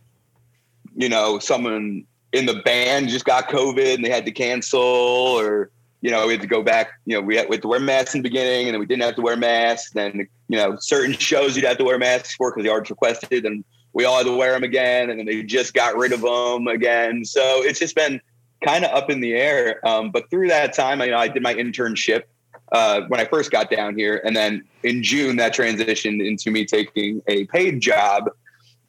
you 0.97 1.11
know 1.11 1.39
someone 1.39 2.07
in 2.33 2.47
the 2.47 2.55
band 2.65 3.11
just 3.11 3.27
got 3.27 3.49
COVID 3.49 3.97
and 3.97 4.05
they 4.05 4.11
had 4.11 4.25
to 4.25 4.33
cancel 4.33 4.81
or 4.81 5.71
you 6.01 6.11
know, 6.11 6.27
we 6.27 6.33
had 6.33 6.43
to 6.43 6.47
go 6.47 6.63
back, 6.63 6.91
you 7.07 7.17
know, 7.17 7.21
we 7.21 7.37
had, 7.37 7.49
we 7.49 7.57
had 7.57 7.63
to 7.63 7.69
wear 7.69 7.81
masks 7.81 8.15
in 8.15 8.23
the 8.23 8.29
beginning 8.29 8.67
and 8.67 8.75
then 8.75 8.81
we 8.81 8.87
didn't 8.87 9.03
have 9.03 9.17
to 9.17 9.23
wear 9.23 9.37
masks. 9.37 9.91
Then, 9.91 10.29
you 10.49 10.57
know, 10.57 10.77
certain 10.79 11.13
shows 11.15 11.57
you'd 11.57 11.65
have 11.65 11.79
to 11.79 11.85
wear 11.85 11.99
masks 11.99 12.35
for 12.37 12.51
because 12.51 12.63
the 12.63 12.71
artists 12.71 12.91
requested 12.91 13.45
and 13.45 13.65
we 13.95 14.05
all 14.05 14.19
had 14.19 14.27
to 14.27 14.37
wear 14.37 14.53
them 14.53 14.63
again. 14.63 15.11
And 15.11 15.19
then 15.19 15.27
they 15.27 15.43
just 15.43 15.75
got 15.75 15.97
rid 15.97 16.13
of 16.13 16.21
them 16.21 16.69
again. 16.69 17.25
So 17.25 17.41
it's 17.65 17.81
just 17.81 17.97
been 17.97 18.21
kind 18.65 18.85
of 18.85 18.91
up 18.93 19.11
in 19.11 19.21
the 19.21 19.35
air. 19.35 19.87
Um, 19.87 20.11
but 20.11 20.31
through 20.31 20.49
that 20.49 20.73
time, 20.73 21.01
I, 21.01 21.07
you 21.07 21.11
know, 21.11 21.19
I 21.19 21.29
did 21.29 21.43
my 21.43 21.55
internship 21.55 22.25
uh, 22.73 23.03
when 23.09 23.21
I 23.21 23.25
first 23.25 23.51
got 23.51 23.71
down 23.71 23.97
here. 23.97 24.21
And 24.25 24.37
then 24.37 24.65
in 24.83 25.03
June, 25.03 25.37
that 25.37 25.55
transitioned 25.55 26.27
into 26.27 26.51
me 26.51 26.65
taking 26.65 27.23
a 27.27 27.47
paid 27.47 27.81
job 27.81 28.31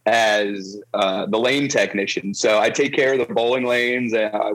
as 0.06 0.80
uh, 0.94 1.26
the 1.28 1.38
lane 1.38 1.68
technician. 1.68 2.34
So 2.34 2.60
I 2.60 2.70
take 2.70 2.94
care 2.94 3.14
of 3.14 3.28
the 3.28 3.34
bowling 3.34 3.66
lanes 3.66 4.14
and 4.14 4.36
I 4.36 4.52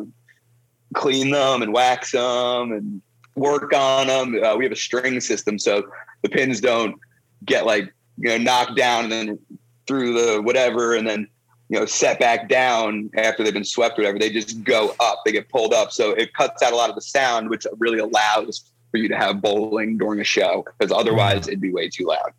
clean 0.95 1.31
them 1.31 1.63
and 1.63 1.73
wax 1.73 2.13
them 2.13 2.73
and 2.73 3.01
work 3.37 3.73
on 3.75 4.07
them. 4.07 4.43
Uh, 4.43 4.57
we 4.57 4.65
have 4.65 4.73
a 4.73 4.77
string 4.77 5.21
system, 5.21 5.59
so 5.59 5.85
the 6.23 6.29
pins 6.29 6.61
don't 6.61 6.97
get 7.45 7.67
like 7.67 7.93
you 8.19 8.29
know 8.29 8.39
knocked 8.39 8.77
down 8.77 9.05
and 9.05 9.13
then 9.13 9.39
through 9.87 10.15
the 10.15 10.43
whatever, 10.43 10.95
and 10.95 11.07
then 11.07 11.29
you 11.69 11.79
know 11.79 11.87
set 11.87 12.21
back 12.21 12.49
down 12.49 13.11
after 13.15 13.43
they've 13.43 13.55
been 13.55 13.65
swept 13.65 13.99
or 13.99 14.03
whatever. 14.03 14.19
They 14.19 14.31
just 14.31 14.63
go 14.65 14.95
up. 15.01 15.23
They 15.25 15.33
get 15.33 15.49
pulled 15.49 15.75
up, 15.75 15.93
so 15.93 16.11
it 16.11 16.35
cuts 16.35 16.63
out 16.63 16.73
a 16.73 16.77
lot 16.77 16.91
of 16.91 16.95
the 16.95 17.03
sound, 17.03 17.51
which 17.51 17.67
really 17.79 17.99
allows 17.99 18.71
for 18.91 18.99
you 18.99 19.09
to 19.09 19.17
have 19.17 19.41
bowling 19.41 19.99
during 19.99 20.21
a 20.21 20.25
show 20.25 20.65
because 20.79 20.93
otherwise 20.93 21.49
it'd 21.49 21.61
be 21.61 21.73
way 21.73 21.89
too 21.89 22.07
loud. 22.07 22.33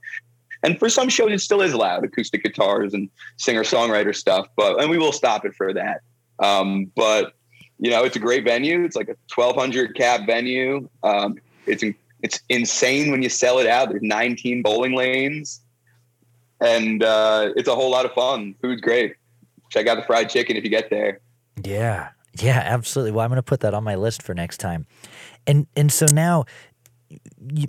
And 0.64 0.80
for 0.80 0.90
some 0.90 1.10
shows, 1.10 1.32
it 1.32 1.42
still 1.42 1.62
is 1.62 1.76
loud, 1.76 2.04
acoustic 2.06 2.44
guitars 2.44 2.94
and 2.94 3.10
singer 3.38 3.64
songwriter 3.64 4.16
stuff. 4.16 4.48
But 4.56 4.82
and 4.82 4.90
we 4.90 4.98
will 4.98 5.12
stop 5.12 5.46
it 5.46 5.54
for 5.54 5.74
that. 5.74 6.02
Um, 6.40 6.92
but 6.96 7.34
you 7.78 7.92
know, 7.92 8.04
it's 8.04 8.16
a 8.16 8.20
great 8.20 8.46
venue. 8.46 8.84
It's 8.84 8.96
like 8.96 9.10
a 9.10 9.18
1200 9.34 9.96
cap 9.96 10.26
venue. 10.26 10.88
Um, 11.04 11.38
it's 11.66 11.84
it's 12.22 12.40
insane 12.50 13.12
when 13.12 13.22
you 13.22 13.30
sell 13.30 13.60
it 13.60 13.68
out. 13.68 13.90
There's 13.90 14.02
19 14.02 14.62
bowling 14.62 14.96
lanes, 14.96 15.62
and 16.66 17.04
uh, 17.04 17.52
it's 17.56 17.68
a 17.68 17.76
whole 17.76 17.92
lot 17.92 18.06
of 18.06 18.14
fun. 18.14 18.56
Food's 18.62 18.82
great. 18.82 19.16
Check 19.70 19.88
out 19.88 19.98
the 19.98 20.04
fried 20.04 20.30
chicken 20.30 20.58
if 20.58 20.64
you 20.64 20.70
get 20.70 20.90
there. 20.90 21.20
Yeah, 21.64 22.10
yeah, 22.40 22.62
absolutely. 22.66 23.12
Well, 23.12 23.24
I'm 23.24 23.30
going 23.30 23.38
to 23.38 23.44
put 23.44 23.62
that 23.62 23.74
on 23.74 23.84
my 23.84 23.96
list 23.96 24.22
for 24.22 24.34
next 24.34 24.58
time. 24.58 24.86
And 25.48 25.68
and 25.76 25.92
so 25.92 26.08
now 26.12 26.46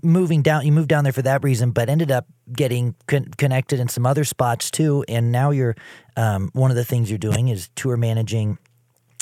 moving 0.02 0.40
down 0.40 0.64
you 0.64 0.72
moved 0.72 0.88
down 0.88 1.04
there 1.04 1.12
for 1.12 1.22
that 1.22 1.44
reason 1.44 1.70
but 1.70 1.90
ended 1.90 2.10
up 2.10 2.26
getting 2.50 2.94
con- 3.06 3.28
connected 3.36 3.78
in 3.78 3.86
some 3.86 4.06
other 4.06 4.24
spots 4.24 4.70
too 4.70 5.04
and 5.08 5.30
now 5.30 5.50
you're 5.50 5.76
um, 6.16 6.48
one 6.54 6.70
of 6.70 6.76
the 6.76 6.84
things 6.84 7.10
you're 7.10 7.18
doing 7.18 7.48
is 7.48 7.68
tour 7.76 7.98
managing 7.98 8.58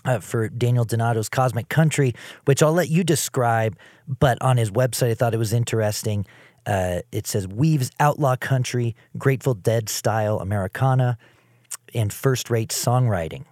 uh, 0.04 0.20
for 0.20 0.48
Daniel 0.48 0.84
Donato's 0.84 1.28
Cosmic 1.28 1.68
Country, 1.68 2.14
which 2.44 2.62
I'll 2.62 2.72
let 2.72 2.88
you 2.88 3.04
describe. 3.04 3.76
But 4.06 4.40
on 4.42 4.56
his 4.56 4.70
website, 4.70 5.10
I 5.10 5.14
thought 5.14 5.34
it 5.34 5.38
was 5.38 5.52
interesting. 5.52 6.26
Uh, 6.66 7.00
it 7.12 7.26
says 7.26 7.46
weaves 7.46 7.90
outlaw 8.00 8.36
country, 8.36 8.96
Grateful 9.18 9.54
Dead 9.54 9.88
style 9.88 10.38
Americana, 10.38 11.18
and 11.94 12.12
first 12.12 12.50
rate 12.50 12.70
songwriting. 12.70 13.44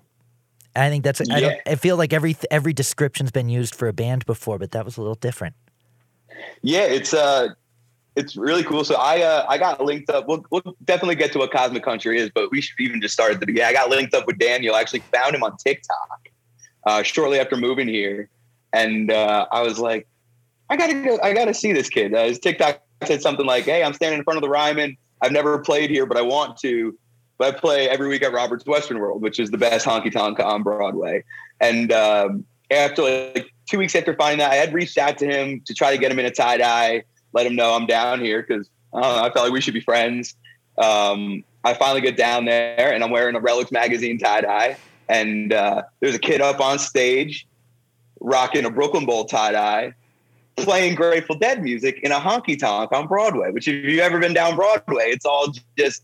I 0.75 0.89
think 0.89 1.05
that's. 1.05 1.21
Yeah. 1.25 1.35
I, 1.35 1.41
don't, 1.41 1.61
I 1.67 1.75
feel 1.75 1.97
like 1.97 2.13
every 2.13 2.37
every 2.51 2.73
description's 2.73 3.31
been 3.31 3.49
used 3.49 3.75
for 3.75 3.89
a 3.89 3.93
band 3.93 4.25
before, 4.25 4.59
but 4.59 4.71
that 4.71 4.85
was 4.85 4.97
a 4.97 5.01
little 5.01 5.17
different. 5.17 5.55
Yeah, 6.63 6.85
it's 6.85 7.13
uh, 7.13 7.49
it's 8.17 8.37
really 8.37 8.63
cool. 8.63 8.85
So 8.85 8.95
I 8.95 9.21
uh, 9.21 9.45
I 9.49 9.59
got 9.59 9.83
linked 9.83 10.11
up. 10.11 10.29
We'll, 10.29 10.45
we'll 10.51 10.77
definitely 10.85 11.17
get 11.17 11.33
to 11.33 11.39
what 11.39 11.53
Cosmic 11.53 11.83
Country 11.83 12.19
is, 12.19 12.31
but 12.35 12.51
we 12.51 12.61
should 12.61 12.79
even 12.81 13.01
just 13.01 13.15
start 13.15 13.33
at 13.33 13.41
the 13.41 13.47
beginning. 13.47 13.69
I 13.69 13.73
got 13.73 13.91
linked 13.91 14.15
up 14.15 14.27
with 14.27 14.39
Daniel. 14.39 14.75
I 14.75 14.81
actually 14.81 15.01
found 15.13 15.35
him 15.35 15.43
on 15.43 15.57
TikTok 15.59 16.29
uh, 16.87 17.03
shortly 17.03 17.39
after 17.39 17.57
moving 17.57 17.89
here, 17.89 18.29
and 18.73 19.11
uh, 19.11 19.47
I 19.53 19.63
was 19.63 19.79
like, 19.79 20.07
I 20.71 20.77
gotta 20.77 20.95
go, 20.95 21.19
I 21.23 21.35
gotta 21.35 21.55
see 21.55 21.73
this 21.73 21.89
kid. 21.89 22.15
Uh, 22.15 22.25
his 22.25 22.39
TikTok 22.39 22.83
said 23.07 23.23
something 23.23 23.47
like, 23.47 23.65
"Hey, 23.65 23.83
I'm 23.83 23.93
standing 23.95 24.19
in 24.19 24.25
front 24.25 24.37
of 24.37 24.43
the 24.43 24.49
Ryman. 24.49 24.97
I've 25.21 25.33
never 25.33 25.59
played 25.59 25.91
here, 25.91 26.07
but 26.07 26.17
I 26.17 26.23
want 26.23 26.57
to. 26.59 26.99
But 27.39 27.55
I 27.55 27.59
play 27.59 27.89
every 27.89 28.09
week 28.09 28.23
at 28.23 28.33
Robert's 28.33 28.67
Western 28.67 28.99
World, 28.99 29.23
which 29.23 29.39
is 29.39 29.51
the 29.51 29.59
best 29.59 29.87
honky 29.87 30.13
tonk 30.13 30.41
on 30.41 30.63
Broadway." 30.63 31.25
And 31.61 31.93
um, 31.93 32.45
after 32.71 33.03
like 33.03 33.53
two 33.69 33.79
weeks 33.79 33.95
after 33.95 34.15
finding 34.15 34.39
that, 34.39 34.51
I 34.51 34.57
had 34.57 34.73
reached 34.73 34.99
out 34.99 35.19
to 35.19 35.27
him 35.27 35.61
to 35.67 35.75
try 35.75 35.93
to 35.93 35.99
get 35.99 36.11
him 36.11 36.19
in 36.19 36.27
a 36.27 36.31
tie 36.31 36.57
dye, 36.57 37.05
let 37.33 37.47
him 37.47 37.55
know 37.55 37.75
I'm 37.75 37.87
down 37.87 38.21
here 38.21 38.45
because 38.47 38.69
I, 38.93 39.27
I 39.27 39.33
felt 39.33 39.47
like 39.47 39.53
we 39.53 39.61
should 39.61 39.75
be 39.75 39.81
friends. 39.81 40.35
Um, 40.79 41.45
I 41.65 41.75
finally 41.75 42.01
get 42.01 42.17
down 42.17 42.45
there 42.45 42.93
and 42.93 43.05
I'm 43.05 43.11
wearing 43.11 43.37
a 43.37 43.41
Relix 43.41 43.71
magazine 43.71 44.19
tie 44.19 44.41
dye 44.41 44.77
and 45.09 45.53
uh, 45.53 45.83
there's 46.01 46.15
a 46.15 46.19
kid 46.19 46.41
up 46.41 46.61
on 46.61 46.79
stage 46.79 47.47
rocking 48.21 48.65
a 48.65 48.71
Brooklyn 48.71 49.05
Bowl 49.05 49.25
tie 49.25 49.53
dye, 49.53 49.95
playing 50.57 50.95
Grateful 50.95 51.37
Dead 51.37 51.63
music 51.63 52.01
in 52.03 52.13
a 52.13 52.21
honky 52.21 52.59
tonk 52.59 52.93
on 52.93 53.07
Broadway. 53.07 53.51
Which, 53.51 53.69
if 53.69 53.75
you've 53.85 54.01
ever 54.01 54.19
been 54.19 54.35
down 54.35 54.57
Broadway, 54.57 55.07
it's 55.07 55.25
all 55.25 55.53
just 55.79 56.03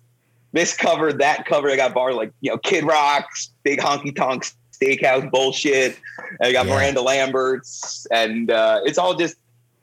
this 0.52 0.76
cover, 0.76 1.12
that 1.12 1.46
cover. 1.46 1.70
I 1.70 1.76
got 1.76 1.94
bar 1.94 2.12
like 2.12 2.32
you 2.40 2.50
know 2.50 2.58
Kid 2.58 2.84
Rock's 2.84 3.52
big 3.62 3.80
honky 3.80 4.14
tonk 4.14 4.44
steakhouse 4.72 5.30
bullshit. 5.30 5.98
And 6.40 6.48
I 6.48 6.52
got 6.52 6.66
yeah. 6.66 6.74
Miranda 6.74 7.02
Lambert's, 7.02 8.06
and 8.10 8.50
uh, 8.50 8.80
it's 8.84 8.98
all 8.98 9.14
just 9.14 9.36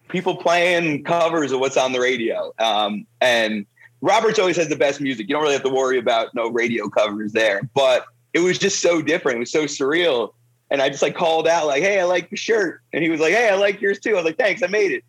people 0.08 0.36
playing 0.36 1.04
covers 1.04 1.52
of 1.52 1.60
what's 1.60 1.78
on 1.78 1.92
the 1.92 2.00
radio. 2.00 2.54
Um, 2.60 3.06
and 3.22 3.66
Roberts 4.02 4.40
always 4.40 4.58
has 4.58 4.70
the 4.70 4.76
best 4.76 5.02
music. 5.02 5.28
You 5.28 5.36
don't 5.36 5.42
really 5.42 5.54
have 5.54 5.64
to 5.64 5.70
worry 5.70 5.98
about 5.98 6.34
no 6.36 6.50
radio 6.50 6.90
covers 6.90 7.32
there, 7.32 7.62
but 7.74 8.06
it 8.34 8.40
was 8.40 8.60
just 8.60 8.82
so 8.82 9.02
different. 9.02 9.38
It 9.38 9.40
was 9.40 9.52
so 9.52 9.66
surreal. 9.66 10.34
And 10.72 10.82
I 10.82 10.90
just 10.90 11.02
like 11.02 11.16
called 11.16 11.48
out 11.48 11.68
like, 11.68 11.84
"Hey, 11.84 12.00
I 12.00 12.06
like 12.06 12.30
your 12.32 12.38
shirt," 12.38 12.82
and 12.92 13.04
he 13.04 13.10
was 13.10 13.20
like, 13.20 13.34
"Hey, 13.34 13.50
I 13.50 13.56
like 13.56 13.82
yours 13.82 14.00
too." 14.00 14.12
I 14.12 14.16
was 14.16 14.26
like, 14.26 14.38
"Thanks, 14.38 14.64
I 14.64 14.68
made 14.68 14.92
it." 14.92 15.04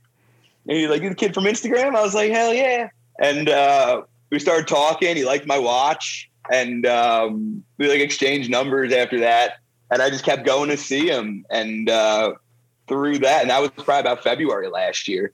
And 0.68 0.76
he's 0.76 0.88
like, 0.88 1.02
"You 1.02 1.08
the 1.08 1.14
kid 1.14 1.34
from 1.34 1.44
Instagram?" 1.44 1.96
I 1.96 2.02
was 2.02 2.14
like, 2.14 2.30
"Hell 2.30 2.52
yeah!" 2.52 2.88
And 3.20 3.48
uh, 3.48 4.02
we 4.30 4.38
started 4.38 4.68
talking. 4.68 5.16
He 5.16 5.24
liked 5.24 5.46
my 5.46 5.58
watch, 5.58 6.30
and 6.52 6.84
um, 6.86 7.64
we 7.78 7.88
like 7.88 8.00
exchanged 8.00 8.50
numbers 8.50 8.92
after 8.92 9.20
that. 9.20 9.58
And 9.90 10.02
I 10.02 10.10
just 10.10 10.24
kept 10.24 10.44
going 10.44 10.68
to 10.70 10.76
see 10.76 11.08
him, 11.08 11.46
and 11.48 11.88
uh, 11.88 12.34
through 12.88 13.18
that, 13.20 13.42
and 13.42 13.50
that 13.50 13.60
was 13.60 13.70
probably 13.70 14.00
about 14.00 14.22
February 14.22 14.68
last 14.68 15.08
year. 15.08 15.32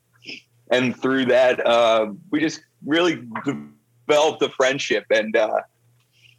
And 0.71 0.97
through 0.97 1.27
that, 1.27 1.67
uh, 1.67 2.13
we 2.31 2.41
just 2.41 2.63
really 2.87 3.23
developed 3.45 4.43
a 4.43 4.49
friendship, 4.51 5.05
and 5.11 5.37
uh, 5.37 5.61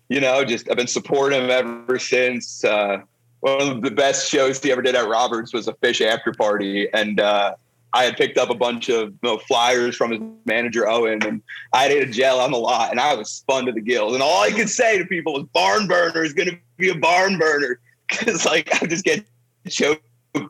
you 0.09 0.21
know, 0.21 0.43
just 0.45 0.69
I've 0.69 0.77
been 0.77 0.87
supporting 0.87 1.43
him 1.43 1.49
ever 1.49 1.99
since. 1.99 2.63
Uh, 2.63 2.99
one 3.43 3.67
of 3.67 3.81
the 3.81 3.91
best 3.91 4.29
shows 4.29 4.63
he 4.63 4.71
ever 4.71 4.81
did 4.81 4.95
at 4.95 5.05
Roberts 5.05 5.53
was 5.53 5.67
a 5.67 5.73
Phish 5.73 5.99
after 5.99 6.31
party, 6.31 6.87
and 6.93 7.19
uh, 7.19 7.55
I 7.91 8.05
had 8.05 8.15
picked 8.15 8.37
up 8.37 8.49
a 8.49 8.55
bunch 8.55 8.87
of 8.87 9.09
you 9.09 9.19
know, 9.21 9.37
flyers 9.37 9.97
from 9.97 10.11
his 10.11 10.21
manager 10.45 10.87
Owen, 10.87 11.21
and 11.25 11.41
I 11.73 11.83
had 11.83 11.91
ate 11.91 12.07
a 12.07 12.11
gel 12.11 12.39
on 12.39 12.51
the 12.51 12.57
lot, 12.57 12.91
and 12.91 13.01
I 13.01 13.13
was 13.15 13.29
spun 13.29 13.65
to 13.65 13.73
the 13.73 13.81
gills. 13.81 14.13
And 14.13 14.23
all 14.23 14.41
I 14.41 14.51
could 14.51 14.69
say 14.69 14.97
to 14.97 15.05
people 15.05 15.33
was, 15.33 15.43
"Barn 15.53 15.87
burner 15.87 16.23
is 16.23 16.31
going 16.31 16.51
to 16.51 16.57
be 16.77 16.87
a 16.87 16.95
barn 16.95 17.37
burner," 17.37 17.81
because 18.09 18.45
like 18.45 18.69
I 18.81 18.85
just 18.85 19.03
get 19.03 19.25
choked 19.67 20.01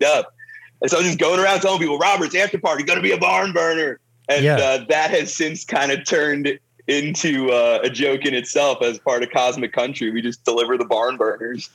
up. 0.05 0.31
And 0.83 0.91
so 0.91 0.97
I 0.97 0.99
was 0.99 1.07
just 1.07 1.19
going 1.19 1.39
around 1.39 1.61
telling 1.61 1.79
people, 1.79 1.97
"Roberts 1.97 2.35
after 2.35 2.59
party 2.59 2.83
going 2.83 2.99
to 2.99 3.03
be 3.03 3.11
a 3.11 3.17
barn 3.17 3.53
burner," 3.53 3.99
and 4.29 4.45
yeah. 4.45 4.57
uh, 4.57 4.85
that 4.89 5.09
has 5.09 5.35
since 5.35 5.65
kind 5.65 5.91
of 5.91 6.05
turned 6.05 6.59
into 6.85 7.49
uh, 7.49 7.79
a 7.81 7.89
joke 7.89 8.23
in 8.23 8.35
itself 8.35 8.83
as 8.83 8.99
part 8.99 9.23
of 9.23 9.31
Cosmic 9.31 9.73
Country. 9.73 10.11
We 10.11 10.21
just 10.21 10.45
deliver 10.45 10.77
the 10.77 10.85
barn 10.85 11.17
burners. 11.17 11.71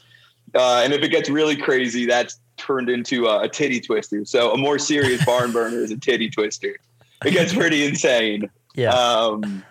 Uh, 0.55 0.83
and 0.85 0.93
if 0.93 1.03
it 1.03 1.09
gets 1.09 1.29
really 1.29 1.57
crazy, 1.57 2.07
that's 2.07 2.41
turned 2.57 2.91
into 2.91 3.27
a, 3.27 3.43
a 3.43 3.49
titty 3.49 3.81
twister. 3.81 4.25
So 4.25 4.53
a 4.53 4.57
more 4.57 4.79
serious 4.79 5.25
barn 5.25 5.53
burner 5.53 5.79
is 5.79 5.91
a 5.91 5.97
titty 5.97 6.31
twister. 6.31 6.77
It 7.25 7.33
gets 7.33 7.53
pretty 7.53 7.85
insane. 7.85 8.51
Yeah. 8.75 8.91
Um, 8.91 9.65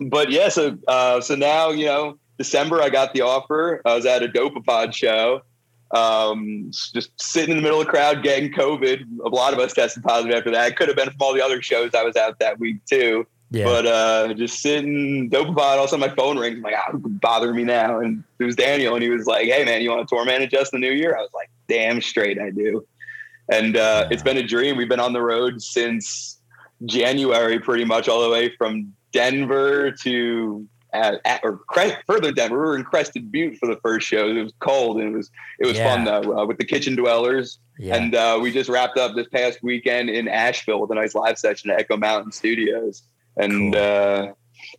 but 0.00 0.30
yeah, 0.30 0.48
so 0.48 0.78
uh, 0.86 1.20
so 1.20 1.34
now 1.34 1.70
you 1.70 1.86
know, 1.86 2.18
December 2.38 2.82
I 2.82 2.88
got 2.88 3.12
the 3.12 3.22
offer. 3.22 3.82
I 3.84 3.94
was 3.94 4.06
at 4.06 4.22
a 4.22 4.28
Dopapod 4.28 4.94
show, 4.94 5.42
um, 5.90 6.70
just 6.70 7.10
sitting 7.20 7.50
in 7.50 7.56
the 7.56 7.62
middle 7.62 7.80
of 7.80 7.86
the 7.86 7.90
crowd 7.90 8.22
getting 8.22 8.52
COVID. 8.52 9.04
A 9.24 9.28
lot 9.28 9.52
of 9.52 9.58
us 9.58 9.72
tested 9.72 10.02
positive 10.02 10.36
after 10.36 10.50
that. 10.52 10.68
It 10.68 10.76
could 10.76 10.88
have 10.88 10.96
been 10.96 11.10
from 11.10 11.16
all 11.20 11.34
the 11.34 11.44
other 11.44 11.60
shows 11.60 11.94
I 11.94 12.02
was 12.02 12.16
at 12.16 12.38
that 12.38 12.58
week 12.58 12.84
too. 12.86 13.26
Yeah. 13.50 13.64
But 13.64 13.86
uh, 13.86 14.34
just 14.34 14.60
sitting, 14.60 15.30
Dopapod. 15.30 15.58
All 15.58 15.78
of 15.78 15.84
a 15.84 15.88
sudden, 15.88 16.00
my 16.00 16.14
phone 16.14 16.38
rings. 16.38 16.56
I'm 16.56 16.62
like, 16.62 16.74
ah, 16.76 16.90
who 16.92 16.98
bother 16.98 17.54
me 17.54 17.64
now? 17.64 17.98
And 17.98 18.22
it 18.38 18.44
was 18.44 18.56
Daniel, 18.56 18.94
and 18.94 19.02
he 19.02 19.08
was 19.08 19.26
like, 19.26 19.46
"Hey, 19.46 19.64
man, 19.64 19.80
you 19.80 19.90
want 19.90 20.06
to 20.06 20.14
tour 20.14 20.24
manage 20.24 20.52
us 20.52 20.70
the 20.70 20.78
new 20.78 20.90
year?" 20.92 21.16
I 21.16 21.22
was 21.22 21.32
like, 21.32 21.48
"Damn 21.66 22.02
straight, 22.02 22.38
I 22.38 22.50
do." 22.50 22.86
And 23.50 23.76
uh, 23.76 24.04
yeah. 24.04 24.08
it's 24.10 24.22
been 24.22 24.36
a 24.36 24.46
dream. 24.46 24.76
We've 24.76 24.88
been 24.88 25.00
on 25.00 25.14
the 25.14 25.22
road 25.22 25.62
since 25.62 26.38
January, 26.84 27.58
pretty 27.58 27.86
much 27.86 28.06
all 28.06 28.22
the 28.22 28.28
way 28.28 28.54
from 28.56 28.92
Denver 29.12 29.92
to 30.02 30.66
at, 30.92 31.14
uh, 31.14 31.18
at, 31.24 31.40
or 31.42 31.60
further 32.06 32.32
Denver. 32.32 32.60
We 32.60 32.66
were 32.66 32.76
in 32.76 32.84
Crested 32.84 33.32
Butte 33.32 33.56
for 33.56 33.66
the 33.66 33.76
first 33.76 34.06
show. 34.06 34.28
It 34.28 34.42
was 34.42 34.52
cold 34.60 34.98
and 34.98 35.14
it 35.14 35.16
was 35.16 35.30
it 35.58 35.66
was 35.66 35.78
yeah. 35.78 35.94
fun 35.94 36.04
though 36.04 36.38
uh, 36.38 36.46
with 36.46 36.58
the 36.58 36.64
Kitchen 36.64 36.96
Dwellers. 36.96 37.58
And 37.80 38.14
uh, 38.14 38.38
we 38.42 38.50
just 38.50 38.68
wrapped 38.68 38.98
up 38.98 39.14
this 39.14 39.28
past 39.28 39.62
weekend 39.62 40.10
in 40.10 40.26
Asheville 40.26 40.80
with 40.80 40.90
a 40.90 40.96
nice 40.96 41.14
live 41.14 41.38
session 41.38 41.70
at 41.70 41.78
Echo 41.78 41.96
Mountain 41.96 42.32
Studios 42.32 43.04
and 43.38 43.72
cool. 43.72 43.82
uh, 43.82 44.32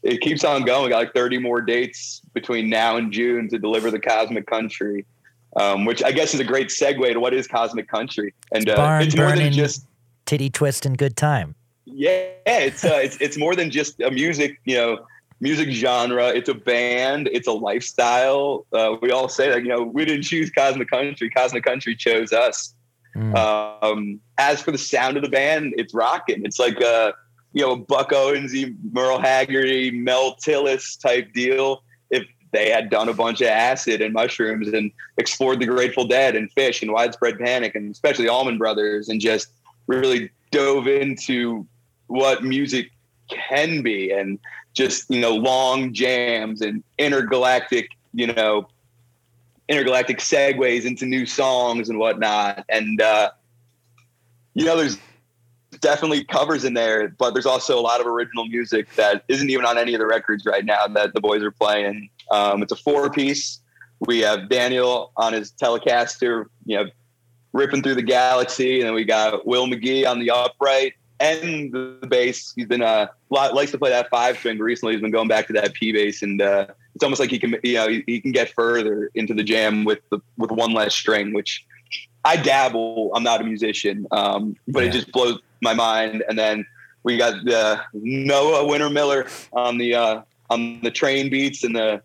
it 0.03 0.21
keeps 0.21 0.43
on 0.43 0.63
going. 0.63 0.83
We 0.83 0.89
got 0.89 0.97
like 0.99 1.13
30 1.13 1.39
more 1.39 1.61
dates 1.61 2.21
between 2.33 2.69
now 2.69 2.97
and 2.97 3.11
June 3.11 3.49
to 3.49 3.57
deliver 3.57 3.89
the 3.91 3.99
Cosmic 3.99 4.45
Country. 4.45 5.05
um, 5.55 5.85
which 5.85 6.03
I 6.03 6.11
guess 6.11 6.33
is 6.33 6.39
a 6.39 6.43
great 6.43 6.69
segue 6.69 7.11
to 7.13 7.19
what 7.19 7.33
is 7.33 7.47
cosmic 7.47 7.87
country. 7.87 8.33
And 8.51 8.69
uh, 8.69 8.99
it's 9.01 9.15
more 9.15 9.35
than 9.35 9.51
just 9.51 9.85
titty 10.25 10.49
twist 10.49 10.85
and 10.85 10.97
good 10.97 11.15
time. 11.15 11.55
yeah, 11.85 12.29
it's 12.45 12.83
uh, 12.85 12.99
it's 13.01 13.17
it's 13.19 13.37
more 13.37 13.55
than 13.55 13.71
just 13.71 13.99
a 14.01 14.11
music, 14.11 14.59
you 14.65 14.75
know, 14.75 14.99
music 15.39 15.69
genre. 15.69 16.27
It's 16.27 16.49
a 16.49 16.53
band. 16.53 17.29
It's 17.31 17.47
a 17.47 17.51
lifestyle. 17.51 18.65
Uh, 18.71 18.97
we 19.01 19.11
all 19.11 19.29
say 19.29 19.49
that, 19.49 19.63
you 19.63 19.69
know, 19.69 19.81
we 19.81 20.05
didn't 20.05 20.23
choose 20.23 20.51
Cosmic 20.51 20.89
Country. 20.89 21.29
Cosmic 21.29 21.63
Country 21.63 21.95
chose 21.95 22.31
us. 22.31 22.75
Mm. 23.15 23.35
Um, 23.35 24.19
as 24.37 24.61
for 24.61 24.71
the 24.71 24.77
sound 24.77 25.17
of 25.17 25.23
the 25.23 25.29
band, 25.29 25.73
it's 25.77 25.93
rocking. 25.93 26.45
It's 26.45 26.59
like 26.59 26.79
a 26.79 27.13
you 27.53 27.61
know 27.65 27.75
Buck 27.75 28.11
Owensy, 28.11 28.75
Merle 28.91 29.19
Haggerty, 29.19 29.91
Mel 29.91 30.35
Tillis 30.35 30.99
type 30.99 31.33
deal. 31.33 31.83
If 32.09 32.25
they 32.51 32.69
had 32.69 32.89
done 32.89 33.09
a 33.09 33.13
bunch 33.13 33.41
of 33.41 33.47
acid 33.47 34.01
and 34.01 34.13
mushrooms 34.13 34.67
and 34.69 34.91
explored 35.17 35.59
the 35.59 35.65
Grateful 35.65 36.05
Dead 36.05 36.35
and 36.35 36.53
Phish 36.53 36.81
and 36.81 36.91
Widespread 36.91 37.39
Panic 37.39 37.75
and 37.75 37.91
especially 37.91 38.27
Allman 38.27 38.57
Brothers 38.57 39.09
and 39.09 39.19
just 39.19 39.49
really 39.87 40.29
dove 40.51 40.87
into 40.87 41.67
what 42.07 42.43
music 42.43 42.91
can 43.29 43.81
be 43.83 44.11
and 44.11 44.39
just 44.73 45.09
you 45.09 45.19
know 45.19 45.35
long 45.35 45.93
jams 45.93 46.61
and 46.61 46.83
intergalactic 46.97 47.89
you 48.13 48.27
know 48.27 48.67
intergalactic 49.67 50.17
segues 50.17 50.85
into 50.85 51.05
new 51.05 51.25
songs 51.25 51.89
and 51.89 51.99
whatnot 51.99 52.65
and 52.69 53.01
uh 53.01 53.29
you 54.55 54.65
know 54.65 54.75
there's 54.75 54.97
definitely 55.79 56.23
covers 56.23 56.65
in 56.65 56.73
there 56.73 57.09
but 57.17 57.33
there's 57.33 57.45
also 57.45 57.79
a 57.79 57.81
lot 57.81 58.01
of 58.01 58.07
original 58.07 58.45
music 58.45 58.93
that 58.95 59.23
isn't 59.27 59.49
even 59.49 59.65
on 59.65 59.77
any 59.77 59.93
of 59.93 59.99
the 59.99 60.05
records 60.05 60.45
right 60.45 60.65
now 60.65 60.87
that 60.87 61.13
the 61.13 61.21
boys 61.21 61.41
are 61.41 61.51
playing 61.51 62.09
um 62.31 62.61
it's 62.61 62.71
a 62.71 62.75
four 62.75 63.09
piece 63.09 63.59
we 64.01 64.19
have 64.19 64.49
daniel 64.49 65.11
on 65.17 65.33
his 65.33 65.51
telecaster 65.51 66.45
you 66.65 66.77
know 66.77 66.85
ripping 67.53 67.81
through 67.81 67.95
the 67.95 68.03
galaxy 68.03 68.79
and 68.79 68.87
then 68.87 68.93
we 68.93 69.03
got 69.03 69.45
will 69.45 69.67
mcgee 69.67 70.05
on 70.05 70.19
the 70.19 70.29
upright 70.29 70.93
and 71.19 71.71
the 71.71 72.07
bass. 72.07 72.53
He's 72.55 72.67
been 72.67 72.81
a 72.81 72.85
uh 72.85 73.07
likes 73.29 73.71
to 73.71 73.77
play 73.77 73.89
that 73.89 74.09
five 74.09 74.37
string. 74.37 74.57
Recently, 74.57 74.93
he's 74.93 75.01
been 75.01 75.11
going 75.11 75.27
back 75.27 75.47
to 75.47 75.53
that 75.53 75.73
P 75.73 75.91
bass, 75.91 76.21
and 76.21 76.41
uh, 76.41 76.67
it's 76.95 77.03
almost 77.03 77.19
like 77.19 77.29
he 77.29 77.39
can 77.39 77.55
you 77.63 77.73
know 77.73 77.87
he, 77.87 78.03
he, 78.07 78.21
can 78.21 78.31
get 78.31 78.49
further 78.49 79.09
into 79.15 79.33
the 79.33 79.43
jam 79.43 79.83
with 79.83 79.99
the 80.09 80.19
with 80.37 80.51
one 80.51 80.73
less 80.73 80.95
string. 80.95 81.33
Which 81.33 81.65
I 82.25 82.35
dabble. 82.35 83.11
I'm 83.15 83.23
not 83.23 83.41
a 83.41 83.43
musician, 83.43 84.07
um, 84.11 84.55
but 84.67 84.83
yeah. 84.83 84.89
it 84.89 84.93
just 84.93 85.11
blows 85.11 85.39
my 85.61 85.73
mind. 85.73 86.23
And 86.27 86.37
then 86.37 86.65
we 87.03 87.17
got 87.17 87.45
the 87.45 87.81
Noah 87.93 88.65
Winter 88.65 88.89
Miller 88.89 89.27
on 89.53 89.77
the 89.77 89.95
uh, 89.95 90.21
on 90.49 90.81
the 90.81 90.91
train 90.91 91.29
beats 91.29 91.63
and 91.63 91.75
the 91.75 92.01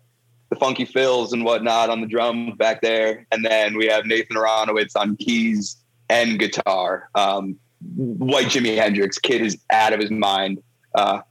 the 0.49 0.55
funky 0.55 0.85
fills 0.85 1.33
and 1.33 1.43
whatnot 1.43 1.89
on 1.89 2.01
the 2.01 2.07
drum 2.07 2.55
back 2.55 2.81
there, 2.81 3.25
and 3.31 3.43
then 3.43 3.77
we 3.77 3.87
have 3.87 4.05
Nathan 4.05 4.37
Aronowitz 4.37 4.95
on 4.95 5.15
keys 5.17 5.77
and 6.09 6.39
guitar. 6.39 7.09
Um, 7.15 7.57
white 7.95 8.47
Jimi 8.47 8.77
Hendrix. 8.77 9.17
Kid 9.17 9.41
is 9.41 9.57
out 9.71 9.93
of 9.93 9.99
his 9.99 10.11
mind. 10.11 10.61
Uh, 10.93 11.21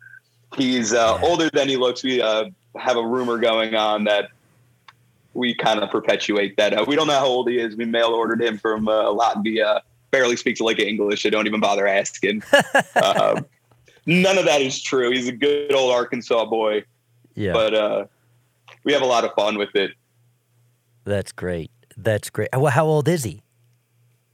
he's 0.57 0.93
uh, 0.93 1.19
older 1.23 1.49
than 1.53 1.69
he 1.69 1.77
looks. 1.77 2.03
We 2.03 2.21
uh, 2.21 2.47
have 2.77 2.97
a 2.97 3.07
rumor 3.07 3.39
going 3.39 3.75
on 3.75 4.05
that 4.05 4.31
we 5.35 5.55
kind 5.55 5.81
of 5.81 5.91
perpetuate 5.91 6.57
that. 6.57 6.73
Uh, 6.73 6.85
we 6.87 6.97
don't 6.97 7.07
know 7.07 7.19
how 7.19 7.27
old 7.27 7.49
he 7.49 7.59
is. 7.59 7.77
We 7.77 7.85
mail 7.85 8.09
ordered 8.09 8.43
him 8.43 8.59
from 8.59 8.89
uh, 8.89 9.07
Latvia. 9.07 9.81
Barely 10.11 10.37
speaks 10.37 10.61
like 10.61 10.79
English. 10.79 11.27
I 11.27 11.31
don't 11.31 11.47
even 11.47 11.61
bother 11.61 11.87
asking. 11.87 12.43
Um, 13.03 13.45
none 14.07 14.39
of 14.39 14.45
that 14.45 14.61
is 14.63 14.81
true. 14.81 15.11
He's 15.11 15.29
a 15.29 15.33
good 15.33 15.75
old 15.75 15.93
Arkansas 15.93 16.45
boy. 16.47 16.85
Yeah. 17.35 17.53
But 17.53 17.75
uh, 17.75 18.05
we 18.85 18.93
have 18.93 19.03
a 19.03 19.07
lot 19.07 19.25
of 19.25 19.33
fun 19.35 19.59
with 19.59 19.75
it. 19.75 19.91
That's 21.05 21.33
great. 21.33 21.71
That's 21.97 22.31
great. 22.31 22.49
Well, 22.55 22.73
how 22.73 22.87
old 22.87 23.09
is 23.09 23.25
he? 23.25 23.43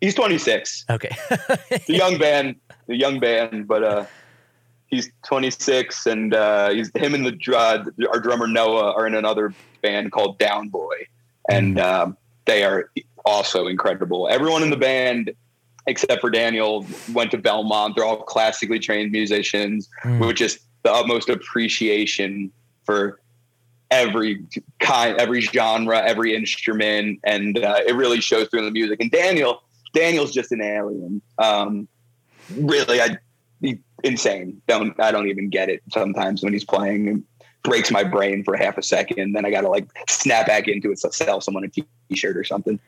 He's 0.01 0.15
26. 0.15 0.85
Okay. 0.91 1.17
the 1.31 1.83
young 1.95 2.19
band, 2.19 2.57
the 2.87 2.97
young 2.97 3.19
band, 3.19 3.67
but 3.67 3.83
uh, 3.83 4.05
he's 4.91 5.11
26, 5.27 6.07
and 6.07 6.35
uh, 6.35 6.71
he's 6.71 6.91
him 6.95 7.15
and 7.15 7.25
the 7.27 7.57
uh, 7.57 7.85
our 8.09 8.21
drummer 8.21 8.47
Noah 8.47 8.93
are 8.93 9.07
in 9.07 9.15
another 9.15 9.55
band 9.83 10.13
called 10.13 10.39
Down 10.39 10.69
Boy, 10.69 11.07
and 11.49 11.77
mm. 11.77 11.83
um, 11.83 12.17
they 12.47 12.65
are 12.65 12.91
also 13.25 13.67
incredible. 13.67 14.29
Everyone 14.29 14.63
in 14.63 14.71
the 14.71 14.77
band, 14.77 15.33
except 15.87 16.21
for 16.21 16.31
Daniel, 16.31 16.87
went 17.13 17.31
to 17.31 17.39
Belmont. 17.39 17.97
They're 17.97 18.05
all 18.05 18.23
classically 18.23 18.79
trained 18.79 19.13
musicians, 19.13 19.89
mm. 20.03 20.27
with 20.27 20.37
just 20.37 20.61
the 20.83 20.93
utmost 20.93 21.29
appreciation 21.29 22.51
for 22.85 23.21
every 23.91 24.45
kind, 24.79 25.19
every 25.19 25.41
genre, 25.41 26.01
every 26.01 26.35
instrument, 26.35 27.21
and 27.25 27.59
uh, 27.59 27.81
it 27.87 27.95
really 27.95 28.21
shows 28.21 28.49
through 28.49 28.61
in 28.61 28.65
the 28.67 28.71
music. 28.71 29.01
And 29.01 29.11
Daniel 29.11 29.63
Daniel's 29.93 30.33
just 30.33 30.53
an 30.53 30.63
alien. 30.63 31.21
Um, 31.39 31.89
really, 32.57 33.01
I 33.01 33.19
insane. 34.05 34.61
Don't 34.67 34.99
I 35.01 35.11
don't 35.11 35.29
even 35.29 35.51
get 35.51 35.69
it 35.69 35.83
sometimes 35.93 36.43
when 36.43 36.53
he's 36.53 36.65
playing. 36.65 37.09
It 37.09 37.17
breaks 37.63 37.91
my 37.91 38.05
brain 38.05 38.45
for 38.45 38.57
half 38.57 38.79
a 38.79 38.83
second. 38.83 39.33
Then 39.33 39.45
I 39.45 39.51
got 39.51 39.63
to 39.63 39.69
like 39.69 39.89
snap 40.09 40.47
back 40.47 40.69
into 40.69 40.91
it, 40.91 40.99
so 40.99 41.11
sell 41.11 41.41
someone 41.41 41.65
a 41.65 41.69
t-shirt 41.69 42.37
or 42.37 42.45
something. 42.45 42.81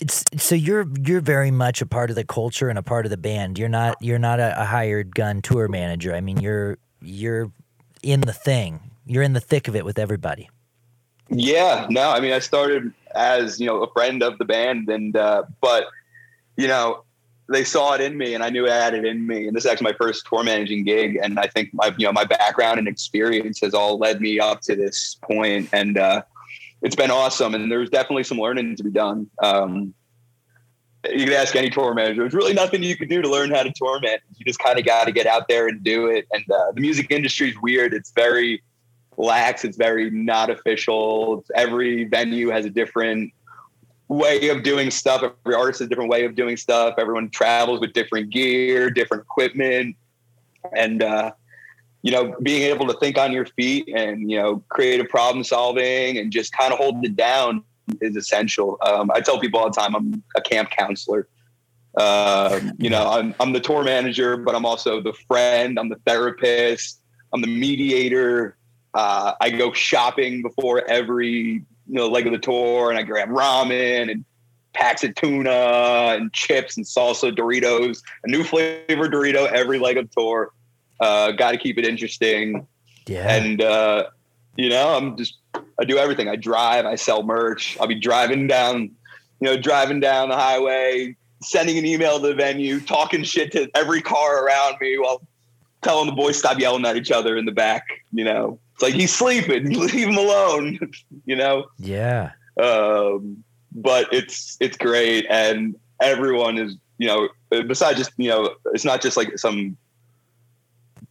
It's, 0.00 0.24
so 0.36 0.54
you're 0.54 0.86
you're 1.00 1.20
very 1.20 1.50
much 1.50 1.80
a 1.80 1.86
part 1.86 2.10
of 2.10 2.16
the 2.16 2.24
culture 2.24 2.68
and 2.68 2.78
a 2.78 2.82
part 2.82 3.06
of 3.06 3.10
the 3.10 3.16
band. 3.16 3.58
You're 3.58 3.68
not 3.68 3.96
you're 4.00 4.18
not 4.18 4.40
a, 4.40 4.60
a 4.60 4.64
hired 4.64 5.14
gun 5.14 5.40
tour 5.42 5.68
manager. 5.68 6.14
I 6.14 6.20
mean, 6.20 6.38
you're 6.40 6.78
you're 7.00 7.52
in 8.02 8.22
the 8.22 8.32
thing. 8.32 8.90
You're 9.06 9.22
in 9.22 9.32
the 9.32 9.40
thick 9.40 9.68
of 9.68 9.76
it 9.76 9.84
with 9.84 9.98
everybody. 9.98 10.50
Yeah, 11.30 11.86
no, 11.90 12.10
I 12.10 12.20
mean, 12.20 12.32
I 12.32 12.38
started 12.38 12.92
as 13.14 13.60
you 13.60 13.66
know 13.66 13.82
a 13.82 13.92
friend 13.92 14.22
of 14.22 14.38
the 14.38 14.44
band, 14.44 14.88
and 14.88 15.16
uh, 15.16 15.44
but 15.60 15.86
you 16.56 16.66
know 16.66 17.04
they 17.48 17.64
saw 17.64 17.94
it 17.94 18.00
in 18.00 18.16
me, 18.18 18.34
and 18.34 18.44
I 18.44 18.50
knew 18.50 18.66
I 18.66 18.74
had 18.74 18.94
it 18.94 19.04
in 19.04 19.26
me. 19.26 19.46
And 19.46 19.56
this 19.56 19.64
is 19.64 19.70
actually 19.70 19.92
my 19.92 19.96
first 19.96 20.26
tour 20.26 20.42
managing 20.44 20.84
gig, 20.84 21.18
and 21.22 21.38
I 21.38 21.46
think 21.46 21.70
my 21.72 21.94
you 21.96 22.06
know 22.06 22.12
my 22.12 22.24
background 22.24 22.78
and 22.78 22.86
experience 22.86 23.60
has 23.60 23.74
all 23.74 23.98
led 23.98 24.20
me 24.20 24.38
up 24.38 24.60
to 24.62 24.76
this 24.76 25.16
point, 25.22 25.68
and 25.72 25.96
uh, 25.96 26.22
it's 26.82 26.96
been 26.96 27.10
awesome. 27.10 27.54
And 27.54 27.70
there's 27.70 27.90
definitely 27.90 28.24
some 28.24 28.38
learning 28.38 28.76
to 28.76 28.84
be 28.84 28.90
done. 28.90 29.30
Um, 29.42 29.94
you 31.08 31.24
can 31.24 31.32
ask 31.32 31.56
any 31.56 31.70
tour 31.70 31.94
manager. 31.94 32.22
There's 32.22 32.34
really 32.34 32.54
nothing 32.54 32.82
you 32.82 32.96
can 32.96 33.08
do 33.08 33.22
to 33.22 33.28
learn 33.28 33.50
how 33.50 33.62
to 33.62 33.72
tour 33.74 34.00
manage. 34.00 34.20
You 34.36 34.44
just 34.44 34.58
kind 34.58 34.78
of 34.78 34.84
got 34.84 35.04
to 35.04 35.12
get 35.12 35.26
out 35.26 35.48
there 35.48 35.68
and 35.68 35.82
do 35.82 36.06
it. 36.06 36.26
And 36.32 36.44
uh, 36.50 36.72
the 36.72 36.80
music 36.80 37.10
industry 37.10 37.50
is 37.50 37.56
weird. 37.62 37.94
It's 37.94 38.10
very 38.10 38.62
lax. 39.16 39.64
It's 39.64 39.76
very 39.76 40.10
not 40.10 40.50
official. 40.50 41.44
Every 41.54 42.04
venue 42.04 42.48
has 42.48 42.64
a 42.64 42.70
different 42.70 43.32
way 44.08 44.48
of 44.48 44.62
doing 44.62 44.90
stuff. 44.90 45.22
Every 45.22 45.54
artist 45.54 45.80
has 45.80 45.86
a 45.86 45.88
different 45.88 46.10
way 46.10 46.24
of 46.24 46.34
doing 46.34 46.56
stuff. 46.56 46.94
Everyone 46.98 47.30
travels 47.30 47.80
with 47.80 47.92
different 47.92 48.30
gear, 48.30 48.90
different 48.90 49.22
equipment, 49.22 49.96
and 50.74 51.02
uh, 51.02 51.32
you 52.02 52.12
know, 52.12 52.34
being 52.42 52.62
able 52.62 52.86
to 52.86 52.94
think 52.94 53.18
on 53.18 53.32
your 53.32 53.46
feet 53.46 53.88
and 53.94 54.30
you 54.30 54.38
know, 54.38 54.62
creative 54.68 55.08
problem 55.08 55.44
solving 55.44 56.18
and 56.18 56.32
just 56.32 56.52
kind 56.52 56.72
of 56.72 56.78
hold 56.78 57.04
it 57.04 57.16
down 57.16 57.62
is 58.00 58.16
essential. 58.16 58.78
Um, 58.82 59.10
I 59.10 59.20
tell 59.20 59.38
people 59.38 59.60
all 59.60 59.70
the 59.70 59.80
time, 59.80 59.94
I'm 59.94 60.22
a 60.36 60.40
camp 60.40 60.70
counselor. 60.70 61.28
Uh, 61.96 62.60
you 62.78 62.90
know, 62.90 63.08
I'm, 63.08 63.34
I'm 63.40 63.52
the 63.52 63.60
tour 63.60 63.82
manager, 63.82 64.36
but 64.36 64.54
I'm 64.54 64.64
also 64.64 65.00
the 65.00 65.14
friend. 65.26 65.78
I'm 65.78 65.88
the 65.88 66.00
therapist. 66.06 67.00
I'm 67.32 67.40
the 67.40 67.48
mediator. 67.48 68.56
Uh, 68.94 69.32
I 69.40 69.50
go 69.50 69.72
shopping 69.72 70.42
before 70.42 70.88
every 70.88 71.64
you 71.88 71.94
know 71.94 72.08
leg 72.08 72.26
of 72.26 72.32
the 72.32 72.38
tour, 72.38 72.90
and 72.90 72.98
I 72.98 73.02
grab 73.02 73.28
ramen 73.28 74.10
and 74.10 74.24
packs 74.74 75.02
of 75.02 75.14
tuna 75.14 76.14
and 76.16 76.32
chips 76.32 76.76
and 76.76 76.86
salsa 76.86 77.34
Doritos, 77.34 78.02
a 78.24 78.28
new 78.28 78.44
flavor 78.44 79.08
Dorito 79.08 79.50
every 79.50 79.78
leg 79.78 79.96
of 79.96 80.10
tour. 80.10 80.52
Uh, 81.00 81.32
Got 81.32 81.52
to 81.52 81.58
keep 81.58 81.78
it 81.78 81.86
interesting. 81.86 82.66
Yeah. 83.06 83.32
And 83.32 83.62
uh, 83.62 84.04
you 84.56 84.68
know, 84.68 84.96
I'm 84.96 85.16
just 85.16 85.38
I 85.54 85.84
do 85.84 85.98
everything. 85.98 86.28
I 86.28 86.36
drive. 86.36 86.84
I 86.84 86.96
sell 86.96 87.22
merch. 87.22 87.78
I'll 87.80 87.86
be 87.86 87.94
driving 87.94 88.46
down, 88.46 88.82
you 88.82 88.90
know, 89.40 89.56
driving 89.56 90.00
down 90.00 90.28
the 90.28 90.36
highway, 90.36 91.16
sending 91.40 91.78
an 91.78 91.86
email 91.86 92.20
to 92.20 92.28
the 92.28 92.34
venue, 92.34 92.80
talking 92.80 93.22
shit 93.22 93.52
to 93.52 93.70
every 93.74 94.02
car 94.02 94.44
around 94.44 94.76
me 94.80 94.98
while 94.98 95.22
telling 95.82 96.06
the 96.06 96.12
boys 96.12 96.36
stop 96.36 96.58
yelling 96.58 96.84
at 96.84 96.96
each 96.96 97.12
other 97.12 97.36
in 97.36 97.44
the 97.44 97.52
back. 97.52 97.86
You 98.12 98.24
know, 98.24 98.58
it's 98.78 98.82
like 98.84 98.94
he's 98.94 99.12
sleeping. 99.12 99.70
Leave 99.78 100.08
him 100.08 100.16
alone. 100.16 100.78
you 101.26 101.34
know. 101.34 101.66
Yeah. 101.78 102.30
Um, 102.60 103.42
but 103.72 104.06
it's 104.12 104.56
it's 104.60 104.76
great, 104.76 105.26
and 105.28 105.74
everyone 106.00 106.58
is 106.58 106.76
you 106.98 107.08
know 107.08 107.28
besides 107.50 107.98
just 107.98 108.12
you 108.16 108.28
know 108.28 108.54
it's 108.72 108.84
not 108.84 109.02
just 109.02 109.16
like 109.16 109.36
some 109.36 109.76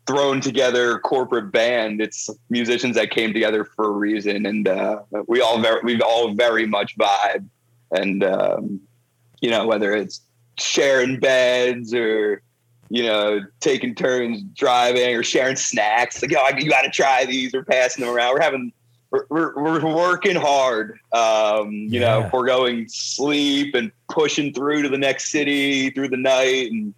thrown 0.05 0.39
together 0.39 0.99
corporate 0.99 1.51
band. 1.51 1.99
It's 2.01 2.29
musicians 2.49 2.95
that 2.95 3.11
came 3.11 3.33
together 3.33 3.65
for 3.65 3.87
a 3.89 3.91
reason, 3.91 4.45
and 4.45 4.65
uh, 4.67 5.01
we 5.27 5.41
all 5.41 5.59
very 5.59 5.81
we 5.83 6.01
all 6.01 6.33
very 6.33 6.65
much 6.65 6.97
vibe, 6.97 7.45
and 7.91 8.23
um, 8.23 8.79
you 9.41 9.51
know 9.51 9.67
whether 9.67 9.93
it's 9.93 10.21
sharing 10.57 11.19
beds 11.19 11.93
or 11.93 12.41
you 12.89 13.03
know, 13.03 13.41
taking 13.59 13.95
turns 13.95 14.41
driving 14.55 15.15
or 15.15 15.23
sharing 15.23 15.55
snacks. 15.55 16.21
Like, 16.21 16.31
yo, 16.31 16.39
you 16.57 16.69
got 16.69 16.83
to 16.83 16.89
try 16.89 17.25
these. 17.25 17.53
We're 17.53 17.63
passing 17.63 18.05
them 18.05 18.13
around. 18.13 18.33
We're 18.33 18.41
having 18.41 18.71
we're, 19.11 19.53
we're, 19.55 19.95
working 19.95 20.35
hard. 20.35 20.99
Um, 21.13 21.71
you 21.71 22.01
yeah. 22.01 22.19
know, 22.19 22.29
foregoing 22.29 22.87
sleep 22.89 23.73
and 23.75 23.91
pushing 24.09 24.53
through 24.53 24.83
to 24.83 24.89
the 24.89 24.97
next 24.97 25.29
city 25.29 25.89
through 25.91 26.09
the 26.09 26.17
night, 26.17 26.71
and 26.71 26.93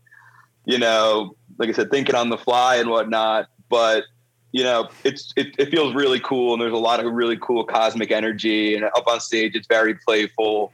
you 0.66 0.80
know, 0.80 1.36
like 1.58 1.70
I 1.70 1.74
said, 1.74 1.92
thinking 1.92 2.16
on 2.16 2.30
the 2.30 2.38
fly 2.38 2.78
and 2.78 2.90
whatnot. 2.90 3.48
But 3.70 4.06
you 4.52 4.64
know, 4.64 4.90
it's 5.04 5.34
it, 5.36 5.56
it 5.60 5.70
feels 5.70 5.94
really 5.94 6.20
cool, 6.20 6.54
and 6.54 6.62
there's 6.62 6.74
a 6.74 6.78
lot 6.78 7.04
of 7.04 7.12
really 7.12 7.38
cool 7.38 7.64
cosmic 7.64 8.12
energy. 8.12 8.76
And 8.76 8.86
up 8.86 9.08
on 9.08 9.20
stage, 9.20 9.56
it's 9.56 9.68
very 9.68 9.94
playful, 9.94 10.74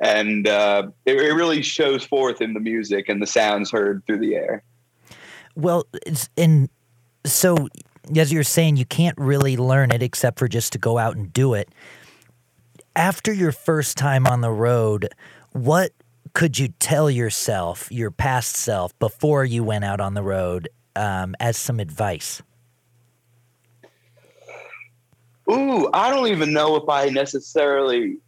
and 0.00 0.46
uh, 0.46 0.88
it, 1.06 1.16
it 1.16 1.32
really 1.32 1.62
shows 1.62 2.04
forth 2.04 2.40
in 2.40 2.54
the 2.54 2.60
music 2.60 3.08
and 3.08 3.20
the 3.20 3.26
sounds 3.26 3.70
heard 3.70 4.02
through 4.06 4.18
the 4.18 4.34
air. 4.34 4.62
Well, 5.56 5.86
it's 6.06 6.28
in 6.36 6.68
so 7.24 7.68
as 8.16 8.32
you're 8.32 8.42
saying, 8.42 8.76
you 8.76 8.86
can't 8.86 9.16
really 9.18 9.56
learn 9.56 9.90
it 9.90 10.02
except 10.02 10.38
for 10.38 10.48
just 10.48 10.72
to 10.72 10.78
go 10.78 10.98
out 10.98 11.16
and 11.16 11.32
do 11.32 11.54
it. 11.54 11.68
After 12.96 13.32
your 13.32 13.52
first 13.52 13.96
time 13.96 14.26
on 14.26 14.40
the 14.40 14.50
road, 14.50 15.08
what 15.52 15.92
could 16.32 16.58
you 16.58 16.68
tell 16.78 17.10
yourself, 17.10 17.90
your 17.90 18.10
past 18.10 18.56
self, 18.56 18.98
before 18.98 19.44
you 19.44 19.62
went 19.62 19.84
out 19.84 20.00
on 20.00 20.14
the 20.14 20.22
road 20.22 20.68
um, 20.96 21.34
as 21.40 21.56
some 21.56 21.80
advice? 21.80 22.42
Ooh, 25.50 25.88
I 25.94 26.10
don't 26.10 26.28
even 26.28 26.52
know 26.52 26.76
if 26.76 26.88
I 26.88 27.08
necessarily 27.08 28.18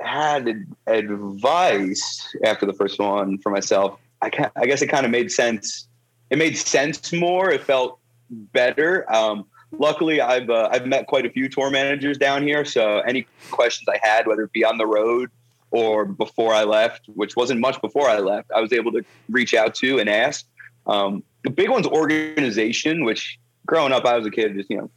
had 0.00 0.66
advice 0.86 2.36
after 2.44 2.66
the 2.66 2.72
first 2.72 2.98
one 2.98 3.38
for 3.38 3.50
myself. 3.50 3.98
I, 4.22 4.30
I 4.56 4.66
guess 4.66 4.82
it 4.82 4.88
kind 4.88 5.04
of 5.04 5.12
made 5.12 5.30
sense. 5.30 5.86
It 6.30 6.38
made 6.38 6.56
sense 6.56 7.12
more. 7.12 7.50
It 7.50 7.62
felt 7.62 7.98
better. 8.30 9.10
Um, 9.12 9.46
luckily, 9.72 10.20
I've 10.20 10.50
uh, 10.50 10.68
I've 10.70 10.86
met 10.86 11.06
quite 11.06 11.26
a 11.26 11.30
few 11.30 11.48
tour 11.48 11.70
managers 11.70 12.18
down 12.18 12.42
here. 12.42 12.64
So 12.64 12.98
any 13.00 13.26
questions 13.50 13.88
I 13.88 13.98
had, 14.06 14.26
whether 14.26 14.42
it 14.42 14.52
be 14.52 14.64
on 14.64 14.78
the 14.78 14.86
road 14.86 15.30
or 15.70 16.04
before 16.04 16.52
I 16.52 16.64
left, 16.64 17.02
which 17.14 17.36
wasn't 17.36 17.60
much 17.60 17.80
before 17.80 18.08
I 18.08 18.18
left, 18.18 18.50
I 18.54 18.60
was 18.60 18.72
able 18.72 18.92
to 18.92 19.04
reach 19.28 19.54
out 19.54 19.74
to 19.76 19.98
and 19.98 20.08
ask. 20.08 20.46
Um, 20.86 21.22
the 21.44 21.50
big 21.50 21.70
one's 21.70 21.86
organization, 21.86 23.04
which 23.04 23.38
growing 23.66 23.92
up, 23.92 24.04
I 24.04 24.16
was 24.16 24.26
a 24.26 24.30
kid, 24.30 24.54
just 24.54 24.70
you 24.70 24.78
know, 24.78 24.90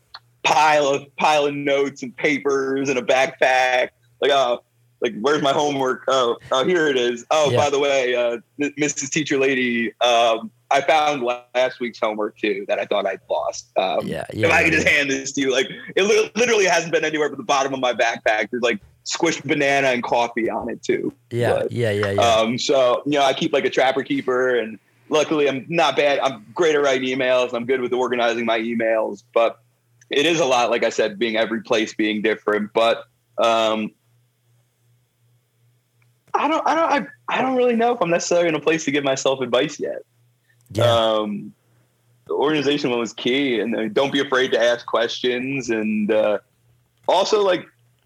pile 0.44 0.88
of 0.88 1.16
pile 1.16 1.46
of 1.46 1.54
notes 1.54 2.04
and 2.04 2.16
papers 2.16 2.90
and 2.90 2.98
a 2.98 3.02
backpack. 3.02 3.90
Like, 4.22 4.32
oh, 4.32 4.64
like 5.04 5.14
where's 5.20 5.42
my 5.42 5.52
homework? 5.52 6.06
Oh, 6.08 6.38
oh, 6.52 6.66
here 6.66 6.88
it 6.88 6.96
is. 6.96 7.26
Oh, 7.30 7.52
yeah. 7.52 7.58
by 7.58 7.70
the 7.70 7.78
way, 7.78 8.16
uh, 8.16 8.38
Mrs. 8.60 9.12
Teacher 9.12 9.38
Lady, 9.38 9.94
um, 10.00 10.50
I 10.72 10.82
found 10.82 11.22
last 11.22 11.82
week's 11.82 12.00
homework 12.00 12.38
too 12.38 12.66
that 12.70 12.80
I 12.80 12.86
thought 12.86 13.06
I'd 13.06 13.20
lost. 13.30 13.70
Um, 13.78 14.08
yeah, 14.08 14.26
yeah. 14.34 14.48
If 14.48 14.54
I 14.54 14.64
could 14.64 14.74
just 14.74 14.88
hand 14.88 15.12
this 15.12 15.34
to 15.34 15.42
you, 15.42 15.52
like 15.52 15.68
it 15.96 16.04
literally 16.36 16.66
hasn't 16.66 16.94
been 16.94 17.04
anywhere 17.04 17.30
but 17.30 17.38
the 17.38 17.44
bottom 17.44 17.74
of 17.74 17.80
my 17.82 17.94
backpack. 17.94 18.50
There's 18.50 18.64
like 18.64 18.80
squished 19.06 19.44
banana 19.44 19.90
and 19.90 20.02
coffee 20.02 20.50
on 20.50 20.70
it 20.70 20.82
too. 20.82 21.14
Yeah, 21.32 21.54
but, 21.54 21.72
yeah, 21.72 21.92
yeah, 21.92 22.12
yeah. 22.12 22.22
Um, 22.22 22.58
so 22.58 23.04
you 23.06 23.14
know, 23.14 23.24
I 23.24 23.34
keep 23.34 23.52
like 23.52 23.66
a 23.66 23.70
trapper 23.70 24.04
keeper, 24.04 24.56
and 24.56 24.80
luckily 25.10 25.50
I'm 25.50 25.66
not 25.68 25.98
bad. 25.98 26.20
I'm 26.20 26.46
great 26.56 26.76
at 26.76 26.82
writing 26.82 27.10
emails. 27.10 27.54
I'm 27.54 27.66
good 27.66 27.82
with 27.82 27.92
organizing 27.92 28.46
my 28.46 28.60
emails, 28.60 29.24
but 29.34 29.60
it 30.10 30.26
is 30.26 30.40
a 30.40 30.46
lot. 30.46 30.70
Like 30.70 30.84
I 30.84 30.90
said, 30.90 31.20
being 31.20 31.36
every 31.36 31.62
place 31.62 31.94
being 31.94 32.22
different, 32.22 32.72
but 32.74 33.06
um, 33.38 33.92
I 36.34 36.48
don't, 36.48 36.68
I 36.68 36.76
don't, 36.76 37.08
I, 37.30 37.38
I 37.38 37.42
don't 37.42 37.56
really 37.56 37.76
know 37.76 37.94
if 37.94 38.02
I'm 38.02 38.10
necessarily 38.10 38.50
in 38.50 38.56
a 38.56 38.60
place 38.60 38.86
to 38.86 38.92
give 38.92 39.04
myself 39.04 39.42
advice 39.42 39.80
yet. 39.80 40.04
Yeah. 40.72 40.86
Um, 40.86 41.54
the 42.26 42.34
organization 42.34 42.90
one 42.90 43.00
was 43.00 43.14
key, 43.14 43.60
and 43.60 43.76
uh, 43.76 43.88
don't 43.90 44.12
be 44.12 44.20
afraid 44.20 44.52
to 44.54 44.60
ask 44.62 44.86
questions. 44.86 45.70
And 45.70 46.12
uh, 46.12 46.40
also, 47.08 47.44
like, 47.44 47.66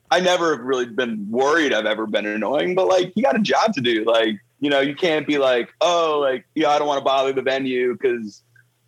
I 0.09 0.19
never 0.19 0.55
have 0.55 0.65
really 0.65 0.85
been 0.85 1.29
worried 1.29 1.73
I've 1.73 1.85
ever 1.85 2.07
been 2.07 2.25
annoying, 2.25 2.75
but 2.75 2.87
like, 2.87 3.13
you 3.15 3.23
got 3.23 3.35
a 3.35 3.41
job 3.41 3.73
to 3.73 3.81
do. 3.81 4.03
Like, 4.05 4.39
you 4.59 4.69
know, 4.69 4.79
you 4.79 4.95
can't 4.95 5.27
be 5.27 5.37
like, 5.37 5.69
oh, 5.81 6.19
like, 6.21 6.45
yeah, 6.55 6.69
I 6.69 6.79
don't 6.79 6.87
want 6.87 6.99
to 6.99 7.05
bother 7.05 7.31
the 7.33 7.41
venue 7.41 7.93
because, 7.93 8.41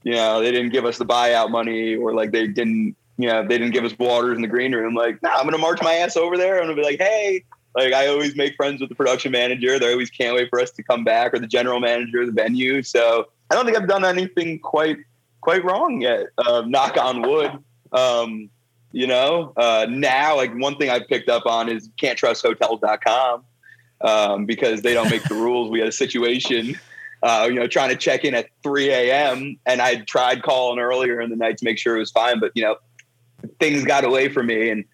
you 0.04 0.14
know, 0.14 0.42
they 0.42 0.52
didn't 0.52 0.72
give 0.72 0.86
us 0.86 0.98
the 0.98 1.06
buyout 1.06 1.52
money 1.52 1.96
or 1.96 2.14
like 2.14 2.32
they 2.32 2.48
didn't, 2.48 2.96
you 3.18 3.28
know, 3.28 3.44
they 3.46 3.58
didn't 3.58 3.74
give 3.74 3.84
us 3.84 3.98
waters 4.00 4.36
in 4.36 4.42
the 4.42 4.48
green 4.48 4.74
room. 4.74 4.96
Like, 4.96 5.22
nah, 5.22 5.36
I'm 5.36 5.44
going 5.44 5.52
to 5.52 5.58
march 5.60 5.82
my 5.82 5.94
ass 5.94 6.18
over 6.18 6.38
there. 6.38 6.56
I'm 6.56 6.64
going 6.66 6.76
to 6.76 6.82
be 6.82 6.88
like, 6.88 7.00
hey, 7.00 7.44
like 7.76 7.94
I 7.94 8.08
always 8.08 8.36
make 8.36 8.56
friends 8.56 8.82
with 8.82 8.90
the 8.90 8.96
production 8.96 9.32
manager. 9.32 9.80
They 9.80 9.92
always 9.92 10.10
can't 10.10 10.36
wait 10.36 10.50
for 10.50 10.60
us 10.60 10.72
to 10.72 10.84
come 10.84 11.04
back 11.04 11.34
or 11.34 11.40
the 11.40 11.48
general 11.48 11.80
manager 11.80 12.22
of 12.22 12.28
the 12.28 12.34
venue. 12.34 12.82
So 12.82 13.28
I 13.50 13.56
don't 13.56 13.66
think 13.66 13.78
I've 13.78 13.88
done 13.88 14.06
anything 14.06 14.60
quite 14.60 14.98
quite 15.42 15.64
wrong 15.64 16.02
yet. 16.02 16.28
Uh, 16.38 16.64
knock 16.68 16.98
on 16.98 17.22
wood. 17.22 17.52
Um, 17.92 18.50
you 18.92 19.08
know, 19.08 19.54
uh, 19.56 19.86
now 19.90 20.36
like 20.36 20.54
one 20.56 20.76
thing 20.78 20.90
I've 20.90 21.08
picked 21.08 21.30
up 21.30 21.46
on 21.46 21.70
is 21.70 21.90
can't 21.98 22.18
trust 22.18 22.42
hotels.com 22.42 23.44
um, 24.02 24.46
because 24.46 24.82
they 24.82 24.94
don't 24.94 25.10
make 25.10 25.24
the 25.24 25.36
rules. 25.36 25.70
We 25.70 25.80
had 25.80 25.88
a 25.88 25.94
situation, 25.94 26.80
uh, 27.22 27.48
you 27.50 27.56
know, 27.56 27.68
trying 27.68 27.90
to 27.90 27.96
check 27.96 28.26
in 28.26 28.34
at 28.34 28.48
3 28.64 28.90
a.m. 28.90 29.60
and 29.66 29.82
I 29.82 29.98
tried 30.02 30.42
calling 30.42 30.80
earlier 30.80 31.22
in 31.22 31.30
the 31.30 31.36
night 31.36 31.58
to 31.60 31.66
make 31.66 31.78
sure 31.78 31.96
it 31.96 32.00
was 32.00 32.12
fine, 32.12 32.40
but 32.40 32.52
you 32.56 32.64
know, 32.64 32.78
things 33.60 33.86
got 33.86 34.04
away 34.04 34.30
from 34.30 34.48
me 34.48 34.70
and 34.70 34.86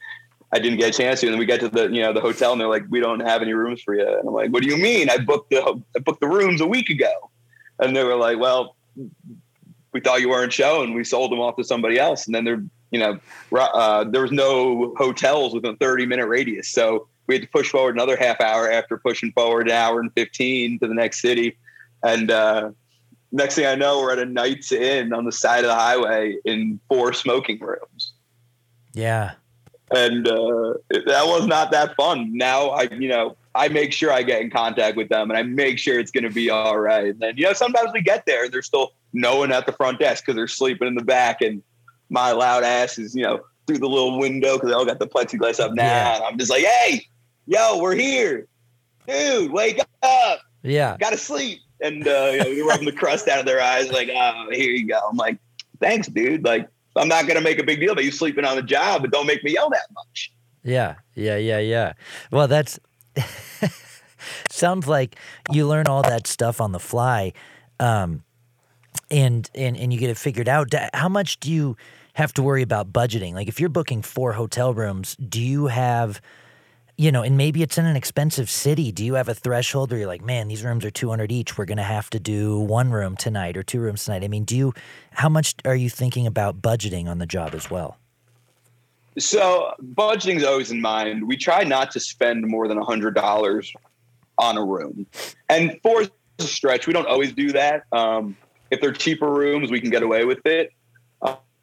I 0.56 0.60
didn't 0.60 0.80
get 0.80 0.96
a 0.96 0.98
chance 0.98 1.20
to. 1.20 1.28
And 1.28 1.34
then 1.34 1.40
we 1.40 1.46
get 1.46 1.60
to 1.60 1.70
the, 1.70 1.90
you 1.90 2.02
know, 2.02 2.14
the 2.14 2.22
hotel 2.22 2.52
and 2.54 2.62
they're 2.62 2.68
like, 2.68 2.86
we 2.90 3.00
don't 3.00 3.20
have 3.20 3.42
any 3.42 3.54
rooms 3.54 3.82
for 3.82 3.94
you. 3.94 4.08
And 4.08 4.28
I'm 4.28 4.34
like, 4.34 4.52
what 4.52 4.64
do 4.64 4.70
you 4.70 4.78
mean? 4.78 5.10
I 5.10 5.18
booked 5.18 5.50
the, 5.50 5.62
I 5.96 6.00
booked 6.00 6.22
the 6.22 6.28
rooms 6.28 6.62
a 6.62 6.68
week 6.68 6.90
ago 6.90 7.12
and 7.80 7.96
they 7.96 8.04
were 8.04 8.16
like, 8.16 8.40
"Well, 8.40 8.76
we 9.92 10.00
thought 10.00 10.22
you 10.22 10.30
weren't 10.30 10.54
showing. 10.54 10.94
We 10.94 11.04
sold 11.04 11.32
them 11.32 11.40
off 11.40 11.56
to 11.58 11.64
somebody 11.64 12.00
else." 12.00 12.26
And 12.26 12.36
then 12.36 12.46
there, 12.46 12.64
you 12.92 13.00
know, 13.00 13.20
uh, 13.58 14.04
there 14.06 14.22
was 14.22 14.32
no 14.32 14.94
hotels 14.98 15.54
within 15.54 15.74
a 15.74 15.78
30 15.78 16.06
minute 16.06 16.28
radius, 16.28 16.70
so 16.70 17.08
we 17.28 17.36
had 17.36 17.42
to 17.42 17.50
push 17.50 17.70
forward 17.70 17.96
another 17.96 18.18
half 18.18 18.40
hour 18.40 18.72
after 18.72 18.98
pushing 18.98 19.32
forward 19.32 19.68
an 19.68 19.74
hour 19.74 20.00
and 20.00 20.12
15 20.14 20.80
to 20.80 20.88
the 20.88 20.94
next 20.94 21.22
city. 21.22 21.58
And 22.04 22.30
uh, 22.30 22.72
next 23.32 23.56
thing 23.56 23.66
I 23.66 23.76
know, 23.76 24.02
we're 24.02 24.12
at 24.12 24.20
a 24.20 24.26
Knights 24.26 24.72
Inn 24.72 25.12
on 25.12 25.26
the 25.26 25.32
side 25.32 25.64
of 25.64 25.70
the 25.70 25.76
highway 25.76 26.38
in 26.46 26.80
four 26.88 27.14
smoking 27.14 27.60
rooms. 27.60 28.14
Yeah. 28.94 29.34
And 29.92 30.28
uh, 30.28 30.74
that 30.90 31.26
was 31.26 31.46
not 31.46 31.72
that 31.72 31.96
fun. 31.96 32.36
Now 32.36 32.70
I, 32.70 32.84
you 32.84 33.08
know, 33.08 33.38
I 33.54 33.70
make 33.70 33.94
sure 33.94 34.12
I 34.12 34.24
get 34.24 34.42
in 34.42 34.50
contact 34.50 34.98
with 34.98 35.10
them 35.10 35.30
and 35.30 35.38
I 35.38 35.44
make 35.44 35.80
sure 35.80 36.00
it's 36.00 36.12
going 36.12 36.24
to 36.24 36.30
be 36.30 36.50
all 36.50 36.78
right. 36.78 37.06
And 37.08 37.20
then, 37.20 37.38
you 37.38 37.46
know, 37.46 37.54
sometimes 37.54 37.92
we 37.94 38.02
get 38.02 38.26
there 38.26 38.46
and 38.46 38.54
there's 38.54 38.66
still 38.66 38.94
no 39.14 39.38
one 39.38 39.52
at 39.52 39.66
the 39.66 39.72
front 39.72 40.00
desk 40.00 40.26
because 40.26 40.36
they're 40.36 40.48
sleeping 40.48 40.88
in 40.88 40.96
the 40.96 41.04
back. 41.04 41.42
And 41.42 41.64
my 42.10 42.32
loud 42.32 42.64
ass 42.64 42.98
is, 42.98 43.16
you 43.16 43.24
know, 43.24 43.42
through 43.68 43.78
the 43.78 43.88
little 43.88 44.20
window 44.20 44.56
because 44.56 44.70
they 44.70 44.76
all 44.76 44.86
got 44.86 45.00
the 45.00 45.08
plexiglass 45.08 45.60
up 45.60 45.74
now. 45.74 45.84
Yeah. 45.84 46.16
And 46.16 46.24
I'm 46.26 46.38
just 46.38 46.52
like, 46.52 46.64
hey, 46.64 47.08
yo, 47.46 47.80
we're 47.80 47.96
here. 47.96 48.48
Dude, 49.08 49.52
wake 49.52 49.80
up. 50.04 50.40
Yeah. 50.64 50.98
Gotta 51.00 51.18
sleep. 51.18 51.60
And, 51.82 52.08
uh, 52.08 52.32
you 52.34 52.60
know, 52.60 52.68
rubbing 52.68 52.86
the 52.86 52.92
crust 52.96 53.28
out 53.28 53.40
of 53.40 53.46
their 53.46 53.62
eyes, 53.62 53.92
like, 53.92 54.10
oh, 54.14 54.48
here 54.52 54.72
you 54.72 54.88
go. 54.88 55.00
I'm 55.10 55.18
like, 55.18 55.38
thanks, 55.80 56.08
dude. 56.08 56.44
Like, 56.44 56.68
I'm 56.96 57.08
not 57.08 57.28
going 57.28 57.38
to 57.38 57.44
make 57.44 57.60
a 57.60 57.64
big 57.64 57.80
deal 57.80 57.92
about 57.92 58.04
you 58.04 58.12
sleeping 58.12 58.46
on 58.46 58.56
the 58.56 58.62
job, 58.62 59.02
but 59.02 59.12
don't 59.12 59.28
make 59.28 59.44
me 59.44 59.54
yell 59.54 59.70
that 59.70 59.88
much. 59.94 60.32
Yeah, 60.64 60.96
yeah, 61.14 61.38
yeah, 61.38 61.60
yeah. 61.60 61.94
Well, 62.32 62.48
that's 62.48 62.80
sounds 64.50 64.88
like 64.88 65.16
you 65.52 65.68
learn 65.68 65.88
all 65.88 66.02
that 66.02 66.28
stuff 66.28 66.60
on 66.60 66.72
the 66.72 66.80
fly, 66.80 67.34
um, 67.80 68.24
and 69.12 69.50
and 69.54 69.78
and 69.78 69.94
you 69.94 70.00
get 70.00 70.10
it 70.10 70.18
figured 70.18 70.50
out. 70.50 70.74
How 70.94 71.10
much 71.10 71.40
do 71.40 71.52
you 71.52 71.78
have 72.14 72.34
to 72.34 72.44
worry 72.44 72.64
about 72.64 72.92
budgeting? 72.92 73.34
Like 73.34 73.48
if 73.48 73.60
you're 73.60 73.70
booking 73.70 74.02
four 74.02 74.34
hotel 74.34 74.74
rooms, 74.74 75.16
do 75.18 75.42
you 75.42 75.68
have 75.68 76.20
you 76.98 77.12
know, 77.12 77.24
and 77.24 77.38
maybe 77.38 77.62
it's 77.62 77.78
in 77.78 77.86
an 77.86 77.96
expensive 77.96 78.50
city. 78.50 78.92
Do 78.92 79.04
you 79.04 79.16
have 79.16 79.28
a 79.28 79.34
threshold 79.34 79.92
where 79.92 80.00
you're 80.00 80.08
like, 80.08 80.24
man, 80.24 80.48
these 80.48 80.64
rooms 80.64 80.86
are 80.86 80.92
200 80.92 81.32
each. 81.32 81.58
We're 81.58 81.66
going 81.66 81.78
to 81.78 81.84
have 81.84 82.10
to 82.12 82.20
do 82.20 82.60
one 82.60 82.90
room 82.92 83.18
tonight 83.18 83.58
or 83.58 83.64
two 83.64 83.80
rooms 83.80 84.06
tonight? 84.06 84.24
I 84.24 84.28
mean, 84.28 84.46
do 84.46 84.56
you, 84.56 84.74
how 85.12 85.28
much 85.28 85.56
are 85.66 85.76
you 85.76 85.90
thinking 85.90 86.26
about 86.26 86.62
budgeting 86.62 87.08
on 87.08 87.18
the 87.18 87.26
job 87.26 87.54
as 87.54 87.70
well? 87.70 87.98
So 89.18 89.74
budgeting 89.94 90.38
is 90.38 90.44
always 90.44 90.72
in 90.72 90.82
mind. 90.82 91.28
We 91.28 91.38
try 91.38 91.64
not 91.64 91.92
to 91.92 92.00
spend 92.00 92.46
more 92.46 92.68
than 92.68 92.78
a 92.78 92.84
hundred 92.84 93.16
dollars 93.16 93.72
on 94.38 94.58
a 94.58 94.64
room, 94.64 95.08
and 95.48 95.80
for 95.82 96.02
a 96.02 96.44
stretch, 96.44 96.86
we 96.86 96.92
don't 96.92 97.08
always 97.08 97.32
do 97.32 97.54
that. 97.54 97.84
Um, 97.94 98.36
if 98.72 98.82
they're 98.82 98.92
cheaper 98.92 99.32
rooms, 99.32 99.72
we 99.72 99.80
can 99.80 99.90
get 99.90 100.04
away 100.04 100.26
with 100.26 100.46
it. 100.46 100.74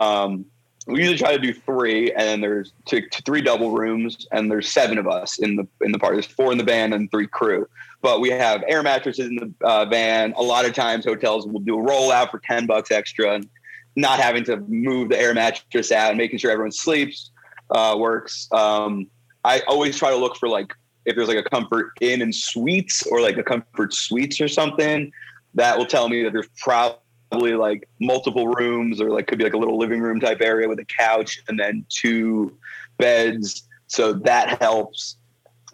Um, 0.00 0.46
we 0.86 0.98
usually 0.98 1.18
try 1.18 1.32
to 1.32 1.38
do 1.38 1.52
three, 1.52 2.10
and 2.12 2.22
then 2.22 2.40
there's 2.40 2.72
two, 2.86 3.02
three 3.24 3.40
double 3.40 3.70
rooms, 3.70 4.26
and 4.32 4.50
there's 4.50 4.68
seven 4.68 4.98
of 4.98 5.06
us 5.06 5.38
in 5.38 5.56
the 5.56 5.66
in 5.80 5.92
the 5.92 5.98
party. 5.98 6.16
There's 6.16 6.26
four 6.26 6.50
in 6.52 6.58
the 6.58 6.64
van 6.64 6.92
and 6.92 7.10
three 7.10 7.26
crew. 7.26 7.68
But 8.00 8.20
we 8.20 8.30
have 8.30 8.64
air 8.66 8.82
mattresses 8.82 9.28
in 9.28 9.36
the 9.36 9.66
uh, 9.66 9.84
van. 9.84 10.34
A 10.36 10.42
lot 10.42 10.64
of 10.64 10.74
times, 10.74 11.04
hotels 11.04 11.46
will 11.46 11.60
do 11.60 11.78
a 11.78 11.82
rollout 11.82 12.30
for 12.30 12.40
ten 12.40 12.66
bucks 12.66 12.90
extra, 12.90 13.34
and 13.34 13.48
not 13.94 14.18
having 14.18 14.44
to 14.44 14.56
move 14.68 15.10
the 15.10 15.18
air 15.18 15.34
mattress 15.34 15.92
out 15.92 16.10
and 16.10 16.18
making 16.18 16.38
sure 16.38 16.50
everyone 16.50 16.72
sleeps 16.72 17.30
uh, 17.70 17.96
works. 17.98 18.48
Um, 18.52 19.08
I 19.44 19.60
always 19.68 19.96
try 19.96 20.10
to 20.10 20.16
look 20.16 20.36
for 20.36 20.48
like 20.48 20.72
if 21.04 21.16
there's 21.16 21.28
like 21.28 21.38
a 21.38 21.48
comfort 21.48 21.90
inn 22.00 22.22
and 22.22 22.34
suites 22.34 23.04
or 23.06 23.20
like 23.20 23.36
a 23.36 23.42
comfort 23.42 23.92
suites 23.92 24.40
or 24.40 24.48
something 24.48 25.12
that 25.54 25.76
will 25.76 25.86
tell 25.86 26.08
me 26.08 26.22
that 26.22 26.32
there's 26.32 26.48
probably 26.58 26.98
like 27.40 27.88
multiple 28.00 28.48
rooms 28.48 29.00
or 29.00 29.10
like 29.10 29.26
could 29.26 29.38
be 29.38 29.44
like 29.44 29.54
a 29.54 29.58
little 29.58 29.78
living 29.78 30.00
room 30.00 30.20
type 30.20 30.40
area 30.40 30.68
with 30.68 30.78
a 30.78 30.84
couch 30.84 31.42
and 31.48 31.58
then 31.58 31.84
two 31.88 32.56
beds, 32.98 33.66
so 33.86 34.12
that 34.12 34.60
helps. 34.60 35.16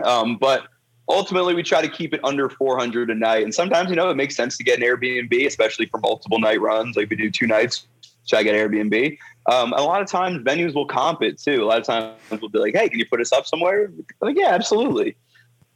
Um, 0.05 0.37
but 0.37 0.69
ultimately, 1.09 1.55
we 1.55 1.63
try 1.63 1.83
to 1.83 1.89
keep 1.89 2.15
it 2.15 2.21
under 2.25 2.49
400 2.49 3.11
a 3.11 3.15
night. 3.15 3.45
And 3.45 3.55
sometimes, 3.55 3.91
you 3.91 3.97
know, 3.97 4.11
it 4.11 4.17
makes 4.17 4.37
sense 4.37 4.57
to 4.59 4.65
get 4.65 4.79
an 4.79 4.85
Airbnb, 4.85 5.47
especially 5.47 5.87
for 5.87 5.99
multiple 5.99 6.39
night 6.39 6.61
runs. 6.61 6.97
Like 6.97 7.11
we 7.11 7.17
do 7.17 7.31
two 7.31 7.47
nights, 7.47 7.87
so 8.25 8.37
I 8.37 8.43
get 8.43 8.55
Airbnb. 8.55 9.19
Um, 9.51 9.73
a 9.73 9.83
lot 9.83 10.03
of 10.03 10.09
times, 10.09 10.43
venues 10.45 10.75
will 10.75 10.87
comp 10.87 11.23
it 11.23 11.39
too. 11.41 11.63
A 11.63 11.67
lot 11.67 11.79
of 11.79 11.85
times, 11.85 12.15
we'll 12.31 12.51
be 12.51 12.59
like, 12.59 12.75
"Hey, 12.75 12.89
can 12.89 12.99
you 12.99 13.07
put 13.07 13.21
us 13.21 13.33
up 13.33 13.47
somewhere?" 13.47 13.91
like, 14.21 14.37
yeah, 14.37 14.51
absolutely. 14.51 15.17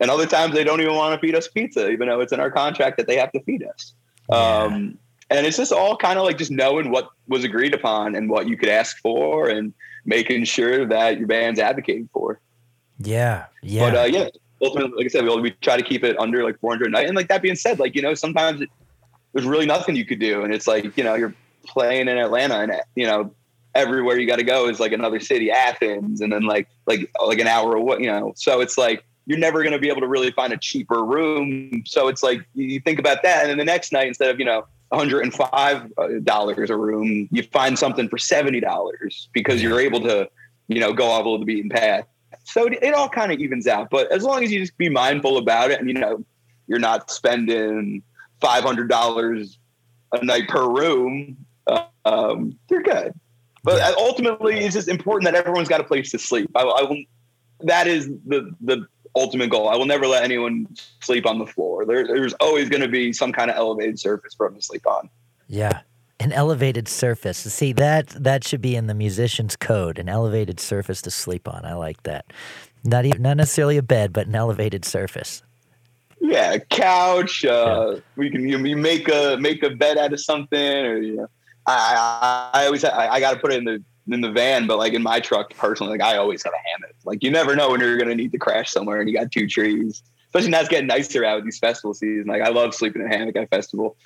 And 0.00 0.10
other 0.10 0.26
times, 0.26 0.52
they 0.54 0.64
don't 0.64 0.80
even 0.80 0.94
want 0.94 1.14
to 1.14 1.26
feed 1.26 1.34
us 1.34 1.48
pizza, 1.48 1.88
even 1.88 2.08
though 2.08 2.20
it's 2.20 2.32
in 2.32 2.40
our 2.40 2.50
contract 2.50 2.96
that 2.98 3.06
they 3.06 3.16
have 3.16 3.32
to 3.32 3.40
feed 3.40 3.64
us. 3.64 3.94
Um, 4.30 4.98
and 5.32 5.46
it's 5.46 5.56
just 5.56 5.72
all 5.72 5.96
kind 5.96 6.18
of 6.18 6.24
like 6.24 6.38
just 6.38 6.50
knowing 6.50 6.90
what 6.90 7.08
was 7.28 7.44
agreed 7.44 7.74
upon 7.74 8.14
and 8.14 8.28
what 8.28 8.48
you 8.48 8.56
could 8.56 8.68
ask 8.68 8.98
for, 8.98 9.48
and 9.48 9.72
making 10.04 10.44
sure 10.44 10.84
that 10.86 11.18
your 11.18 11.26
band's 11.26 11.58
advocating 11.58 12.08
for. 12.12 12.40
Yeah, 12.98 13.46
yeah. 13.62 13.90
But 13.90 13.98
uh, 13.98 14.04
yeah, 14.04 14.28
ultimately, 14.62 14.96
like 14.96 15.06
I 15.06 15.08
said, 15.08 15.24
we, 15.24 15.40
we 15.40 15.50
try 15.62 15.76
to 15.76 15.82
keep 15.82 16.04
it 16.04 16.18
under 16.18 16.44
like 16.44 16.58
400 16.60 16.86
a 16.86 16.90
night. 16.90 17.06
And 17.06 17.16
like 17.16 17.28
that 17.28 17.42
being 17.42 17.56
said, 17.56 17.78
like 17.78 17.94
you 17.94 18.02
know, 18.02 18.14
sometimes 18.14 18.60
it, 18.60 18.68
there's 19.32 19.46
really 19.46 19.66
nothing 19.66 19.96
you 19.96 20.04
could 20.04 20.20
do, 20.20 20.42
and 20.42 20.54
it's 20.54 20.66
like 20.66 20.96
you 20.96 21.04
know 21.04 21.14
you're 21.14 21.34
playing 21.66 22.08
in 22.08 22.18
Atlanta, 22.18 22.60
and 22.60 22.72
you 22.94 23.06
know 23.06 23.34
everywhere 23.74 24.18
you 24.18 24.26
got 24.26 24.36
to 24.36 24.44
go 24.44 24.68
is 24.68 24.80
like 24.80 24.92
another 24.92 25.20
city, 25.20 25.50
Athens, 25.50 26.20
and 26.20 26.32
then 26.32 26.42
like 26.42 26.68
like 26.86 27.10
like 27.24 27.38
an 27.38 27.46
hour 27.46 27.74
away, 27.74 27.98
you 28.00 28.06
know. 28.06 28.32
So 28.36 28.60
it's 28.60 28.76
like 28.76 29.04
you're 29.26 29.38
never 29.38 29.62
going 29.62 29.72
to 29.72 29.78
be 29.78 29.88
able 29.88 30.00
to 30.00 30.08
really 30.08 30.32
find 30.32 30.52
a 30.52 30.58
cheaper 30.58 31.04
room. 31.04 31.82
So 31.86 32.08
it's 32.08 32.22
like 32.22 32.44
you 32.54 32.80
think 32.80 32.98
about 32.98 33.22
that, 33.22 33.42
and 33.42 33.50
then 33.50 33.58
the 33.58 33.64
next 33.64 33.92
night 33.92 34.08
instead 34.08 34.30
of 34.30 34.38
you 34.38 34.44
know 34.44 34.66
105 34.92 36.24
dollars 36.24 36.68
a 36.68 36.76
room, 36.76 37.26
you 37.32 37.42
find 37.42 37.78
something 37.78 38.08
for 38.08 38.18
seventy 38.18 38.60
dollars 38.60 39.28
because 39.32 39.62
you're 39.62 39.80
able 39.80 40.00
to 40.00 40.28
you 40.68 40.80
know 40.80 40.92
go 40.92 41.06
off 41.06 41.24
of 41.24 41.40
the 41.40 41.46
beaten 41.46 41.70
path. 41.70 42.06
So 42.44 42.66
it, 42.66 42.92
all 42.92 43.08
kind 43.08 43.32
of 43.32 43.38
evens 43.38 43.66
out. 43.66 43.88
But 43.90 44.12
as 44.12 44.22
long 44.22 44.44
as 44.44 44.52
you 44.52 44.60
just 44.60 44.76
be 44.76 44.90
mindful 44.90 45.38
about 45.38 45.70
it, 45.70 45.80
and 45.80 45.88
you 45.88 45.94
know 45.94 46.24
you're 46.66 46.78
not 46.78 47.10
spending 47.10 48.02
five 48.40 48.64
hundred 48.64 48.90
dollars 48.90 49.58
a 50.12 50.22
night 50.22 50.48
per 50.48 50.68
room, 50.68 51.38
uh, 51.66 51.84
um, 52.04 52.58
you're 52.70 52.82
good. 52.82 53.14
But 53.64 53.96
ultimately, 53.96 54.58
it's 54.58 54.74
just 54.74 54.88
important 54.88 55.32
that 55.32 55.34
everyone's 55.34 55.68
got 55.68 55.80
a 55.80 55.84
place 55.84 56.10
to 56.10 56.18
sleep. 56.18 56.50
I, 56.54 56.62
I 56.64 56.82
will, 56.82 57.02
that 57.60 57.86
is 57.86 58.08
the 58.26 58.54
the 58.60 58.86
ultimate 59.14 59.50
goal. 59.50 59.68
I 59.68 59.76
will 59.76 59.86
never 59.86 60.06
let 60.06 60.24
anyone 60.24 60.66
sleep 61.00 61.26
on 61.26 61.38
the 61.38 61.46
floor. 61.46 61.84
There, 61.84 62.06
there's 62.06 62.32
always 62.34 62.68
going 62.68 62.82
to 62.82 62.88
be 62.88 63.12
some 63.12 63.32
kind 63.32 63.50
of 63.50 63.56
elevated 63.56 63.98
surface 63.98 64.34
for 64.34 64.48
them 64.48 64.56
to 64.56 64.62
sleep 64.62 64.86
on. 64.86 65.08
Yeah, 65.48 65.80
an 66.20 66.32
elevated 66.32 66.88
surface. 66.88 67.38
See 67.38 67.72
that 67.74 68.08
that 68.08 68.46
should 68.46 68.60
be 68.60 68.76
in 68.76 68.86
the 68.86 68.94
musician's 68.94 69.56
code. 69.56 69.98
An 69.98 70.08
elevated 70.08 70.60
surface 70.60 71.02
to 71.02 71.10
sleep 71.10 71.48
on. 71.48 71.64
I 71.64 71.74
like 71.74 72.02
that. 72.04 72.32
Not 72.84 73.04
even 73.04 73.22
not 73.22 73.36
necessarily 73.36 73.76
a 73.76 73.82
bed, 73.82 74.12
but 74.12 74.26
an 74.26 74.34
elevated 74.34 74.84
surface. 74.84 75.42
Yeah, 76.20 76.58
couch. 76.58 77.44
Uh, 77.44 77.94
yeah. 77.94 78.00
We 78.16 78.30
can 78.30 78.48
you, 78.48 78.58
you 78.58 78.76
make 78.76 79.08
a 79.08 79.36
make 79.40 79.62
a 79.62 79.70
bed 79.70 79.98
out 79.98 80.12
of 80.12 80.20
something, 80.20 80.58
or 80.58 80.96
you 80.98 81.16
know 81.16 81.26
I, 81.66 82.50
I, 82.52 82.60
I 82.60 82.66
always 82.66 82.84
I, 82.84 83.08
I 83.08 83.20
got 83.20 83.32
to 83.32 83.40
put 83.40 83.52
it 83.52 83.58
in 83.58 83.64
the 83.64 83.82
in 84.10 84.20
the 84.20 84.30
van, 84.30 84.66
but 84.66 84.78
like 84.78 84.92
in 84.92 85.02
my 85.02 85.20
truck 85.20 85.54
personally, 85.54 85.92
like 85.98 86.02
I 86.02 86.16
always 86.16 86.42
have 86.44 86.52
a 86.52 86.70
hammock. 86.70 86.96
Like 87.04 87.22
you 87.22 87.30
never 87.30 87.54
know 87.54 87.70
when 87.70 87.80
you're 87.80 87.96
gonna 87.96 88.14
need 88.14 88.32
to 88.32 88.38
crash 88.38 88.70
somewhere, 88.70 89.00
and 89.00 89.08
you 89.08 89.16
got 89.16 89.30
two 89.30 89.46
trees. 89.46 90.02
Especially 90.28 90.50
now 90.50 90.60
it's 90.60 90.68
getting 90.68 90.86
nicer 90.86 91.24
out 91.24 91.36
with 91.36 91.44
these 91.44 91.58
festival 91.58 91.92
season. 91.92 92.26
Like 92.26 92.42
I 92.42 92.48
love 92.48 92.74
sleeping 92.74 93.02
in 93.02 93.12
a 93.12 93.16
hammock 93.16 93.36
at 93.36 93.50
festival. 93.50 93.96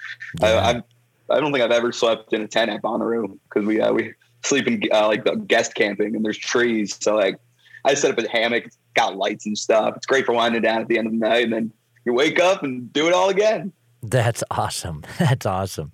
Yeah. 0.40 0.48
I, 0.48 0.70
I, 0.70 1.36
I 1.36 1.40
don't 1.40 1.52
think 1.52 1.64
I've 1.64 1.70
ever 1.70 1.92
slept 1.92 2.32
in 2.32 2.42
a 2.42 2.48
tent 2.48 2.70
at 2.70 2.82
Bonnaroo 2.82 3.38
because 3.48 3.64
we 3.64 3.80
uh, 3.80 3.92
we 3.92 4.12
sleep 4.42 4.66
in 4.66 4.82
uh, 4.92 5.06
like 5.06 5.46
guest 5.46 5.74
camping 5.74 6.16
and 6.16 6.24
there's 6.24 6.38
trees. 6.38 6.96
So 7.00 7.14
like 7.16 7.38
I 7.84 7.94
set 7.94 8.10
up 8.10 8.18
a 8.18 8.28
hammock, 8.28 8.66
it's 8.66 8.78
got 8.94 9.16
lights 9.16 9.46
and 9.46 9.56
stuff. 9.56 9.96
It's 9.96 10.06
great 10.06 10.26
for 10.26 10.32
winding 10.32 10.62
down 10.62 10.80
at 10.80 10.88
the 10.88 10.98
end 10.98 11.06
of 11.06 11.12
the 11.12 11.18
night, 11.18 11.44
and 11.44 11.52
then 11.52 11.72
you 12.04 12.12
wake 12.12 12.40
up 12.40 12.62
and 12.62 12.92
do 12.92 13.06
it 13.06 13.12
all 13.12 13.28
again. 13.28 13.72
That's 14.02 14.42
awesome. 14.50 15.04
That's 15.18 15.46
awesome. 15.46 15.92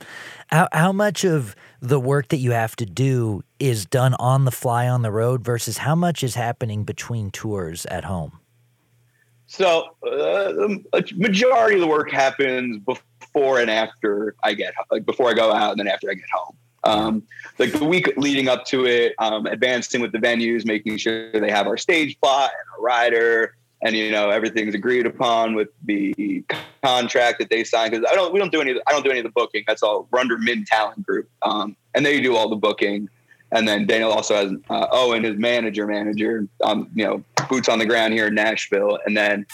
How, 0.49 0.69
how 0.73 0.93
much 0.93 1.25
of 1.25 1.55
the 1.83 1.99
work 1.99 2.29
that 2.29 2.37
you 2.37 2.53
have 2.53 2.77
to 2.77 2.87
do 2.87 3.43
is 3.59 3.85
done 3.85 4.15
on 4.15 4.45
the 4.45 4.53
fly 4.53 4.89
on 4.89 5.03
the 5.03 5.11
road 5.11 5.45
versus 5.45 5.79
how 5.79 5.97
much 5.97 6.23
is 6.23 6.37
happening 6.37 6.85
between 6.85 7.31
tours 7.33 7.85
at 7.87 8.05
home? 8.05 8.39
So, 9.47 9.89
uh, 10.07 10.69
a 10.93 11.03
majority 11.17 11.75
of 11.75 11.81
the 11.81 11.89
work 11.89 12.11
happens 12.11 12.79
before 12.79 13.59
and 13.59 13.69
after 13.69 14.37
I 14.45 14.55
get 14.55 14.73
like 14.91 15.05
before 15.05 15.29
I 15.29 15.35
go 15.35 15.53
out 15.53 15.73
and 15.73 15.81
then 15.81 15.89
after 15.89 16.09
I 16.09 16.15
get 16.15 16.31
home. 16.33 16.57
Um, 16.85 17.23
like 17.59 17.73
the 17.73 17.85
week 17.85 18.13
leading 18.17 18.49
up 18.49 18.65
to 18.67 18.87
it, 18.87 19.15
um, 19.19 19.47
advancing 19.47 20.01
with 20.01 20.13
the 20.13 20.19
venues, 20.19 20.65
making 20.65 20.97
sure 20.97 21.33
they 21.33 21.51
have 21.51 21.67
our 21.67 21.77
stage 21.77 22.19
plot 22.21 22.51
and 22.51 22.79
our 22.79 22.83
rider, 22.83 23.57
and 23.83 23.97
you 23.97 24.11
know 24.11 24.31
everything's 24.31 24.75
agreed 24.75 25.07
upon 25.07 25.55
with 25.55 25.69
the 25.85 26.45
contract 26.83 27.39
that 27.41 27.51
they 27.51 27.65
sign 27.65 27.91
because 27.91 28.07
I 28.11 28.15
don't 28.15 28.33
we 28.33 28.39
don't 28.39 28.53
do 28.53 28.61
any 28.61 28.75
I 28.87 28.93
don't 28.93 29.05
do 29.05 29.11
any 29.11 29.21
of 29.21 29.25
the 29.25 29.31
booking. 29.31 29.65
That's 29.67 29.83
all 29.83 30.09
we're 30.11 30.21
under 30.21 30.39
Mint 30.39 30.67
Talent 30.67 31.05
Group 31.05 31.29
um, 31.43 31.77
and 31.95 32.07
they 32.07 32.21
do 32.21 32.37
all 32.37 32.49
the 32.49 32.57
booking. 32.57 33.09
And 33.55 33.69
then 33.69 33.87
Daniel 33.87 34.11
also 34.11 34.35
has 34.35 34.53
uh, 34.71 34.87
Owen 34.93 35.25
his 35.25 35.37
manager 35.37 35.87
manager 35.87 36.47
um, 36.63 36.91
you 36.95 37.05
know 37.05 37.23
boots 37.49 37.69
on 37.69 37.79
the 37.79 37.87
ground 37.87 38.15
here 38.15 38.29
in 38.29 38.35
Nashville. 38.35 38.99
And 39.05 39.17
then 39.17 39.47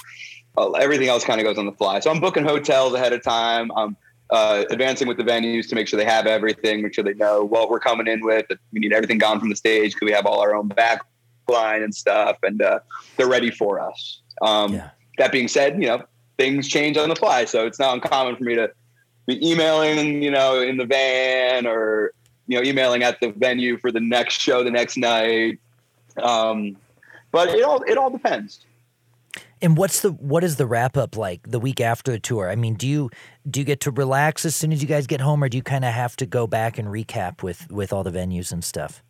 uh, 0.56 0.70
everything 0.72 1.08
else 1.08 1.24
kind 1.24 1.40
of 1.40 1.44
goes 1.44 1.58
on 1.58 1.66
the 1.66 1.72
fly. 1.72 2.00
So 2.00 2.10
I'm 2.10 2.20
booking 2.20 2.44
hotels 2.44 2.94
ahead 2.94 3.12
of 3.12 3.22
time. 3.22 3.72
I'm 3.76 3.96
uh, 4.30 4.64
advancing 4.70 5.08
with 5.08 5.16
the 5.16 5.24
venues 5.24 5.68
to 5.68 5.74
make 5.74 5.88
sure 5.88 5.98
they 5.98 6.04
have 6.04 6.26
everything 6.26 6.82
make 6.82 6.92
sure 6.92 7.02
they 7.02 7.14
know 7.14 7.42
what 7.42 7.70
we're 7.70 7.80
coming 7.80 8.06
in 8.06 8.20
with 8.22 8.44
we 8.72 8.80
need 8.80 8.92
everything 8.92 9.16
gone 9.16 9.40
from 9.40 9.48
the 9.48 9.56
stage 9.56 9.94
because 9.94 10.04
we 10.04 10.12
have 10.12 10.26
all 10.26 10.40
our 10.40 10.54
own 10.54 10.68
back 10.68 11.00
line 11.48 11.82
and 11.82 11.94
stuff, 11.94 12.38
and 12.42 12.62
uh, 12.62 12.80
they're 13.16 13.28
ready 13.28 13.50
for 13.50 13.80
us. 13.80 14.20
Um, 14.42 14.74
yeah. 14.74 14.90
That 15.18 15.32
being 15.32 15.48
said, 15.48 15.82
you 15.82 15.88
know 15.88 16.04
things 16.38 16.68
change 16.68 16.96
on 16.96 17.08
the 17.08 17.16
fly, 17.16 17.44
so 17.44 17.66
it's 17.66 17.78
not 17.78 17.94
uncommon 17.94 18.36
for 18.36 18.44
me 18.44 18.54
to 18.54 18.70
be 19.26 19.46
emailing, 19.46 20.22
you 20.22 20.30
know, 20.30 20.62
in 20.62 20.78
the 20.78 20.86
van 20.86 21.66
or 21.66 22.12
you 22.46 22.56
know 22.56 22.66
emailing 22.66 23.02
at 23.02 23.20
the 23.20 23.30
venue 23.32 23.76
for 23.76 23.92
the 23.92 24.00
next 24.00 24.40
show 24.40 24.64
the 24.64 24.70
next 24.70 24.96
night. 24.96 25.58
Um, 26.22 26.76
but 27.30 27.48
it 27.50 27.62
all 27.62 27.82
it 27.82 27.98
all 27.98 28.10
depends. 28.10 28.64
And 29.60 29.76
what's 29.76 30.00
the 30.00 30.12
what 30.12 30.44
is 30.44 30.56
the 30.56 30.66
wrap 30.66 30.96
up 30.96 31.16
like 31.16 31.50
the 31.50 31.58
week 31.58 31.80
after 31.80 32.12
the 32.12 32.20
tour? 32.20 32.48
I 32.48 32.54
mean, 32.54 32.74
do 32.74 32.86
you 32.88 33.10
do 33.50 33.60
you 33.60 33.66
get 33.66 33.80
to 33.80 33.90
relax 33.90 34.46
as 34.46 34.56
soon 34.56 34.72
as 34.72 34.80
you 34.80 34.88
guys 34.88 35.06
get 35.06 35.20
home, 35.20 35.42
or 35.42 35.48
do 35.48 35.56
you 35.56 35.62
kind 35.62 35.84
of 35.84 35.92
have 35.92 36.16
to 36.16 36.26
go 36.26 36.46
back 36.46 36.78
and 36.78 36.88
recap 36.88 37.42
with 37.42 37.70
with 37.70 37.92
all 37.92 38.04
the 38.04 38.12
venues 38.12 38.52
and 38.52 38.64
stuff? 38.64 39.02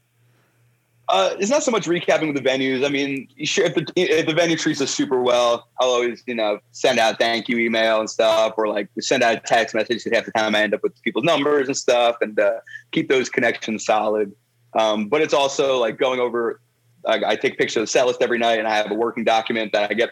Uh, 1.09 1.35
it's 1.39 1.51
not 1.51 1.63
so 1.63 1.71
much 1.71 1.87
recapping 1.87 2.33
with 2.33 2.43
the 2.43 2.47
venues. 2.47 2.85
I 2.85 2.91
mean, 2.91 3.29
sure, 3.45 3.65
if 3.65 3.75
the, 3.75 3.87
if 3.97 4.27
the 4.27 4.35
venue 4.35 4.57
treats 4.57 4.81
us 4.83 4.91
super 4.91 5.23
well, 5.23 5.69
I'll 5.81 5.89
always, 5.89 6.23
you 6.27 6.35
know, 6.35 6.59
send 6.73 6.99
out 6.99 7.19
thank 7.19 7.49
you 7.49 7.57
email 7.57 7.99
and 7.99 8.11
stuff, 8.11 8.55
or 8.59 8.69
like 8.69 8.89
send 9.01 9.23
out 9.23 9.37
a 9.37 9.41
text 9.41 9.75
message. 9.75 10.05
Half 10.13 10.27
the 10.27 10.33
time 10.33 10.55
I 10.55 10.63
end 10.63 10.75
up 10.75 10.83
with 10.83 11.01
people's 11.03 11.25
numbers 11.25 11.67
and 11.67 11.77
stuff, 11.77 12.17
and 12.21 12.39
uh, 12.39 12.61
keep 12.93 13.09
those 13.09 13.31
connections 13.31 13.87
solid. 13.87 14.35
Um, 14.79 15.09
but 15.09 15.23
it's 15.23 15.33
also 15.33 15.79
like 15.79 15.99
going 15.99 16.21
over. 16.21 16.61
I, 17.07 17.23
I 17.27 17.37
take 17.37 17.57
pictures 17.57 17.77
of 17.77 17.83
the 17.85 17.87
set 17.87 18.07
list 18.07 18.21
every 18.21 18.39
night, 18.39 18.59
and 18.59 18.69
I 18.69 18.77
have 18.77 18.91
a 18.91 18.95
working 18.95 19.25
document 19.25 19.73
that 19.73 19.91
I 19.91 19.95
get 19.95 20.11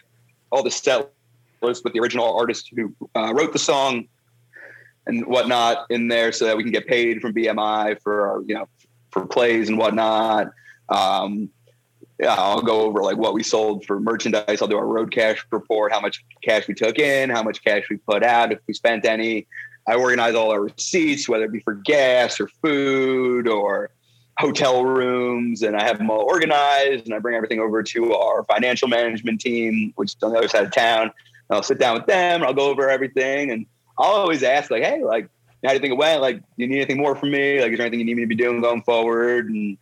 all 0.51 0.63
the 0.63 0.71
set 0.71 1.11
list 1.61 1.85
with 1.85 1.93
the 1.93 2.01
original 2.01 2.35
artist 2.39 2.73
who 2.75 2.95
uh, 3.15 3.35
wrote 3.35 3.53
the 3.53 3.59
song 3.59 4.09
and 5.07 5.27
whatnot 5.27 5.87
in 5.91 6.09
there, 6.09 6.33
so 6.33 6.47
that 6.47 6.57
we 6.57 6.63
can 6.63 6.73
get 6.73 6.87
paid 6.87 7.21
from 7.21 7.35
BMI 7.35 8.01
for 8.01 8.29
our, 8.31 8.43
you 8.47 8.55
know 8.55 8.67
for 9.11 9.27
plays 9.27 9.69
and 9.69 9.79
whatnot. 9.79 10.53
Um, 10.89 11.51
yeah, 12.19 12.35
I'll 12.35 12.63
go 12.63 12.83
over 12.83 13.03
like 13.03 13.19
what 13.19 13.35
we 13.35 13.43
sold 13.43 13.85
for 13.85 14.01
merchandise. 14.01 14.63
I'll 14.63 14.69
do 14.69 14.79
our 14.79 14.87
road 14.87 15.13
cash 15.13 15.45
report, 15.51 15.93
how 15.93 16.01
much 16.01 16.25
cash 16.43 16.67
we 16.67 16.75
took 16.75 16.99
in, 16.99 17.29
how 17.29 17.43
much 17.43 17.63
cash 17.63 17.85
we 17.91 17.99
put 17.99 18.23
out, 18.23 18.53
if 18.53 18.59
we 18.67 18.75
spent 18.75 19.05
any. 19.05 19.47
I 19.87 19.95
organize 19.95 20.35
all 20.35 20.51
our 20.51 20.63
receipts, 20.63 21.29
whether 21.29 21.45
it 21.45 21.53
be 21.53 21.61
for 21.61 21.75
gas 21.75 22.41
or 22.41 22.49
food 22.63 23.47
or 23.47 23.91
hotel 24.39 24.85
rooms, 24.85 25.63
and 25.63 25.77
I 25.77 25.85
have 25.85 25.99
them 25.99 26.11
all 26.11 26.23
organized. 26.23 27.07
And 27.07 27.15
I 27.15 27.19
bring 27.19 27.37
everything 27.37 27.61
over 27.61 27.83
to 27.83 28.15
our 28.15 28.45
financial 28.45 28.89
management 28.89 29.41
team, 29.41 29.93
which 29.97 30.11
is 30.11 30.17
on 30.23 30.33
the 30.33 30.39
other 30.39 30.49
side 30.49 30.65
of 30.65 30.73
town. 30.73 31.03
And 31.03 31.13
I'll 31.51 31.63
sit 31.63 31.79
down 31.79 31.97
with 31.97 32.07
them 32.07 32.41
and 32.41 32.45
I'll 32.45 32.55
go 32.55 32.71
over 32.71 32.89
everything. 32.89 33.51
And 33.51 33.67
I'll 33.99 34.13
always 34.13 34.43
ask, 34.43 34.71
like, 34.71 34.83
hey, 34.83 35.05
like, 35.05 35.29
how 35.63 35.71
do 35.71 35.75
you 35.75 35.81
think 35.81 35.93
it 35.93 35.99
went? 35.99 36.21
Like, 36.21 36.39
do 36.39 36.45
you 36.57 36.67
need 36.67 36.77
anything 36.77 36.99
more 36.99 37.15
from 37.15 37.31
me? 37.31 37.61
Like, 37.61 37.73
is 37.73 37.79
there 37.79 37.87
anything 37.87 38.01
you 38.01 38.07
need 38.07 38.17
me 38.17 38.23
to 38.23 38.29
be 38.29 38.35
doing 38.35 38.61
going 38.61 38.83
forward? 38.83 39.49
And 39.51 39.79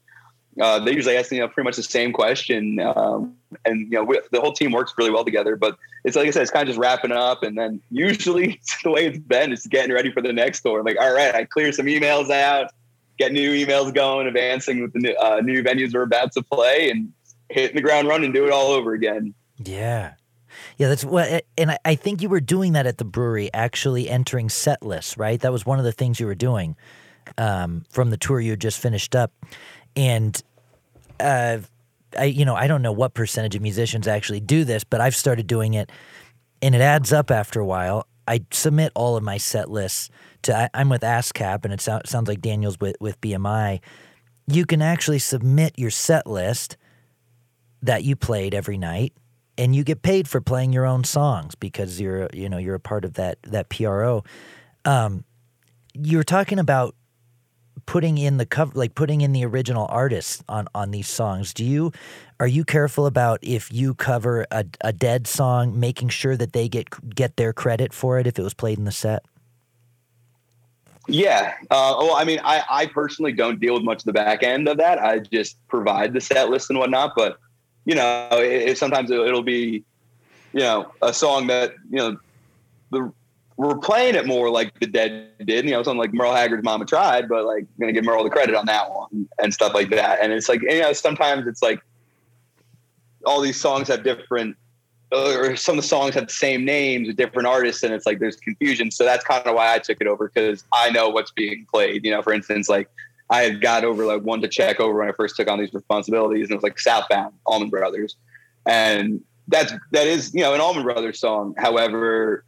uh, 0.61 0.78
they 0.78 0.92
usually 0.92 1.16
ask 1.16 1.32
you 1.32 1.40
know 1.40 1.48
pretty 1.48 1.64
much 1.64 1.76
the 1.76 1.82
same 1.82 2.12
question, 2.12 2.78
um, 2.80 3.34
and 3.64 3.80
you 3.80 3.90
know 3.90 4.05
we, 4.05 4.20
the 4.30 4.40
whole 4.40 4.52
team 4.52 4.72
works 4.72 4.94
really 4.96 5.11
well 5.11 5.24
together. 5.24 5.57
But 5.57 5.76
it's 6.05 6.16
like 6.16 6.26
I 6.26 6.30
said, 6.30 6.42
it's 6.42 6.50
kind 6.50 6.62
of 6.62 6.68
just 6.68 6.78
wrapping 6.78 7.12
up, 7.12 7.42
and 7.42 7.59
then 7.59 7.80
usually 7.90 8.61
the 8.84 8.90
way 8.90 9.07
it's 9.07 9.18
been 9.18 9.52
is 9.52 9.66
getting 9.66 9.92
ready 9.92 10.12
for 10.12 10.22
the 10.22 10.32
next 10.32 10.61
tour. 10.61 10.82
Like, 10.82 10.96
all 11.00 11.12
right, 11.12 11.34
I 11.34 11.44
clear 11.44 11.72
some 11.72 11.86
emails 11.86 12.30
out, 12.30 12.70
get 13.18 13.32
new 13.32 13.50
emails 13.52 13.92
going, 13.92 14.26
advancing 14.26 14.82
with 14.82 14.92
the 14.92 15.00
new, 15.00 15.14
uh, 15.14 15.40
new 15.42 15.62
venues 15.62 15.92
we're 15.94 16.02
about 16.02 16.32
to 16.32 16.42
play, 16.42 16.90
and 16.90 17.12
hitting 17.48 17.76
the 17.76 17.82
ground 17.82 18.09
running, 18.09 18.32
do 18.32 18.46
it 18.46 18.52
all 18.52 18.72
over 18.72 18.92
again. 18.92 19.34
Yeah. 19.59 20.14
Yeah, 20.76 20.88
that's 20.88 21.05
what, 21.05 21.44
and 21.59 21.76
I 21.84 21.94
think 21.96 22.22
you 22.22 22.28
were 22.28 22.40
doing 22.40 22.72
that 22.72 22.86
at 22.86 22.98
the 22.98 23.05
brewery, 23.05 23.50
actually 23.52 24.09
entering 24.09 24.48
set 24.48 24.82
lists, 24.84 25.18
right? 25.18 25.40
That 25.40 25.52
was 25.52 25.66
one 25.66 25.78
of 25.78 25.84
the 25.84 25.92
things 25.92 26.20
you 26.20 26.26
were 26.26 26.34
doing 26.34 26.76
um, 27.38 27.84
from 27.90 28.11
the 28.11 28.16
tour 28.16 28.40
you 28.40 28.50
had 28.50 28.61
just 28.61 28.80
finished 28.80 29.14
up 29.14 29.32
and 29.97 30.40
uh, 31.20 31.59
I 32.18 32.24
you 32.24 32.45
know 32.45 32.55
I 32.55 32.66
don't 32.66 32.82
know 32.82 32.92
what 32.92 33.14
percentage 33.14 33.55
of 33.55 33.62
musicians 33.62 34.07
actually 34.07 34.40
do 34.40 34.64
this, 34.64 34.84
but 34.84 35.01
I've 35.01 35.16
started 35.16 35.47
doing 35.47 35.74
it, 35.74 35.90
and 36.62 36.74
it 36.74 36.80
adds 36.80 37.12
up 37.12 37.30
after 37.30 37.61
a 37.61 37.66
while. 37.66 38.07
I 38.26 38.40
submit 38.51 38.92
all 38.95 39.16
of 39.16 39.22
my 39.22 39.36
set 39.36 39.70
lists 39.70 40.11
to. 40.42 40.57
I, 40.74 40.80
am 40.80 40.88
with 40.88 41.03
ASCAP, 41.03 41.64
and 41.64 41.74
it 41.74 41.80
so, 41.80 42.01
sounds 42.07 42.28
like 42.28 42.40
Daniel's 42.40 42.78
with 42.80 42.97
with 43.01 43.20
BMI. 43.20 43.80
You 44.47 44.66
can 44.66 44.82
actually 44.82 45.18
submit 45.18 45.74
your 45.76 45.90
set 45.90 46.26
list 46.26 46.76
that 47.82 48.05
you 48.05 48.16
played 48.16 48.55
every 48.55 48.78
night, 48.78 49.12
and 49.59 49.74
you 49.74 49.84
get 49.84 50.03
paid 50.03 50.28
for 50.28 50.40
playing 50.40 50.72
your 50.72 50.86
own 50.86 51.05
songs 51.05 51.55
because 51.55 52.01
you're 52.01 52.28
you 52.32 52.49
know 52.49 52.59
you're 52.59 52.74
a 52.74 52.80
part 52.80 53.05
of 53.05 53.14
that 53.14 53.38
that 53.42 53.68
PRO. 53.68 54.24
Um, 54.84 55.24
you're 55.95 56.24
talking 56.24 56.59
about 56.59 56.95
putting 57.87 58.18
in 58.18 58.37
the 58.37 58.47
cover 58.47 58.72
like 58.74 58.95
putting 58.95 59.20
in 59.20 59.32
the 59.32 59.45
original 59.45 59.87
artists 59.91 60.43
on 60.49 60.66
on 60.74 60.91
these 60.91 61.09
songs 61.09 61.53
do 61.53 61.64
you 61.64 61.93
are 62.41 62.47
you 62.47 62.64
careful 62.64 63.07
about 63.07 63.39
if 63.43 63.72
you 63.72 63.95
cover 63.95 64.47
a, 64.51 64.64
a 64.80 64.93
dead 64.93 65.26
song 65.26 65.78
making 65.78 66.09
sure 66.09 66.37
that 66.37 66.53
they 66.53 66.68
get 66.68 66.89
get 67.14 67.37
their 67.37 67.53
credit 67.53 67.93
for 67.93 68.18
it 68.18 68.26
if 68.26 68.39
it 68.39 68.43
was 68.43 68.55
played 68.55 68.78
in 68.78 68.85
the 68.85 68.93
set? 68.93 69.24
Yeah 71.07 71.55
uh, 71.70 71.95
well 71.99 72.14
i 72.14 72.24
mean 72.24 72.41
I, 72.43 72.62
I 72.68 72.87
personally 72.87 73.32
don't 73.32 73.61
deal 73.61 73.74
with 73.74 73.82
much 73.82 73.99
of 73.99 74.05
the 74.05 74.12
back 74.12 74.43
end 74.43 74.68
of 74.68 74.78
that. 74.78 74.99
I 74.99 75.18
just 75.18 75.57
provide 75.68 76.12
the 76.14 76.20
set 76.20 76.49
list 76.49 76.70
and 76.70 76.78
whatnot 76.78 77.12
but 77.14 77.39
you 77.85 77.95
know 77.95 78.28
it, 78.32 78.70
it 78.70 78.78
sometimes 78.78 79.11
it'll 79.11 79.43
be 79.43 79.85
you 80.53 80.61
know 80.61 80.91
a 81.03 81.12
song 81.12 81.47
that 81.49 81.74
you 81.91 81.99
know 81.99 82.16
the 82.91 83.12
we're 83.57 83.76
playing 83.76 84.16
it 84.16 84.26
more 84.26 84.50
like 84.50 84.78
the 84.80 84.86
Dead 84.86 85.30
did. 85.44 85.64
You 85.64 85.72
know, 85.72 85.82
something 85.82 85.98
like 85.98 86.12
Merle 86.12 86.34
Haggard's 86.34 86.64
"Mama 86.64 86.84
Tried," 86.84 87.28
but 87.28 87.44
like 87.44 87.66
gonna 87.78 87.92
give 87.92 88.05
Merle 88.05 88.24
the 88.24 88.30
credit 88.30 88.55
on 88.55 88.66
that 88.66 88.90
one 88.90 89.28
and 89.38 89.55
stuff 89.55 89.74
like 89.74 89.90
that. 89.90 90.20
And 90.22 90.32
it's 90.32 90.48
like 90.48 90.62
you 90.62 90.80
know, 90.80 90.92
sometimes 90.92 91.46
it's 91.46 91.62
like 91.62 91.80
all 93.24 93.40
these 93.40 93.61
songs 93.61 93.88
have 93.88 94.02
different, 94.02 94.57
or 95.12 95.55
some 95.57 95.78
of 95.78 95.84
the 95.84 95.88
songs 95.88 96.14
have 96.14 96.26
the 96.26 96.32
same 96.32 96.64
names 96.64 97.07
with 97.07 97.16
different 97.16 97.46
artists, 97.46 97.82
and 97.84 97.94
it's 97.94 98.07
like 98.07 98.18
there's 98.18 98.36
confusion. 98.36 98.90
So 98.90 99.05
that's 99.05 99.24
kind 99.24 99.46
of 99.46 99.55
why 99.55 99.74
I 99.74 99.78
took 99.78 100.00
it 100.00 100.07
over 100.09 100.30
because 100.34 100.64
I 100.72 100.90
know 100.90 101.09
what's 101.09 101.30
being 101.30 101.66
played. 101.72 102.05
You 102.05 102.11
know, 102.11 102.22
for 102.22 102.32
instance, 102.32 102.68
like 102.68 102.90
I 103.30 103.42
had 103.42 103.61
got 103.61 103.84
over 103.84 104.05
like 104.05 104.22
one 104.22 104.40
to 104.42 104.48
check 104.48 104.80
over 104.80 104.98
when 104.98 105.09
I 105.09 105.12
first 105.12 105.36
took 105.36 105.48
on 105.48 105.61
these 105.61 105.72
responsibilities, 105.72 106.42
and 106.42 106.52
it 106.52 106.57
was 106.57 106.64
like 106.64 106.80
Southbound, 106.80 107.34
Allman 107.46 107.70
Brothers, 107.70 108.16
and 108.66 109.20
that's 109.46 109.72
that 109.92 110.09
is 110.09 110.34
you 110.34 110.40
know 110.40 110.55
an 110.55 110.61
Allman 110.61 110.82
Brothers 110.82 111.20
song. 111.20 111.55
However 111.57 112.44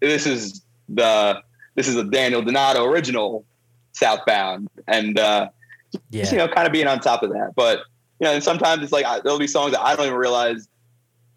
this 0.00 0.26
is 0.26 0.62
the 0.88 1.42
this 1.74 1.88
is 1.88 1.96
a 1.96 2.04
Daniel 2.04 2.42
Donato 2.42 2.84
original 2.84 3.44
Southbound, 3.92 4.68
and 4.86 5.18
uh, 5.18 5.48
yeah. 6.10 6.22
just, 6.22 6.32
you 6.32 6.38
know, 6.38 6.48
kind 6.48 6.66
of 6.66 6.72
being 6.72 6.86
on 6.86 7.00
top 7.00 7.22
of 7.22 7.30
that. 7.30 7.52
But 7.56 7.80
you 8.20 8.24
know, 8.26 8.32
and 8.32 8.42
sometimes 8.42 8.82
it's 8.82 8.92
like 8.92 9.04
there'll 9.22 9.38
be 9.38 9.46
songs 9.46 9.72
that 9.72 9.80
I 9.80 9.94
don't 9.96 10.06
even 10.06 10.18
realize 10.18 10.68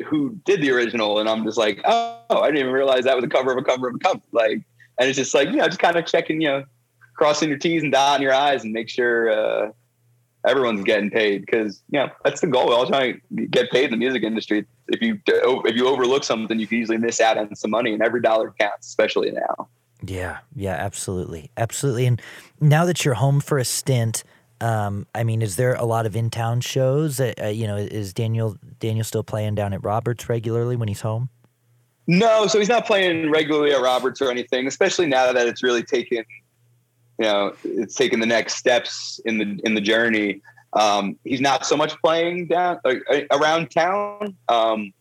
who 0.06 0.38
did 0.46 0.62
the 0.62 0.72
original, 0.72 1.20
and 1.20 1.30
I'm 1.30 1.44
just 1.44 1.58
like, 1.58 1.80
oh, 1.86 2.22
I 2.30 2.46
didn't 2.48 2.58
even 2.58 2.72
realize 2.72 3.04
that 3.06 3.16
was 3.16 3.24
a 3.24 3.30
cover 3.30 3.52
of 3.52 3.58
a 3.58 3.64
cover 3.64 3.90
of 3.90 3.96
a 3.96 4.00
cover. 4.00 4.22
Like, 4.32 4.62
and 4.98 5.10
it's 5.10 5.18
just 5.18 5.34
like 5.34 5.50
you 5.50 5.58
know, 5.58 5.68
just 5.68 5.80
kind 5.80 5.96
of 5.96 6.06
checking, 6.06 6.42
you 6.42 6.48
know, 6.48 6.64
crossing 7.16 7.50
your 7.50 7.58
T's 7.58 7.84
and 7.84 7.92
dotting 7.92 8.24
your 8.24 8.34
I's, 8.34 8.64
and 8.64 8.74
make 8.74 8.90
sure 8.90 9.32
uh, 9.32 9.72
everyone's 10.46 10.84
getting 10.84 11.10
paid 11.10 11.46
because 11.46 11.82
you 11.90 12.00
know 12.00 12.10
that's 12.24 12.42
the 12.42 12.48
goal. 12.48 12.68
We're 12.68 12.76
all 12.76 12.88
trying 12.88 13.22
to 13.36 13.48
get 13.48 13.72
paid 13.72 13.86
in 13.86 13.92
the 13.92 13.98
music 13.98 14.24
industry. 14.24 14.66
If 14.88 15.02
you 15.02 15.20
if 15.28 15.76
you 15.76 15.88
overlook 15.88 16.24
something, 16.24 16.60
you 16.60 16.68
can 16.68 16.80
easily 16.80 16.98
miss 16.98 17.22
out 17.22 17.38
on 17.38 17.56
some 17.56 17.72
money, 17.72 17.94
and 17.94 18.02
every 18.02 18.22
dollar 18.22 18.54
counts, 18.60 18.88
especially 18.88 19.32
now. 19.32 19.68
Yeah, 20.04 20.40
yeah, 20.56 20.74
absolutely, 20.74 21.52
absolutely. 21.58 22.08
And 22.08 22.22
now 22.60 22.86
that 22.86 23.06
you're 23.06 23.14
home 23.14 23.40
for 23.40 23.60
a 23.60 23.66
stint, 23.66 24.24
um, 24.60 25.06
I 25.14 25.24
mean, 25.24 25.42
is 25.42 25.58
there 25.58 25.76
a 25.76 25.86
lot 25.86 26.06
of 26.06 26.16
in-town 26.16 26.62
shows? 26.62 27.20
Uh, 27.20 27.34
uh, 27.42 27.48
you 27.48 27.68
know, 27.68 27.78
is 27.78 28.14
Daniel 28.14 28.58
Daniel 28.80 29.04
still 29.04 29.24
playing 29.24 29.56
down 29.56 29.74
at 29.74 29.84
Roberts 29.84 30.28
regularly 30.30 30.76
when 30.76 30.88
he's 30.88 31.02
home? 31.02 31.30
No, 32.08 32.48
so 32.48 32.58
he's 32.58 32.70
not 32.70 32.86
playing 32.88 33.30
regularly 33.32 33.74
at 33.74 33.82
Roberts 33.82 34.22
or 34.22 34.32
anything. 34.32 34.68
Especially 34.68 35.06
now 35.06 35.32
that 35.32 35.48
it's 35.48 35.62
really 35.62 35.84
taken 35.84 36.26
you 37.22 37.28
know 37.28 37.54
it's 37.64 37.94
taken 37.94 38.20
the 38.20 38.26
next 38.26 38.56
steps 38.56 39.20
in 39.26 39.38
the 39.38 39.60
in 39.64 39.76
the 39.76 39.82
journey. 39.82 40.42
Um, 40.74 41.20
he's 41.24 41.42
not 41.42 41.68
so 41.68 41.78
much 41.78 41.94
playing 42.02 42.48
down 42.48 42.80
uh, 42.84 42.96
around 43.32 43.70
town. 43.70 44.36
Um, 44.50 44.92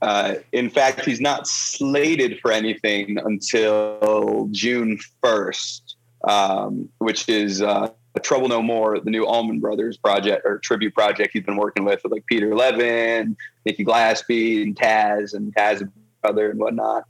uh, 0.00 0.36
in 0.52 0.70
fact, 0.70 1.04
he's 1.04 1.20
not 1.20 1.48
slated 1.48 2.38
for 2.40 2.52
anything 2.52 3.18
until 3.18 4.48
June 4.52 4.98
first, 5.20 5.96
um, 6.28 6.88
which 6.98 7.28
is 7.28 7.62
uh, 7.62 7.88
Trouble 8.22 8.48
No 8.48 8.62
More, 8.62 9.00
the 9.00 9.10
new 9.10 9.26
Allman 9.26 9.58
Brothers 9.58 9.96
project 9.96 10.42
or 10.44 10.58
tribute 10.58 10.94
project 10.94 11.30
he's 11.32 11.42
been 11.42 11.56
working 11.56 11.84
with 11.84 12.00
with 12.04 12.12
like 12.12 12.26
Peter 12.26 12.54
Levin, 12.54 13.36
Nikki 13.64 13.84
Glaspie, 13.84 14.62
and 14.62 14.76
Taz 14.76 15.34
and 15.34 15.52
Taz 15.52 15.90
brother 16.22 16.50
and 16.50 16.60
whatnot. 16.60 17.04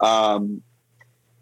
Um, 0.00 0.62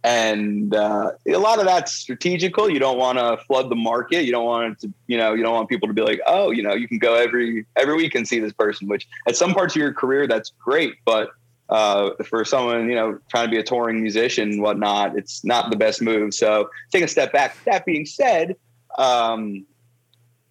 and 0.03 0.75
uh, 0.75 1.13
a 1.29 1.37
lot 1.37 1.59
of 1.59 1.67
that's 1.67 1.93
strategical. 1.93 2.71
You 2.71 2.79
don't 2.79 2.99
want 2.99 3.19
to 3.19 3.37
flood 3.45 3.71
the 3.71 3.77
market. 3.77 4.25
You 4.25 4.33
don't 4.33 4.47
want 4.47 4.81
to, 4.81 4.93
you 5.07 5.19
know, 5.19 5.35
you 5.35 5.43
don't 5.43 5.55
want 5.55 5.69
people 5.69 5.89
to 5.89 5.95
be 5.95 6.03
like, 6.03 6.21
oh, 6.27 6.51
you 6.51 6.63
know, 6.63 6.75
you 6.75 6.89
can 6.89 6.99
go 6.99 7.15
every 7.15 7.67
every 7.77 7.95
week 7.95 8.15
and 8.15 8.27
see 8.27 8.41
this 8.41 8.53
person. 8.53 8.89
Which 8.89 9.07
at 9.29 9.37
some 9.37 9.53
parts 9.53 9.75
of 9.75 9.81
your 9.81 9.93
career, 9.93 10.27
that's 10.27 10.53
great, 10.59 10.95
but 11.05 11.31
uh, 11.69 12.11
for 12.25 12.45
someone 12.45 12.89
you 12.89 12.97
know 12.97 13.19
trying 13.29 13.47
to 13.47 13.51
be 13.51 13.59
a 13.59 13.63
touring 13.63 14.01
musician 14.01 14.51
and 14.53 14.63
whatnot, 14.63 15.17
it's 15.17 15.45
not 15.45 15.71
the 15.71 15.77
best 15.77 16.01
move. 16.01 16.35
So 16.35 16.71
take 16.91 17.05
a 17.05 17.09
step 17.09 17.33
back. 17.33 17.57
That 17.65 17.85
being 17.85 18.07
said, 18.07 18.57
um, 18.99 19.67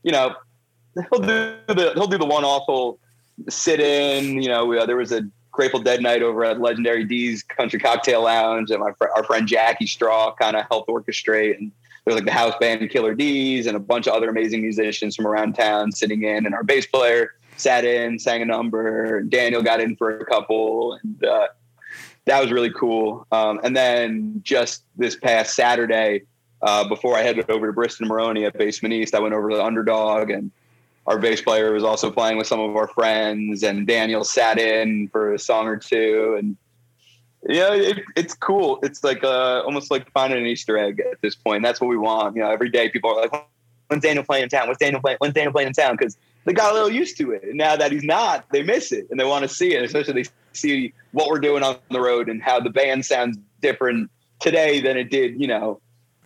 you 0.04 0.12
know, 0.12 0.36
he'll 0.94 1.22
do 1.22 1.56
the 1.68 1.92
he'll 1.96 2.08
do 2.08 2.18
the 2.18 2.26
one 2.26 2.46
awful 2.46 3.00
sit 3.50 3.80
in. 3.80 4.42
You 4.42 4.50
know, 4.50 4.74
uh, 4.74 4.86
there 4.86 4.98
was 4.98 5.12
a 5.12 5.24
Grateful 5.52 5.80
Dead 5.80 6.02
night 6.02 6.22
over 6.22 6.46
at 6.46 6.62
Legendary 6.62 7.04
D's 7.04 7.44
Country 7.44 7.80
Cocktail 7.80 8.24
Lounge, 8.24 8.72
and 8.72 8.80
my 8.80 8.92
fr- 8.98 9.10
our 9.16 9.24
friend 9.24 9.48
Jackie 9.48 9.88
Straw 9.88 10.34
kind 10.36 10.56
of 10.56 10.66
helped 10.70 10.90
orchestrate. 10.90 11.58
And 11.58 11.72
there's 12.06 12.16
like 12.16 12.26
the 12.26 12.32
house 12.32 12.54
band 12.60 12.90
Killer 12.90 13.14
D's 13.14 13.68
and 13.68 13.76
a 13.76 13.80
bunch 13.80 14.08
of 14.08 14.14
other 14.14 14.30
amazing 14.30 14.62
musicians 14.62 15.16
from 15.16 15.28
around 15.28 15.54
town 15.54 15.92
sitting 15.92 16.24
in, 16.24 16.46
and 16.46 16.56
our 16.56 16.64
bass 16.64 16.86
player 16.86 17.36
sat 17.58 17.84
in, 17.84 18.20
sang 18.20 18.42
a 18.42 18.46
number. 18.46 19.22
Daniel 19.24 19.62
got 19.62 19.82
in 19.82 19.96
for 19.96 20.18
a 20.18 20.26
couple, 20.26 20.98
and 21.04 21.24
uh, 21.24 21.48
that 22.26 22.42
was 22.42 22.52
really 22.52 22.72
cool. 22.72 23.28
Um, 23.32 23.60
and 23.64 23.76
then 23.76 24.42
just 24.44 24.84
this 24.98 25.16
past 25.16 25.56
Saturday, 25.56 26.24
uh, 26.62 26.88
before 26.88 27.16
I 27.16 27.22
headed 27.22 27.50
over 27.50 27.68
to 27.68 27.74
Bristol 27.74 28.08
Moroney 28.08 28.46
at 28.46 28.58
Basement 28.58 28.94
East, 28.94 29.16
I 29.16 29.20
went 29.20 29.34
over 29.34 29.50
to 29.50 29.58
the 29.58 29.64
Underdog 29.64 30.30
and 30.30 30.52
our 31.08 31.18
bass 31.18 31.42
player 31.42 31.72
was 31.72 31.84
also 31.84 32.12
playing 32.12 32.38
with 32.38 32.48
some 32.48 32.60
of 32.60 32.76
our 32.76 32.88
friends, 32.88 33.64
and 33.64 33.88
Daniel 33.88 34.24
sat 34.24 34.60
in 34.60 35.08
for 35.10 35.34
a 35.34 35.40
song 35.40 35.68
or 35.68 35.78
two, 35.78 36.36
and 36.38 36.58
yeah, 37.48 37.74
it, 37.74 38.00
it's 38.16 38.34
cool. 38.34 38.80
It's 38.84 39.04
like 39.04 39.24
uh, 39.24 39.62
almost 39.66 39.92
like 39.92 40.12
finding 40.12 40.40
an 40.40 40.46
Easter 40.46 40.78
egg 40.78 41.00
at 41.00 41.22
this 41.22 41.36
point. 41.36 41.64
That's 41.64 41.80
what 41.80 41.88
we 41.88 41.98
want. 41.98 42.36
You 42.36 42.44
know, 42.44 42.52
every 42.52 42.70
day 42.70 42.90
people 42.90 43.12
are 43.12 43.22
like, 43.22 43.48
"When's 43.88 44.04
Daniel 44.04 44.24
playing 44.24 44.44
in 44.44 44.50
town? 44.50 44.68
When's 44.68 44.78
Daniel 44.78 45.02
playing? 45.02 45.18
When's 45.20 45.34
Daniel 45.34 45.54
playing 45.54 45.68
in 45.70 45.74
town?" 45.74 45.96
Because 45.98 46.18
they 46.46 46.54
got 46.54 46.72
a 46.72 46.74
little 46.74 46.92
used 46.92 47.18
to 47.18 47.32
it, 47.32 47.44
and 47.44 47.56
now 47.56 47.76
that 47.76 47.92
he's 47.92 48.04
not, 48.04 48.46
they 48.52 48.62
miss 48.62 48.92
it 48.92 49.08
and 49.10 49.20
they 49.20 49.26
want 49.26 49.44
to 49.44 49.50
see 49.50 49.74
it. 49.74 49.84
Especially 49.84 50.24
they 50.24 50.30
see 50.54 50.94
what 51.12 51.30
we're 51.30 51.40
doing 51.40 51.64
on 51.64 51.78
the 51.92 52.02
road 52.02 52.30
and 52.30 52.42
how 52.42 52.60
the 52.60 52.70
band 52.70 53.06
sounds 53.06 53.38
different 53.62 54.10
today 54.40 54.80
than 54.82 54.98
it 54.98 55.10
did, 55.10 55.40
you 55.40 55.48
know, 55.48 55.80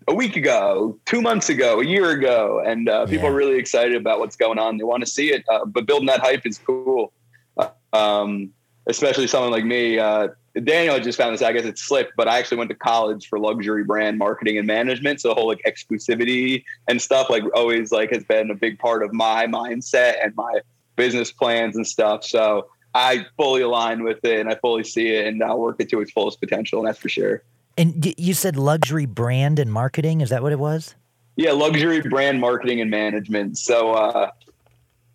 a 0.07 0.13
week 0.13 0.35
ago, 0.35 0.97
two 1.05 1.21
months 1.21 1.49
ago, 1.49 1.79
a 1.79 1.85
year 1.85 2.11
ago, 2.11 2.61
and 2.65 2.89
uh, 2.89 3.05
people 3.05 3.25
yeah. 3.25 3.31
are 3.31 3.35
really 3.35 3.57
excited 3.57 3.95
about 3.95 4.19
what's 4.19 4.35
going 4.35 4.59
on. 4.59 4.77
They 4.77 4.83
want 4.83 5.03
to 5.03 5.09
see 5.09 5.31
it, 5.31 5.43
uh, 5.49 5.65
but 5.65 5.85
building 5.85 6.07
that 6.07 6.19
hype 6.19 6.45
is 6.45 6.57
cool. 6.57 7.13
Uh, 7.57 7.69
um, 7.93 8.51
especially 8.87 9.27
someone 9.27 9.51
like 9.51 9.65
me. 9.65 9.99
Uh, 9.99 10.29
Daniel 10.63 10.99
just 10.99 11.17
found 11.17 11.33
this. 11.33 11.41
I 11.41 11.51
guess 11.51 11.65
it's 11.65 11.81
slipped, 11.81 12.13
but 12.15 12.27
I 12.27 12.37
actually 12.37 12.57
went 12.57 12.69
to 12.69 12.75
college 12.75 13.27
for 13.27 13.39
luxury 13.39 13.83
brand 13.83 14.17
marketing 14.17 14.57
and 14.57 14.67
management. 14.67 15.21
So 15.21 15.29
the 15.29 15.35
whole 15.35 15.47
like 15.47 15.61
exclusivity 15.65 16.63
and 16.87 17.01
stuff, 17.01 17.29
like 17.29 17.43
always, 17.55 17.91
like 17.91 18.11
has 18.11 18.23
been 18.23 18.51
a 18.51 18.55
big 18.55 18.77
part 18.77 19.03
of 19.03 19.13
my 19.13 19.47
mindset 19.47 20.23
and 20.23 20.35
my 20.35 20.59
business 20.95 21.31
plans 21.31 21.75
and 21.75 21.87
stuff. 21.87 22.23
So 22.23 22.67
I 22.93 23.25
fully 23.37 23.61
align 23.61 24.03
with 24.03 24.23
it, 24.23 24.39
and 24.39 24.49
I 24.49 24.55
fully 24.55 24.83
see 24.83 25.07
it, 25.15 25.27
and 25.27 25.43
I'll 25.43 25.59
work 25.59 25.77
it 25.79 25.89
to 25.89 26.01
its 26.01 26.11
fullest 26.11 26.39
potential. 26.39 26.79
And 26.79 26.87
that's 26.87 26.99
for 26.99 27.09
sure. 27.09 27.43
And 27.77 28.13
you 28.17 28.33
said 28.33 28.55
luxury 28.55 29.05
brand 29.05 29.59
and 29.59 29.71
marketing. 29.71 30.21
Is 30.21 30.29
that 30.29 30.43
what 30.43 30.51
it 30.51 30.59
was? 30.59 30.95
Yeah, 31.35 31.51
luxury 31.51 32.01
brand 32.01 32.39
marketing 32.39 32.81
and 32.81 32.91
management. 32.91 33.57
So 33.57 33.93
uh, 33.93 34.31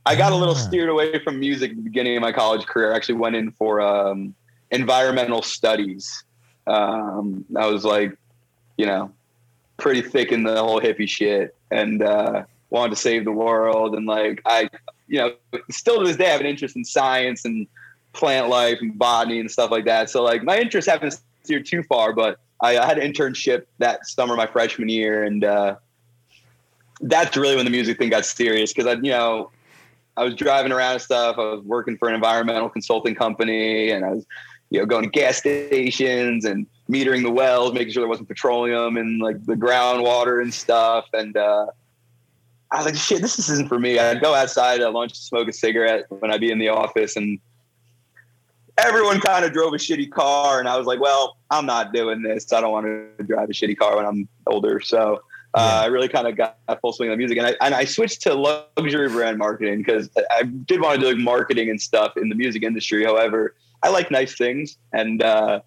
I 0.05 0.17
got 0.17 0.33
a 0.33 0.37
little 0.37 0.55
ah. 0.55 0.59
steered 0.59 0.89
away 0.89 1.19
from 1.21 1.39
music 1.39 1.71
at 1.71 1.77
the 1.77 1.83
beginning 1.83 2.17
of 2.17 2.23
my 2.23 2.33
college 2.33 2.67
career. 2.67 2.93
I 2.93 2.97
actually 2.97 3.17
went 3.17 3.37
in 3.37 3.53
for 3.53 3.81
um, 3.81 4.35
environmental 4.71 5.43
studies. 5.43 6.25
Um, 6.67 7.45
I 7.57 7.67
was 7.67 7.85
like, 7.85 8.17
you 8.77 8.87
know, 8.87 9.13
pretty 9.77 10.03
thick 10.03 10.33
in 10.33 10.43
the 10.43 10.57
whole 10.57 10.81
hippie 10.81 11.09
shit 11.09 11.55
and 11.71 12.03
uh, 12.03 12.45
wanted 12.71 12.91
to 12.91 12.97
save 12.97 13.25
the 13.25 13.33
world. 13.33 13.95
And 13.95 14.07
like, 14.07 14.43
I, 14.45 14.69
you 15.07 15.19
know, 15.19 15.35
still 15.71 16.01
to 16.01 16.07
this 16.07 16.17
day, 16.17 16.27
I 16.27 16.33
have 16.33 16.41
an 16.41 16.47
interest 16.47 16.75
in 16.75 16.85
science 16.85 17.45
and 17.45 17.67
plant 18.13 18.49
life 18.49 18.79
and 18.81 18.99
botany 18.99 19.39
and 19.39 19.51
stuff 19.51 19.71
like 19.71 19.85
that. 19.85 20.11
So 20.11 20.23
like, 20.25 20.43
my 20.43 20.59
interests 20.59 20.91
haven't 20.91 21.19
steered 21.45 21.67
too 21.67 21.83
far, 21.85 22.13
but 22.13 22.41
I, 22.61 22.79
I 22.79 22.87
had 22.87 22.99
an 22.99 23.13
internship 23.13 23.67
that 23.79 24.07
summer, 24.07 24.37
my 24.37 24.47
freshman 24.47 24.89
year, 24.89 25.25
and 25.25 25.45
uh, 25.45 25.77
that's 27.01 27.37
really 27.37 27.57
when 27.57 27.65
the 27.65 27.71
music 27.71 27.99
thing 27.99 28.11
got 28.11 28.25
serious 28.25 28.73
because 28.73 28.87
I, 28.87 28.95
you 29.01 29.11
know, 29.11 29.51
I 30.17 30.25
was 30.25 30.35
driving 30.35 30.73
around 30.73 30.95
and 30.95 31.03
stuff. 31.03 31.37
I 31.39 31.43
was 31.43 31.63
working 31.65 31.97
for 31.97 32.09
an 32.09 32.15
environmental 32.15 32.69
consulting 32.69 33.15
company, 33.15 33.91
and 33.91 34.05
I 34.05 34.11
was, 34.11 34.27
you 34.71 34.81
know, 34.81 34.87
going 34.87 35.05
to 35.05 35.11
gas 35.11 35.37
stations 35.37 36.45
and 36.45 36.67
metering 36.91 37.23
the 37.23 37.31
wells, 37.31 37.73
making 37.73 37.93
sure 37.93 38.01
there 38.01 38.09
wasn't 38.09 38.29
petroleum 38.29 38.97
and 38.97 39.21
like 39.21 39.45
the 39.45 39.55
groundwater 39.55 40.43
and 40.43 40.53
stuff. 40.53 41.07
And 41.13 41.37
uh, 41.37 41.67
I 42.73 42.77
was 42.79 42.87
like, 42.87 42.97
shit, 42.97 43.23
this 43.23 43.39
isn't 43.39 43.69
for 43.69 43.79
me. 43.79 43.99
I'd 43.99 44.21
go 44.21 44.35
outside 44.35 44.81
at 44.81 44.93
lunch 44.93 45.15
smoke 45.15 45.49
a 45.49 45.53
cigarette 45.53 46.07
when 46.09 46.33
I'd 46.33 46.41
be 46.41 46.51
in 46.51 46.59
the 46.59 46.71
office, 46.71 47.15
and 47.15 47.39
everyone 48.79 49.21
kind 49.21 49.45
of 49.45 49.53
drove 49.53 49.75
a 49.75 49.77
shitty 49.77 50.11
car, 50.11 50.59
and 50.59 50.69
I 50.69 50.77
was 50.77 50.87
like, 50.87 51.01
well, 51.01 51.37
I'm 51.51 51.67
not 51.67 51.93
doing 51.93 52.23
this. 52.23 52.53
I 52.53 52.61
don't 52.61 52.73
want 52.73 52.87
to 52.87 53.25
drive 53.25 53.51
a 53.51 53.53
shitty 53.53 53.77
car 53.77 53.97
when 53.97 54.07
I'm 54.07 54.29
older. 54.47 54.81
So 54.81 55.23
uh, 55.55 55.81
I 55.83 55.87
really 55.87 56.09
kind 56.09 56.27
of 56.27 56.37
got 56.37 56.57
full 56.81 56.93
swing 56.93 57.11
on 57.11 57.19
music, 57.19 57.39
and 57.39 57.47
I 57.47 57.55
and 57.61 57.75
I 57.75 57.85
switched 57.85 58.23
to 58.23 58.35
luxury 58.35 59.09
brand 59.09 59.39
marketing 59.39 59.79
because 59.79 60.11
I 60.31 60.43
did 60.43 60.81
want 60.81 61.01
to 61.01 61.01
do 61.01 61.15
like 61.15 61.23
marketing 61.23 61.71
and 61.71 61.81
stuff 61.81 62.17
in 62.17 62.29
the 62.29 62.35
music 62.35 62.63
industry. 62.63 63.05
However, 63.05 63.55
I 63.83 63.89
like 63.89 64.11
nice 64.11 64.37
things, 64.37 64.77
and 64.93 65.23
uh, 65.23 65.61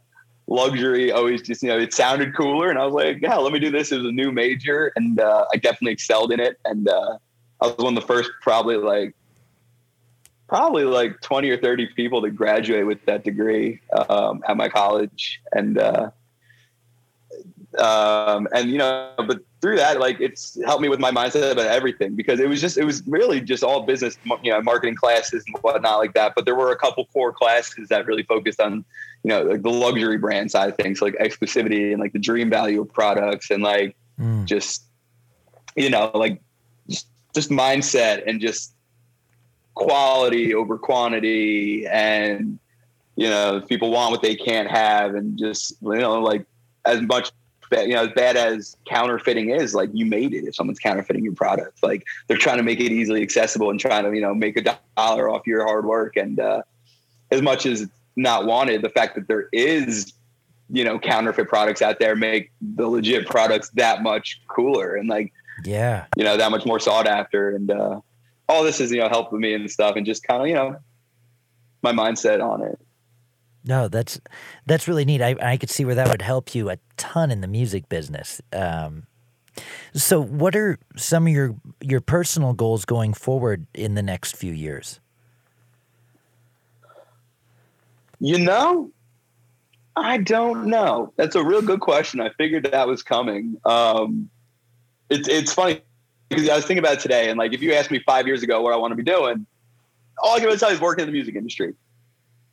luxury 0.47 1.11
always 1.11 1.41
just 1.41 1.63
you 1.63 1.69
know 1.69 1.79
it 1.79 1.93
sounded 1.93 2.35
cooler, 2.35 2.69
and 2.69 2.77
I 2.77 2.85
was 2.85 2.93
like, 2.93 3.21
yeah, 3.21 3.35
let 3.37 3.51
me 3.51 3.59
do 3.59 3.71
this. 3.71 3.91
It 3.91 3.97
was 3.97 4.05
a 4.05 4.11
new 4.11 4.31
major, 4.31 4.91
and 4.95 5.19
uh, 5.19 5.45
I 5.51 5.57
definitely 5.57 5.93
excelled 5.93 6.31
in 6.31 6.39
it, 6.39 6.59
and 6.65 6.87
uh, 6.87 7.17
I 7.59 7.67
was 7.67 7.77
one 7.77 7.97
of 7.97 8.01
the 8.01 8.07
first, 8.07 8.29
probably 8.41 8.77
like 8.77 9.15
probably 10.51 10.83
like 10.83 11.21
20 11.21 11.49
or 11.49 11.57
30 11.57 11.87
people 11.95 12.21
to 12.21 12.29
graduate 12.29 12.85
with 12.85 13.03
that 13.05 13.23
degree 13.23 13.79
um, 14.09 14.43
at 14.45 14.57
my 14.57 14.67
college 14.67 15.39
and 15.53 15.77
uh, 15.77 16.11
um, 17.77 18.49
and 18.53 18.69
you 18.69 18.77
know 18.77 19.13
but 19.15 19.39
through 19.61 19.77
that 19.77 20.01
like 20.01 20.19
it's 20.19 20.61
helped 20.65 20.81
me 20.81 20.89
with 20.89 20.99
my 20.99 21.09
mindset 21.09 21.53
about 21.53 21.67
everything 21.67 22.17
because 22.17 22.41
it 22.41 22.49
was 22.49 22.59
just 22.59 22.77
it 22.77 22.83
was 22.83 23.01
really 23.07 23.39
just 23.39 23.63
all 23.63 23.83
business 23.83 24.17
you 24.43 24.51
know 24.51 24.61
marketing 24.61 24.93
classes 24.93 25.41
and 25.47 25.55
whatnot 25.61 25.99
like 25.99 26.13
that 26.15 26.33
but 26.35 26.43
there 26.43 26.55
were 26.55 26.73
a 26.73 26.77
couple 26.77 27.05
core 27.13 27.31
classes 27.31 27.87
that 27.87 28.05
really 28.05 28.23
focused 28.23 28.59
on 28.59 28.83
you 29.23 29.29
know 29.29 29.43
like 29.43 29.61
the 29.61 29.69
luxury 29.69 30.17
brand 30.17 30.51
side 30.51 30.67
of 30.67 30.75
things 30.75 31.01
like 31.01 31.13
exclusivity 31.13 31.93
and 31.93 32.01
like 32.01 32.11
the 32.11 32.19
dream 32.19 32.49
value 32.49 32.81
of 32.81 32.91
products 32.91 33.51
and 33.51 33.63
like 33.63 33.95
mm. 34.19 34.43
just 34.43 34.83
you 35.77 35.89
know 35.89 36.11
like 36.13 36.41
just, 36.89 37.07
just 37.33 37.49
mindset 37.51 38.21
and 38.27 38.41
just 38.41 38.75
quality 39.73 40.53
over 40.53 40.77
quantity 40.77 41.87
and 41.87 42.59
you 43.15 43.29
know 43.29 43.61
people 43.67 43.91
want 43.91 44.11
what 44.11 44.21
they 44.21 44.35
can't 44.35 44.69
have 44.69 45.15
and 45.15 45.37
just 45.37 45.75
you 45.81 45.97
know 45.97 46.19
like 46.21 46.45
as 46.85 47.01
much 47.01 47.31
you 47.71 47.93
know 47.93 48.03
as 48.03 48.11
bad 48.13 48.35
as 48.35 48.75
counterfeiting 48.85 49.49
is 49.49 49.73
like 49.73 49.89
you 49.93 50.05
made 50.05 50.33
it 50.33 50.45
if 50.45 50.55
someone's 50.55 50.79
counterfeiting 50.79 51.23
your 51.23 51.33
product. 51.33 51.81
Like 51.81 52.05
they're 52.27 52.37
trying 52.37 52.57
to 52.57 52.63
make 52.63 52.79
it 52.79 52.91
easily 52.91 53.21
accessible 53.21 53.69
and 53.69 53.79
trying 53.79 54.03
to 54.03 54.13
you 54.13 54.21
know 54.21 54.33
make 54.33 54.57
a 54.57 54.61
dollar 54.61 55.29
off 55.29 55.47
your 55.47 55.65
hard 55.65 55.85
work. 55.85 56.17
And 56.17 56.39
uh, 56.39 56.63
as 57.31 57.41
much 57.41 57.65
as 57.65 57.87
not 58.15 58.45
wanted 58.45 58.81
the 58.81 58.89
fact 58.89 59.15
that 59.15 59.27
there 59.27 59.47
is 59.53 60.13
you 60.69 60.83
know 60.83 60.99
counterfeit 60.99 61.47
products 61.47 61.81
out 61.81 61.99
there 61.99 62.15
make 62.15 62.51
the 62.61 62.87
legit 62.87 63.27
products 63.27 63.69
that 63.71 64.03
much 64.03 64.41
cooler 64.47 64.95
and 64.95 65.09
like 65.09 65.31
yeah. 65.63 66.05
you 66.15 66.23
know 66.23 66.37
that 66.37 66.51
much 66.51 66.65
more 66.65 66.79
sought 66.79 67.07
after. 67.07 67.55
And 67.55 67.71
uh 67.71 68.01
all 68.51 68.63
this 68.63 68.81
is 68.81 68.91
you 68.91 68.99
know 68.99 69.07
helping 69.07 69.39
me 69.39 69.53
and 69.53 69.71
stuff 69.71 69.95
and 69.95 70.05
just 70.05 70.23
kind 70.23 70.41
of 70.41 70.47
you 70.47 70.53
know 70.53 70.75
my 71.81 71.93
mindset 71.93 72.43
on 72.43 72.61
it. 72.61 72.77
No 73.63 73.87
that's 73.87 74.19
that's 74.65 74.87
really 74.87 75.05
neat. 75.05 75.21
I 75.21 75.35
i 75.41 75.57
could 75.57 75.69
see 75.69 75.85
where 75.85 75.95
that 75.95 76.09
would 76.09 76.21
help 76.21 76.53
you 76.53 76.69
a 76.69 76.77
ton 76.97 77.31
in 77.31 77.41
the 77.41 77.47
music 77.47 77.87
business. 77.87 78.41
Um 78.51 79.03
so 79.93 80.21
what 80.21 80.55
are 80.55 80.77
some 80.95 81.27
of 81.27 81.33
your 81.33 81.55
your 81.81 82.01
personal 82.01 82.53
goals 82.53 82.83
going 82.85 83.13
forward 83.13 83.65
in 83.73 83.95
the 83.95 84.03
next 84.03 84.35
few 84.35 84.53
years? 84.53 84.99
You 88.19 88.37
know 88.37 88.91
i 89.95 90.17
don't 90.17 90.65
know. 90.65 91.13
That's 91.15 91.35
a 91.35 91.43
real 91.43 91.61
good 91.61 91.81
question. 91.81 92.21
I 92.21 92.29
figured 92.37 92.69
that 92.71 92.87
was 92.87 93.01
coming. 93.01 93.55
Um 93.65 94.29
it's 95.09 95.27
it's 95.29 95.53
funny 95.53 95.81
because 96.31 96.49
I 96.49 96.55
was 96.55 96.65
thinking 96.65 96.79
about 96.79 96.93
it 96.93 96.99
today, 96.99 97.29
and 97.29 97.37
like 97.37 97.53
if 97.53 97.61
you 97.61 97.73
asked 97.73 97.91
me 97.91 97.99
five 98.05 98.27
years 98.27 98.43
ago 98.43 98.61
what 98.61 98.73
I 98.73 98.77
want 98.77 98.91
to 98.91 98.95
be 98.95 99.03
doing, 99.03 99.45
all 100.21 100.35
I 100.35 100.37
can 100.37 100.45
really 100.45 100.57
tell 100.57 100.69
you 100.69 100.75
is 100.75 100.81
working 100.81 101.03
in 101.03 101.07
the 101.07 101.13
music 101.13 101.35
industry, 101.35 101.73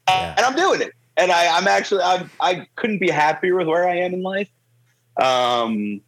yeah. 0.09 0.35
and 0.37 0.45
I'm 0.45 0.57
doing 0.57 0.83
it. 0.83 0.93
And 1.17 1.33
I, 1.33 1.57
I'm 1.57 1.67
actually 1.67 2.03
I 2.03 2.27
I 2.41 2.67
couldn't 2.77 2.99
be 2.99 3.11
happier 3.11 3.57
with 3.57 3.69
where 3.69 3.89
I 3.89 3.97
am 3.97 4.15
in 4.15 4.23
life. 4.23 4.51
Um, 5.21 6.01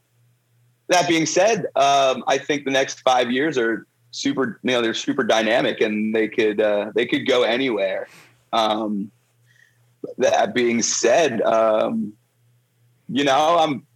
that 0.88 1.08
being 1.08 1.26
said, 1.26 1.66
um, 1.76 2.24
I 2.26 2.38
think 2.38 2.64
the 2.64 2.70
next 2.70 3.00
five 3.00 3.30
years 3.30 3.56
are 3.56 3.86
super. 4.10 4.60
You 4.62 4.72
know, 4.72 4.82
they're 4.82 4.94
super 4.94 5.24
dynamic, 5.24 5.80
and 5.80 6.14
they 6.14 6.28
could 6.28 6.60
uh, 6.60 6.92
they 6.94 7.06
could 7.06 7.26
go 7.26 7.42
anywhere. 7.42 8.08
Um, 8.52 9.10
that 10.18 10.54
being 10.54 10.82
said, 10.82 11.40
um, 11.42 12.12
you 13.08 13.24
know, 13.24 13.58
I'm 13.58 13.86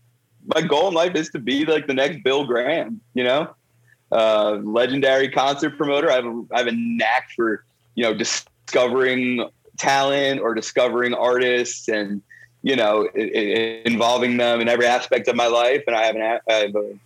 my 0.55 0.61
goal 0.61 0.89
in 0.89 0.95
life 0.95 1.15
is 1.15 1.31
to 1.31 1.39
be 1.39 1.65
like 1.65 1.87
the 1.87 1.95
next 1.95 2.23
Bill 2.23 2.45
Graham. 2.45 3.01
You 3.15 3.25
know, 3.25 3.55
legendary 4.15 5.29
concert 5.29 5.77
promoter. 5.77 6.11
I 6.11 6.15
have 6.15 6.27
a, 6.27 6.45
I 6.53 6.59
have 6.59 6.67
a 6.69 6.73
knack 6.73 7.31
for 7.35 7.65
you 7.95 8.05
know 8.05 8.15
discovering 8.15 9.49
talent 9.77 10.41
or 10.41 10.55
discovering 10.55 11.15
artists 11.15 11.89
and 11.89 12.23
you 12.63 12.77
know 12.77 13.09
it, 13.15 13.25
it, 13.25 13.87
involving 13.87 14.37
them 14.37 14.61
in 14.61 14.69
every 14.69 14.87
aspect 14.87 15.29
of 15.29 15.37
my 15.37 15.47
life. 15.47 15.83
And 15.87 15.97
I 15.97 16.05
have, 16.05 16.17
an, 16.17 16.23
I 16.23 16.53
have 16.53 16.75
a, 16.77 16.99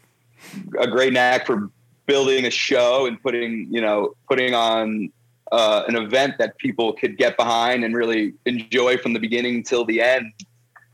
a, 0.81 0.87
great 0.87 1.13
knack 1.15 1.47
for 1.47 1.71
building 2.07 2.45
a 2.45 2.51
show 2.51 3.07
and 3.07 3.21
putting 3.23 3.69
you 3.71 3.81
know 3.81 4.15
putting 4.29 4.55
on 4.55 5.11
uh, 5.51 5.85
an 5.89 5.97
event 5.97 6.35
that 6.39 6.59
people 6.59 6.93
could 6.93 7.17
get 7.17 7.39
behind 7.39 7.85
and 7.85 7.97
really 7.97 8.35
enjoy 8.45 8.99
from 8.99 9.15
the 9.15 9.21
beginning 9.21 9.63
till 9.63 9.85
the 9.87 10.03
end 10.03 10.31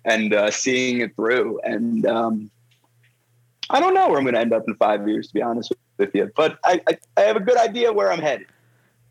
and 0.04 0.32
uh, 0.32 0.48
seeing 0.50 1.00
it 1.00 1.16
through. 1.16 1.58
And 1.64 2.06
um, 2.06 2.50
I 3.68 3.80
don't 3.80 3.94
know 3.94 4.08
where 4.08 4.18
I'm 4.18 4.24
going 4.24 4.34
to 4.34 4.40
end 4.40 4.52
up 4.52 4.62
in 4.68 4.76
five 4.76 5.08
years, 5.08 5.26
to 5.28 5.34
be 5.34 5.42
honest 5.42 5.72
with 5.98 6.14
you, 6.14 6.30
but 6.36 6.58
I, 6.64 6.80
I, 6.88 6.98
I 7.16 7.20
have 7.22 7.36
a 7.36 7.40
good 7.40 7.56
idea 7.56 7.92
where 7.92 8.10
I'm 8.10 8.20
headed. 8.20 8.46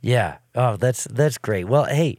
Yeah. 0.01 0.37
Oh, 0.53 0.75
that's 0.75 1.05
that's 1.05 1.37
great. 1.37 1.65
Well, 1.65 1.85
hey, 1.85 2.17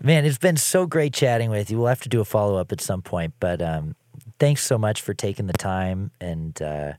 man, 0.00 0.24
it's 0.24 0.38
been 0.38 0.56
so 0.56 0.86
great 0.86 1.12
chatting 1.12 1.50
with 1.50 1.70
you. 1.70 1.78
We'll 1.78 1.88
have 1.88 2.02
to 2.02 2.08
do 2.08 2.20
a 2.20 2.24
follow 2.24 2.56
up 2.56 2.70
at 2.72 2.80
some 2.80 3.02
point, 3.02 3.34
but 3.40 3.60
um, 3.60 3.96
thanks 4.38 4.62
so 4.62 4.78
much 4.78 5.02
for 5.02 5.14
taking 5.14 5.46
the 5.46 5.52
time. 5.52 6.10
And 6.20 6.60
uh, 6.62 6.92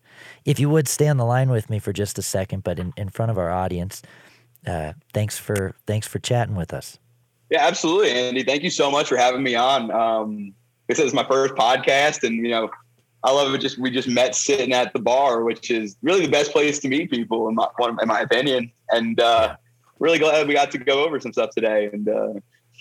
if 0.44 0.60
you 0.60 0.70
would 0.70 0.88
stay 0.88 1.08
on 1.08 1.18
the 1.18 1.26
line 1.26 1.50
with 1.50 1.70
me 1.70 1.80
for 1.80 1.94
just 1.94 2.18
a 2.20 2.22
second, 2.22 2.64
but 2.64 2.80
in, 2.80 2.94
in 2.98 3.10
front 3.10 3.32
of 3.32 3.38
our 3.38 3.50
audience, 3.50 4.02
uh, 4.68 4.94
thanks 5.14 5.38
for 5.38 5.76
thanks 5.86 6.08
for 6.08 6.20
chatting 6.20 6.56
with 6.56 6.74
us. 6.74 7.00
Yeah, 7.50 7.66
absolutely, 7.66 8.12
Andy. 8.12 8.44
Thank 8.44 8.64
you 8.64 8.72
so 8.72 8.90
much 8.90 9.08
for 9.08 9.18
having 9.18 9.44
me 9.44 9.56
on. 9.56 9.92
Um, 9.92 10.54
this 10.88 11.00
is 11.00 11.14
my 11.14 11.26
first 11.28 11.54
podcast, 11.54 12.24
and 12.24 12.36
you 12.36 12.50
know, 12.50 12.70
I 13.26 13.32
love 13.32 13.54
it. 13.54 13.58
Just 13.58 13.80
we 13.80 13.90
just 13.90 14.08
met 14.08 14.36
sitting 14.36 14.72
at 14.74 14.94
the 14.94 15.00
bar, 15.00 15.44
which 15.44 15.72
is 15.72 15.98
really 16.04 16.26
the 16.26 16.32
best 16.32 16.52
place 16.52 16.80
to 16.80 16.88
meet 16.88 17.10
people, 17.10 17.50
in 17.50 17.56
my 17.56 17.68
in 18.02 18.08
my 18.08 18.22
opinion. 18.22 18.72
And 18.92 19.20
uh, 19.20 19.58
really 20.00 20.20
glad 20.20 20.48
we 20.48 20.54
got 20.54 20.72
to 20.72 20.78
go 20.78 21.04
over 21.04 21.20
some 21.20 21.34
stuff 21.34 21.50
today. 21.50 21.90
And 21.92 22.08
uh, 22.08 22.34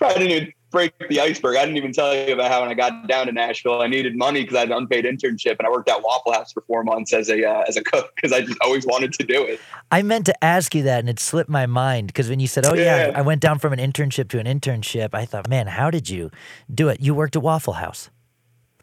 I 0.03 0.13
didn't 0.13 0.31
even 0.31 0.53
break 0.71 0.93
the 1.09 1.21
iceberg. 1.21 1.57
I 1.57 1.65
didn't 1.65 1.79
even 1.79 1.93
tell 1.93 2.15
you 2.15 2.35
about 2.35 2.51
how 2.51 2.61
when 2.61 2.69
I 2.69 2.75
got 2.75 3.07
down 3.07 3.27
to 3.27 3.33
Nashville, 3.33 3.81
I 3.81 3.87
needed 3.87 4.17
money 4.17 4.43
because 4.43 4.57
I 4.57 4.61
had 4.61 4.71
an 4.71 4.77
unpaid 4.77 5.05
internship, 5.05 5.57
and 5.59 5.67
I 5.67 5.71
worked 5.71 5.89
at 5.89 6.03
Waffle 6.03 6.33
House 6.33 6.53
for 6.53 6.63
four 6.67 6.85
months 6.85 7.15
as 7.15 7.31
a 7.31 7.49
uh, 7.49 7.65
as 7.67 7.79
a 7.79 7.83
cook 7.83 8.13
because 8.17 8.33
I 8.33 8.43
just 8.43 8.59
always 8.61 8.85
wanted 8.85 9.15
to 9.15 9.25
do 9.25 9.43
it. 9.45 9.61
I 9.91 10.03
meant 10.03 10.27
to 10.27 10.45
ask 10.45 10.75
you 10.75 10.83
that, 10.83 11.01
and 11.01 11.09
it 11.09 11.21
slipped 11.21 11.49
my 11.49 11.65
mind 11.67 12.09
because 12.09 12.29
when 12.29 12.41
you 12.41 12.49
said, 12.49 12.67
"Oh 12.67 12.75
yeah. 12.75 13.09
yeah, 13.09 13.19
I 13.19 13.23
went 13.23 13.41
down 13.41 13.59
from 13.59 13.73
an 13.73 13.79
internship 13.79 14.29
to 14.31 14.39
an 14.39 14.47
internship," 14.47 15.15
I 15.15 15.25
thought, 15.25 15.49
"Man, 15.49 15.69
how 15.69 15.91
did 15.91 16.11
you 16.11 16.31
do 16.73 16.89
it? 16.89 17.01
You 17.01 17.15
worked 17.15 17.37
at 17.37 17.43
Waffle 17.43 17.75
House." 17.75 18.11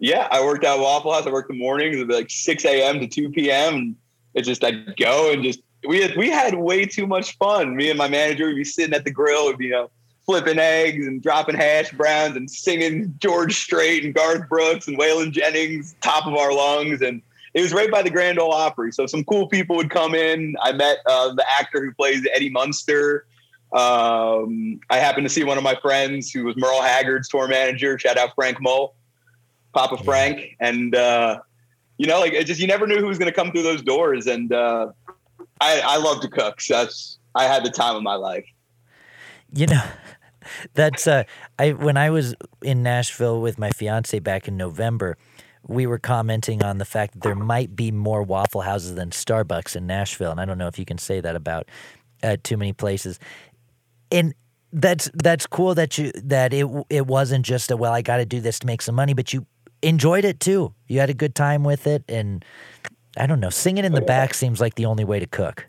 Yeah, 0.02 0.28
I 0.32 0.44
worked 0.44 0.66
at 0.66 0.80
Waffle 0.80 1.14
House. 1.14 1.28
I 1.28 1.30
worked 1.30 1.50
the 1.50 1.54
mornings. 1.54 1.96
It'd 1.96 2.10
like 2.10 2.32
six 2.32 2.66
a.m. 2.66 3.00
to 3.02 3.08
two 3.08 3.30
p.m. 3.30 3.76
And 3.76 3.96
it's 4.34 4.48
just 4.48 4.64
I'd 4.64 4.98
go 4.98 5.32
and 5.32 5.44
just 5.44 5.62
we 5.88 6.02
had 6.02 6.18
we 6.18 6.28
had 6.28 6.56
way 6.56 6.86
too 6.86 7.06
much 7.06 7.38
fun. 7.38 7.76
Me 7.76 7.90
and 7.90 8.00
my 8.00 8.10
manager 8.10 8.48
would 8.48 8.56
be 8.56 8.64
sitting 8.64 8.96
at 8.96 9.06
the 9.06 9.12
grill, 9.12 9.54
you 9.62 9.70
know, 9.70 9.92
flipping 10.26 10.58
eggs 10.58 11.06
and 11.06 11.22
dropping 11.22 11.56
hash 11.56 11.92
browns 11.92 12.36
and 12.36 12.50
singing 12.50 13.14
George 13.20 13.56
Strait 13.56 14.04
and 14.04 14.16
Garth 14.16 14.50
Brooks 14.50 14.88
and 14.88 14.98
Waylon 14.98 15.32
Jennings, 15.32 15.96
top 16.02 16.26
of 16.26 16.34
our 16.34 16.52
lungs. 16.52 17.04
And 17.04 17.22
it 17.54 17.62
was 17.62 17.72
right 17.72 17.92
by 17.92 18.02
the 18.02 18.10
Grand 18.10 18.40
Ole 18.40 18.54
Opry. 18.54 18.92
So 18.92 19.06
some 19.06 19.24
cool 19.24 19.48
people 19.48 19.76
would 19.76 19.92
come 19.92 20.16
in. 20.16 20.56
I 20.64 20.72
met 20.72 20.98
uh, 21.06 21.36
the 21.36 21.46
actor 21.60 21.86
who 21.86 21.94
plays 21.94 22.26
Eddie 22.34 22.50
Munster. 22.50 23.28
Um, 23.72 24.80
I 24.90 24.98
happened 24.98 25.26
to 25.26 25.30
see 25.30 25.44
one 25.44 25.60
of 25.60 25.64
my 25.64 25.76
friends 25.76 26.32
who 26.32 26.46
was 26.46 26.58
Merle 26.58 26.82
Haggard's 26.82 27.30
tour 27.30 27.48
manager. 27.48 28.00
Shout 28.00 28.18
out 28.18 28.34
Frank 28.34 28.60
Mull. 28.60 28.96
Papa 29.74 29.96
yeah. 29.98 30.04
Frank, 30.04 30.56
and 30.60 30.96
uh, 30.96 31.40
you 31.98 32.08
know, 32.08 32.20
like 32.20 32.34
it 32.34 32.46
just 32.46 32.60
you 32.60 32.68
never 32.68 32.88
knew 32.88 33.00
who 33.00 33.08
was 33.08 33.18
going 33.18 33.32
to 33.32 33.36
come 33.36 33.52
through 33.52 33.64
those 33.64 33.82
doors. 33.82 34.28
And 34.28 34.52
uh, 34.52 34.88
I, 35.60 35.82
I 35.84 35.98
love 35.98 36.22
to 36.22 36.28
cook. 36.28 36.62
So 36.62 36.74
that's 36.74 37.20
I 37.36 37.46
had 37.46 37.64
the 37.64 37.70
time 37.70 37.96
of 37.96 38.04
my 38.04 38.16
life. 38.16 38.46
You 39.54 39.68
know, 39.68 39.84
that's 40.74 41.08
uh, 41.08 41.24
I 41.60 41.72
when 41.72 41.98
I 41.98 42.10
was 42.10 42.36
in 42.62 42.84
Nashville 42.84 43.42
with 43.42 43.60
my 43.60 43.70
fiance 43.72 44.18
back 44.20 44.48
in 44.48 44.58
November. 44.58 45.18
We 45.68 45.86
were 45.86 46.00
commenting 46.00 46.64
on 46.64 46.80
the 46.80 46.86
fact 46.86 47.14
that 47.14 47.22
there 47.22 47.36
might 47.36 47.76
be 47.76 47.92
more 47.92 48.24
Waffle 48.24 48.62
Houses 48.62 48.96
than 48.96 49.12
Starbucks 49.12 49.76
in 49.76 49.86
Nashville, 49.86 50.32
and 50.32 50.42
I 50.42 50.46
don't 50.46 50.58
know 50.58 50.68
if 50.68 50.80
you 50.80 50.86
can 50.86 50.98
say 50.98 51.22
that 51.22 51.36
about 51.36 51.70
at 52.24 52.44
too 52.44 52.58
many 52.58 52.74
places, 52.74 53.20
and 54.12 54.34
that's 54.74 55.12
that's 55.14 55.46
cool 55.46 55.76
that 55.76 56.00
you 56.00 56.12
that 56.16 56.52
it 56.52 56.66
it 56.90 57.06
wasn't 57.06 57.46
just 57.46 57.70
a 57.70 57.78
well 57.78 57.94
I 57.94 58.02
got 58.02 58.18
to 58.18 58.26
do 58.26 58.40
this 58.40 58.58
to 58.60 58.68
make 58.68 58.82
some 58.82 58.96
money, 58.96 59.14
but 59.14 59.34
you 59.34 59.46
enjoyed 59.82 60.26
it 60.26 60.40
too. 60.40 60.74
You 60.88 61.00
had 61.00 61.10
a 61.10 61.14
good 61.14 61.36
time 61.36 61.64
with 61.64 61.88
it, 61.88 62.04
and 62.08 62.44
I 63.18 63.28
don't 63.28 63.40
know, 63.40 63.50
singing 63.50 63.86
in 63.86 63.94
the 63.94 64.02
back 64.02 64.34
seems 64.34 64.62
like 64.62 64.76
the 64.76 64.86
only 64.86 65.04
way 65.04 65.20
to 65.20 65.28
cook. 65.28 65.68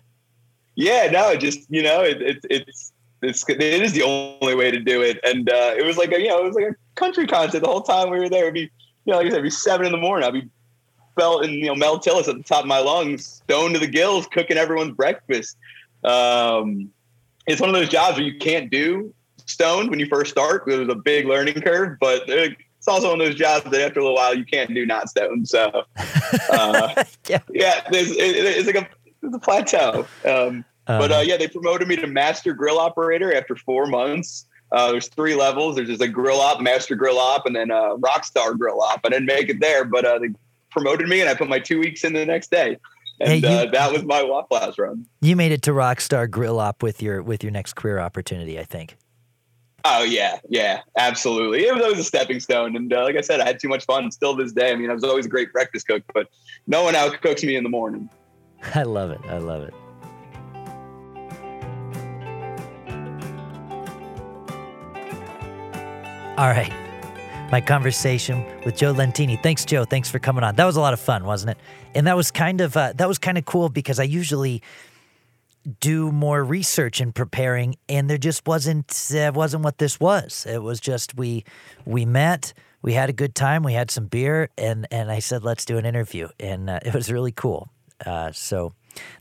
Yeah, 0.74 1.10
no, 1.10 1.36
just 1.36 1.70
you 1.70 1.82
know, 1.82 2.02
it, 2.02 2.22
it, 2.22 2.38
it's 2.48 2.92
it's 3.20 3.48
it 3.48 3.60
is 3.60 3.92
the 3.92 4.02
only 4.02 4.54
way 4.54 4.70
to 4.70 4.80
do 4.80 5.02
it, 5.02 5.18
and 5.24 5.48
uh, 5.48 5.74
it 5.76 5.84
was 5.84 5.96
like 5.96 6.12
a 6.12 6.20
you 6.20 6.28
know 6.28 6.38
it 6.38 6.44
was 6.44 6.54
like 6.54 6.66
a 6.66 6.76
country 6.94 7.26
concert 7.26 7.60
the 7.60 7.68
whole 7.68 7.82
time 7.82 8.10
we 8.10 8.18
were 8.18 8.28
there. 8.28 8.44
It'd 8.44 8.54
be 8.54 8.60
you 8.60 8.70
know 9.06 9.16
like 9.16 9.26
I 9.26 9.30
said, 9.30 9.34
it'd 9.34 9.44
be 9.44 9.50
seven 9.50 9.86
in 9.86 9.92
the 9.92 9.98
morning. 9.98 10.26
I'd 10.26 10.34
be 10.34 10.48
felt 11.18 11.44
in 11.44 11.52
you 11.52 11.66
know 11.66 11.74
Mel 11.74 11.98
Tillis 11.98 12.28
at 12.28 12.36
the 12.36 12.42
top 12.42 12.62
of 12.62 12.68
my 12.68 12.78
lungs, 12.78 13.26
stoned 13.26 13.74
to 13.74 13.80
the 13.80 13.86
gills, 13.86 14.26
cooking 14.28 14.56
everyone's 14.56 14.92
breakfast. 14.92 15.56
Um, 16.04 16.90
it's 17.46 17.60
one 17.60 17.68
of 17.68 17.74
those 17.74 17.88
jobs 17.88 18.16
where 18.16 18.26
you 18.26 18.38
can't 18.38 18.70
do 18.70 19.12
stoned 19.46 19.90
when 19.90 19.98
you 19.98 20.06
first 20.06 20.30
start. 20.30 20.64
It 20.66 20.78
was 20.78 20.88
a 20.88 20.94
big 20.94 21.26
learning 21.26 21.60
curve, 21.60 21.98
but 22.00 22.28
it's 22.83 22.89
also 22.89 23.11
one 23.11 23.20
of 23.20 23.26
those 23.28 23.37
jobs 23.37 23.62
that 23.62 23.80
after 23.80 24.01
a 24.01 24.03
little 24.03 24.16
while 24.16 24.35
you 24.35 24.45
can't 24.45 24.74
do 24.74 24.85
not 24.85 25.09
stoned. 25.09 25.49
So 25.49 25.70
uh, 26.51 27.05
yeah, 27.28 27.39
yeah 27.49 27.80
it, 27.93 28.09
it's 28.18 28.66
like 28.66 28.74
a, 28.74 28.89
it's 29.22 29.37
a 29.37 29.39
plateau. 29.39 30.05
Um, 30.24 30.64
uh, 30.89 30.99
but 30.99 31.12
uh, 31.12 31.22
yeah, 31.24 31.37
they 31.37 31.47
promoted 31.47 31.87
me 31.87 31.95
to 31.95 32.09
master 32.09 32.53
grill 32.53 32.80
operator 32.80 33.33
after 33.33 33.55
four 33.55 33.87
months. 33.87 34.47
Uh, 34.72 34.91
there's 34.91 35.07
three 35.07 35.37
levels. 35.37 35.76
There's 35.76 35.91
just 35.91 36.03
a 36.03 36.09
grill 36.09 36.41
op, 36.41 36.61
master 36.61 36.97
grill 36.97 37.20
op, 37.20 37.47
and 37.47 37.55
then 37.55 37.70
a 37.70 37.95
rock 37.99 38.24
star 38.24 38.53
grill 38.55 38.83
op. 38.83 38.99
I 39.05 39.11
didn't 39.11 39.26
make 39.26 39.49
it 39.49 39.61
there, 39.61 39.85
but 39.85 40.05
uh, 40.05 40.18
they 40.18 40.30
promoted 40.70 41.07
me, 41.07 41.20
and 41.20 41.30
I 41.30 41.35
put 41.35 41.49
my 41.49 41.61
two 41.61 41.78
weeks 41.78 42.03
in 42.03 42.14
the 42.14 42.26
next 42.26 42.51
day, 42.51 42.78
and 43.20 43.30
hey, 43.30 43.37
you, 43.37 43.47
uh, 43.47 43.70
that 43.70 43.93
was 43.93 44.03
my 44.03 44.24
Waffle 44.24 44.59
House 44.59 44.76
run. 44.76 45.07
You 45.20 45.37
made 45.37 45.53
it 45.53 45.62
to 45.62 45.72
rock 45.72 46.01
star 46.01 46.26
grill 46.26 46.59
op 46.59 46.83
with 46.83 47.01
your 47.01 47.22
with 47.22 47.45
your 47.45 47.53
next 47.53 47.76
career 47.76 48.01
opportunity, 48.01 48.59
I 48.59 48.64
think. 48.64 48.97
Oh 49.85 50.05
yeah, 50.05 50.39
yeah, 50.49 50.83
absolutely. 50.97 51.66
It 51.66 51.74
was 51.74 51.83
always 51.83 51.99
a 51.99 52.05
stepping 52.05 52.39
stone, 52.39 52.76
and 52.76 52.93
uh, 52.93 53.03
like 53.03 53.16
I 53.16 53.20
said, 53.20 53.41
I 53.41 53.47
had 53.47 53.59
too 53.59 53.68
much 53.68 53.85
fun. 53.85 54.11
Still 54.12 54.37
this 54.37 54.53
day, 54.53 54.70
I 54.70 54.76
mean, 54.76 54.91
I 54.91 54.95
was 54.95 55.03
always 55.03 55.26
a 55.26 55.28
great 55.28 55.53
breakfast 55.53 55.89
cook, 55.89 56.03
but 56.14 56.28
no 56.66 56.85
one 56.85 56.95
out 56.95 57.20
cooks 57.20 57.43
me 57.43 57.57
in 57.57 57.64
the 57.64 57.70
morning. 57.70 58.09
I 58.74 58.85
love 58.85 59.11
it. 59.11 59.20
I 59.28 59.39
love 59.39 59.62
it. 59.62 59.74
All 66.39 66.49
right. 66.49 66.72
My 67.51 67.61
conversation 67.61 68.47
with 68.64 68.76
Joe 68.76 68.95
Lentini. 68.95 69.41
Thanks, 69.43 69.66
Joe. 69.66 69.85
Thanks 69.85 70.11
for 70.11 70.18
coming 70.18 70.43
on. 70.43 70.55
That 70.55 70.64
was 70.64 70.76
a 70.76 70.80
lot 70.80 70.95
of 70.95 71.01
fun, 71.01 71.24
wasn't 71.24 71.51
it? 71.51 71.59
And 71.95 72.07
that 72.07 72.16
was 72.16 72.30
kind 72.30 72.61
of 72.62 72.76
uh, 72.76 72.95
that 72.95 73.07
was 73.07 73.18
kind 73.18 73.37
of 73.37 73.45
cool 73.45 73.68
because 73.68 74.01
I 74.01 74.05
usually 74.05 74.62
do 75.80 76.10
more 76.10 76.42
research 76.42 77.00
in 77.00 77.12
preparing, 77.12 77.76
and 77.88 78.08
there 78.08 78.18
just 78.18 78.46
wasn't 78.46 79.10
uh, 79.14 79.32
wasn't 79.34 79.64
what 79.64 79.78
this 79.78 80.00
was. 80.00 80.46
It 80.48 80.62
was 80.62 80.80
just 80.80 81.16
we 81.16 81.44
we 81.84 82.04
met, 82.04 82.52
we 82.82 82.94
had 82.94 83.08
a 83.08 83.12
good 83.12 83.34
time, 83.34 83.62
we 83.62 83.74
had 83.74 83.90
some 83.90 84.06
beer, 84.06 84.48
and 84.58 84.86
and 84.90 85.10
I 85.10 85.20
said 85.20 85.44
let's 85.44 85.64
do 85.64 85.78
an 85.78 85.86
interview, 85.86 86.28
and 86.40 86.68
uh, 86.68 86.80
it 86.84 86.94
was 86.94 87.10
really 87.10 87.32
cool. 87.32 87.68
Uh, 88.04 88.32
so 88.32 88.74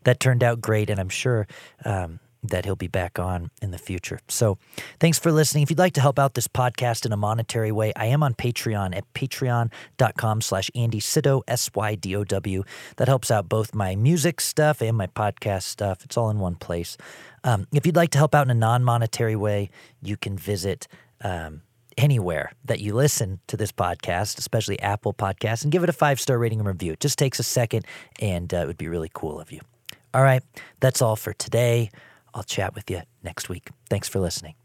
that 0.04 0.20
turned 0.20 0.44
out 0.44 0.62
great, 0.62 0.90
and 0.90 1.00
I'm 1.00 1.10
sure. 1.10 1.48
Um, 1.86 2.20
that 2.44 2.66
he'll 2.66 2.76
be 2.76 2.88
back 2.88 3.20
on 3.20 3.52
in 3.62 3.72
the 3.72 3.78
future. 3.78 4.20
So 4.28 4.58
thanks 5.00 5.20
for 5.20 5.32
listening. 5.32 5.64
If 5.64 5.70
you'd 5.70 5.80
like 5.80 5.94
to 5.94 6.02
help 6.02 6.18
out 6.18 6.34
this 6.34 6.48
podcast 6.48 7.06
in 7.06 7.12
a 7.12 7.18
monetary 7.18 7.72
way, 7.72 7.94
I 7.96 8.08
am 8.08 8.24
on 8.24 8.34
Patreon 8.34 8.96
at 8.96 9.12
patreon.com 9.14 10.42
slash 10.42 10.72
Andy 10.74 11.00
Sydow, 11.00 11.44
S-Y-D-O-W. 11.48 12.64
That 12.98 13.08
helps 13.08 13.30
out 13.32 13.48
both 13.48 13.76
my 13.76 13.96
music 13.96 14.42
stuff 14.42 14.82
and 14.82 14.98
my 14.98 15.08
podcast 15.08 15.64
stuff. 15.64 16.04
It's 16.04 16.18
all 16.18 16.30
in 16.30 16.40
one 16.40 16.56
place. 16.56 16.98
Um, 17.44 17.68
if 17.74 17.86
you'd 17.86 17.96
like 17.96 18.12
to 18.12 18.18
help 18.18 18.34
out 18.36 18.48
in 18.48 18.52
a 18.52 18.56
non-monetary 18.56 19.36
way, 19.36 19.70
you 20.02 20.18
can 20.18 20.38
visit 20.38 20.88
um, 21.24 21.62
anywhere 21.98 22.54
that 22.66 22.80
you 22.80 22.94
listen 22.94 23.40
to 23.48 23.58
this 23.58 23.72
podcast, 23.72 24.40
especially 24.40 24.80
Apple 24.80 25.14
Podcasts, 25.14 25.64
and 25.64 25.72
give 25.72 25.84
it 25.84 25.90
a 25.90 25.94
five-star 25.94 26.38
rating 26.38 26.60
and 26.60 26.68
review. 26.68 26.94
It 26.94 27.00
just 27.00 27.20
takes 27.20 27.40
a 27.40 27.44
second, 27.44 27.86
and 28.20 28.54
uh, 28.54 28.58
it 28.58 28.68
would 28.68 28.78
be 28.78 28.88
really 28.88 29.12
cool 29.14 29.40
of 29.40 29.52
you. 29.52 29.62
All 30.14 30.24
right, 30.24 30.44
that's 30.80 31.02
all 31.02 31.16
for 31.16 31.34
today. 31.34 31.90
I'll 32.34 32.44
chat 32.44 32.76
with 32.76 32.90
you 32.90 33.02
next 33.24 33.50
week. 33.50 33.70
Thanks 33.90 34.08
for 34.08 34.20
listening. 34.20 34.61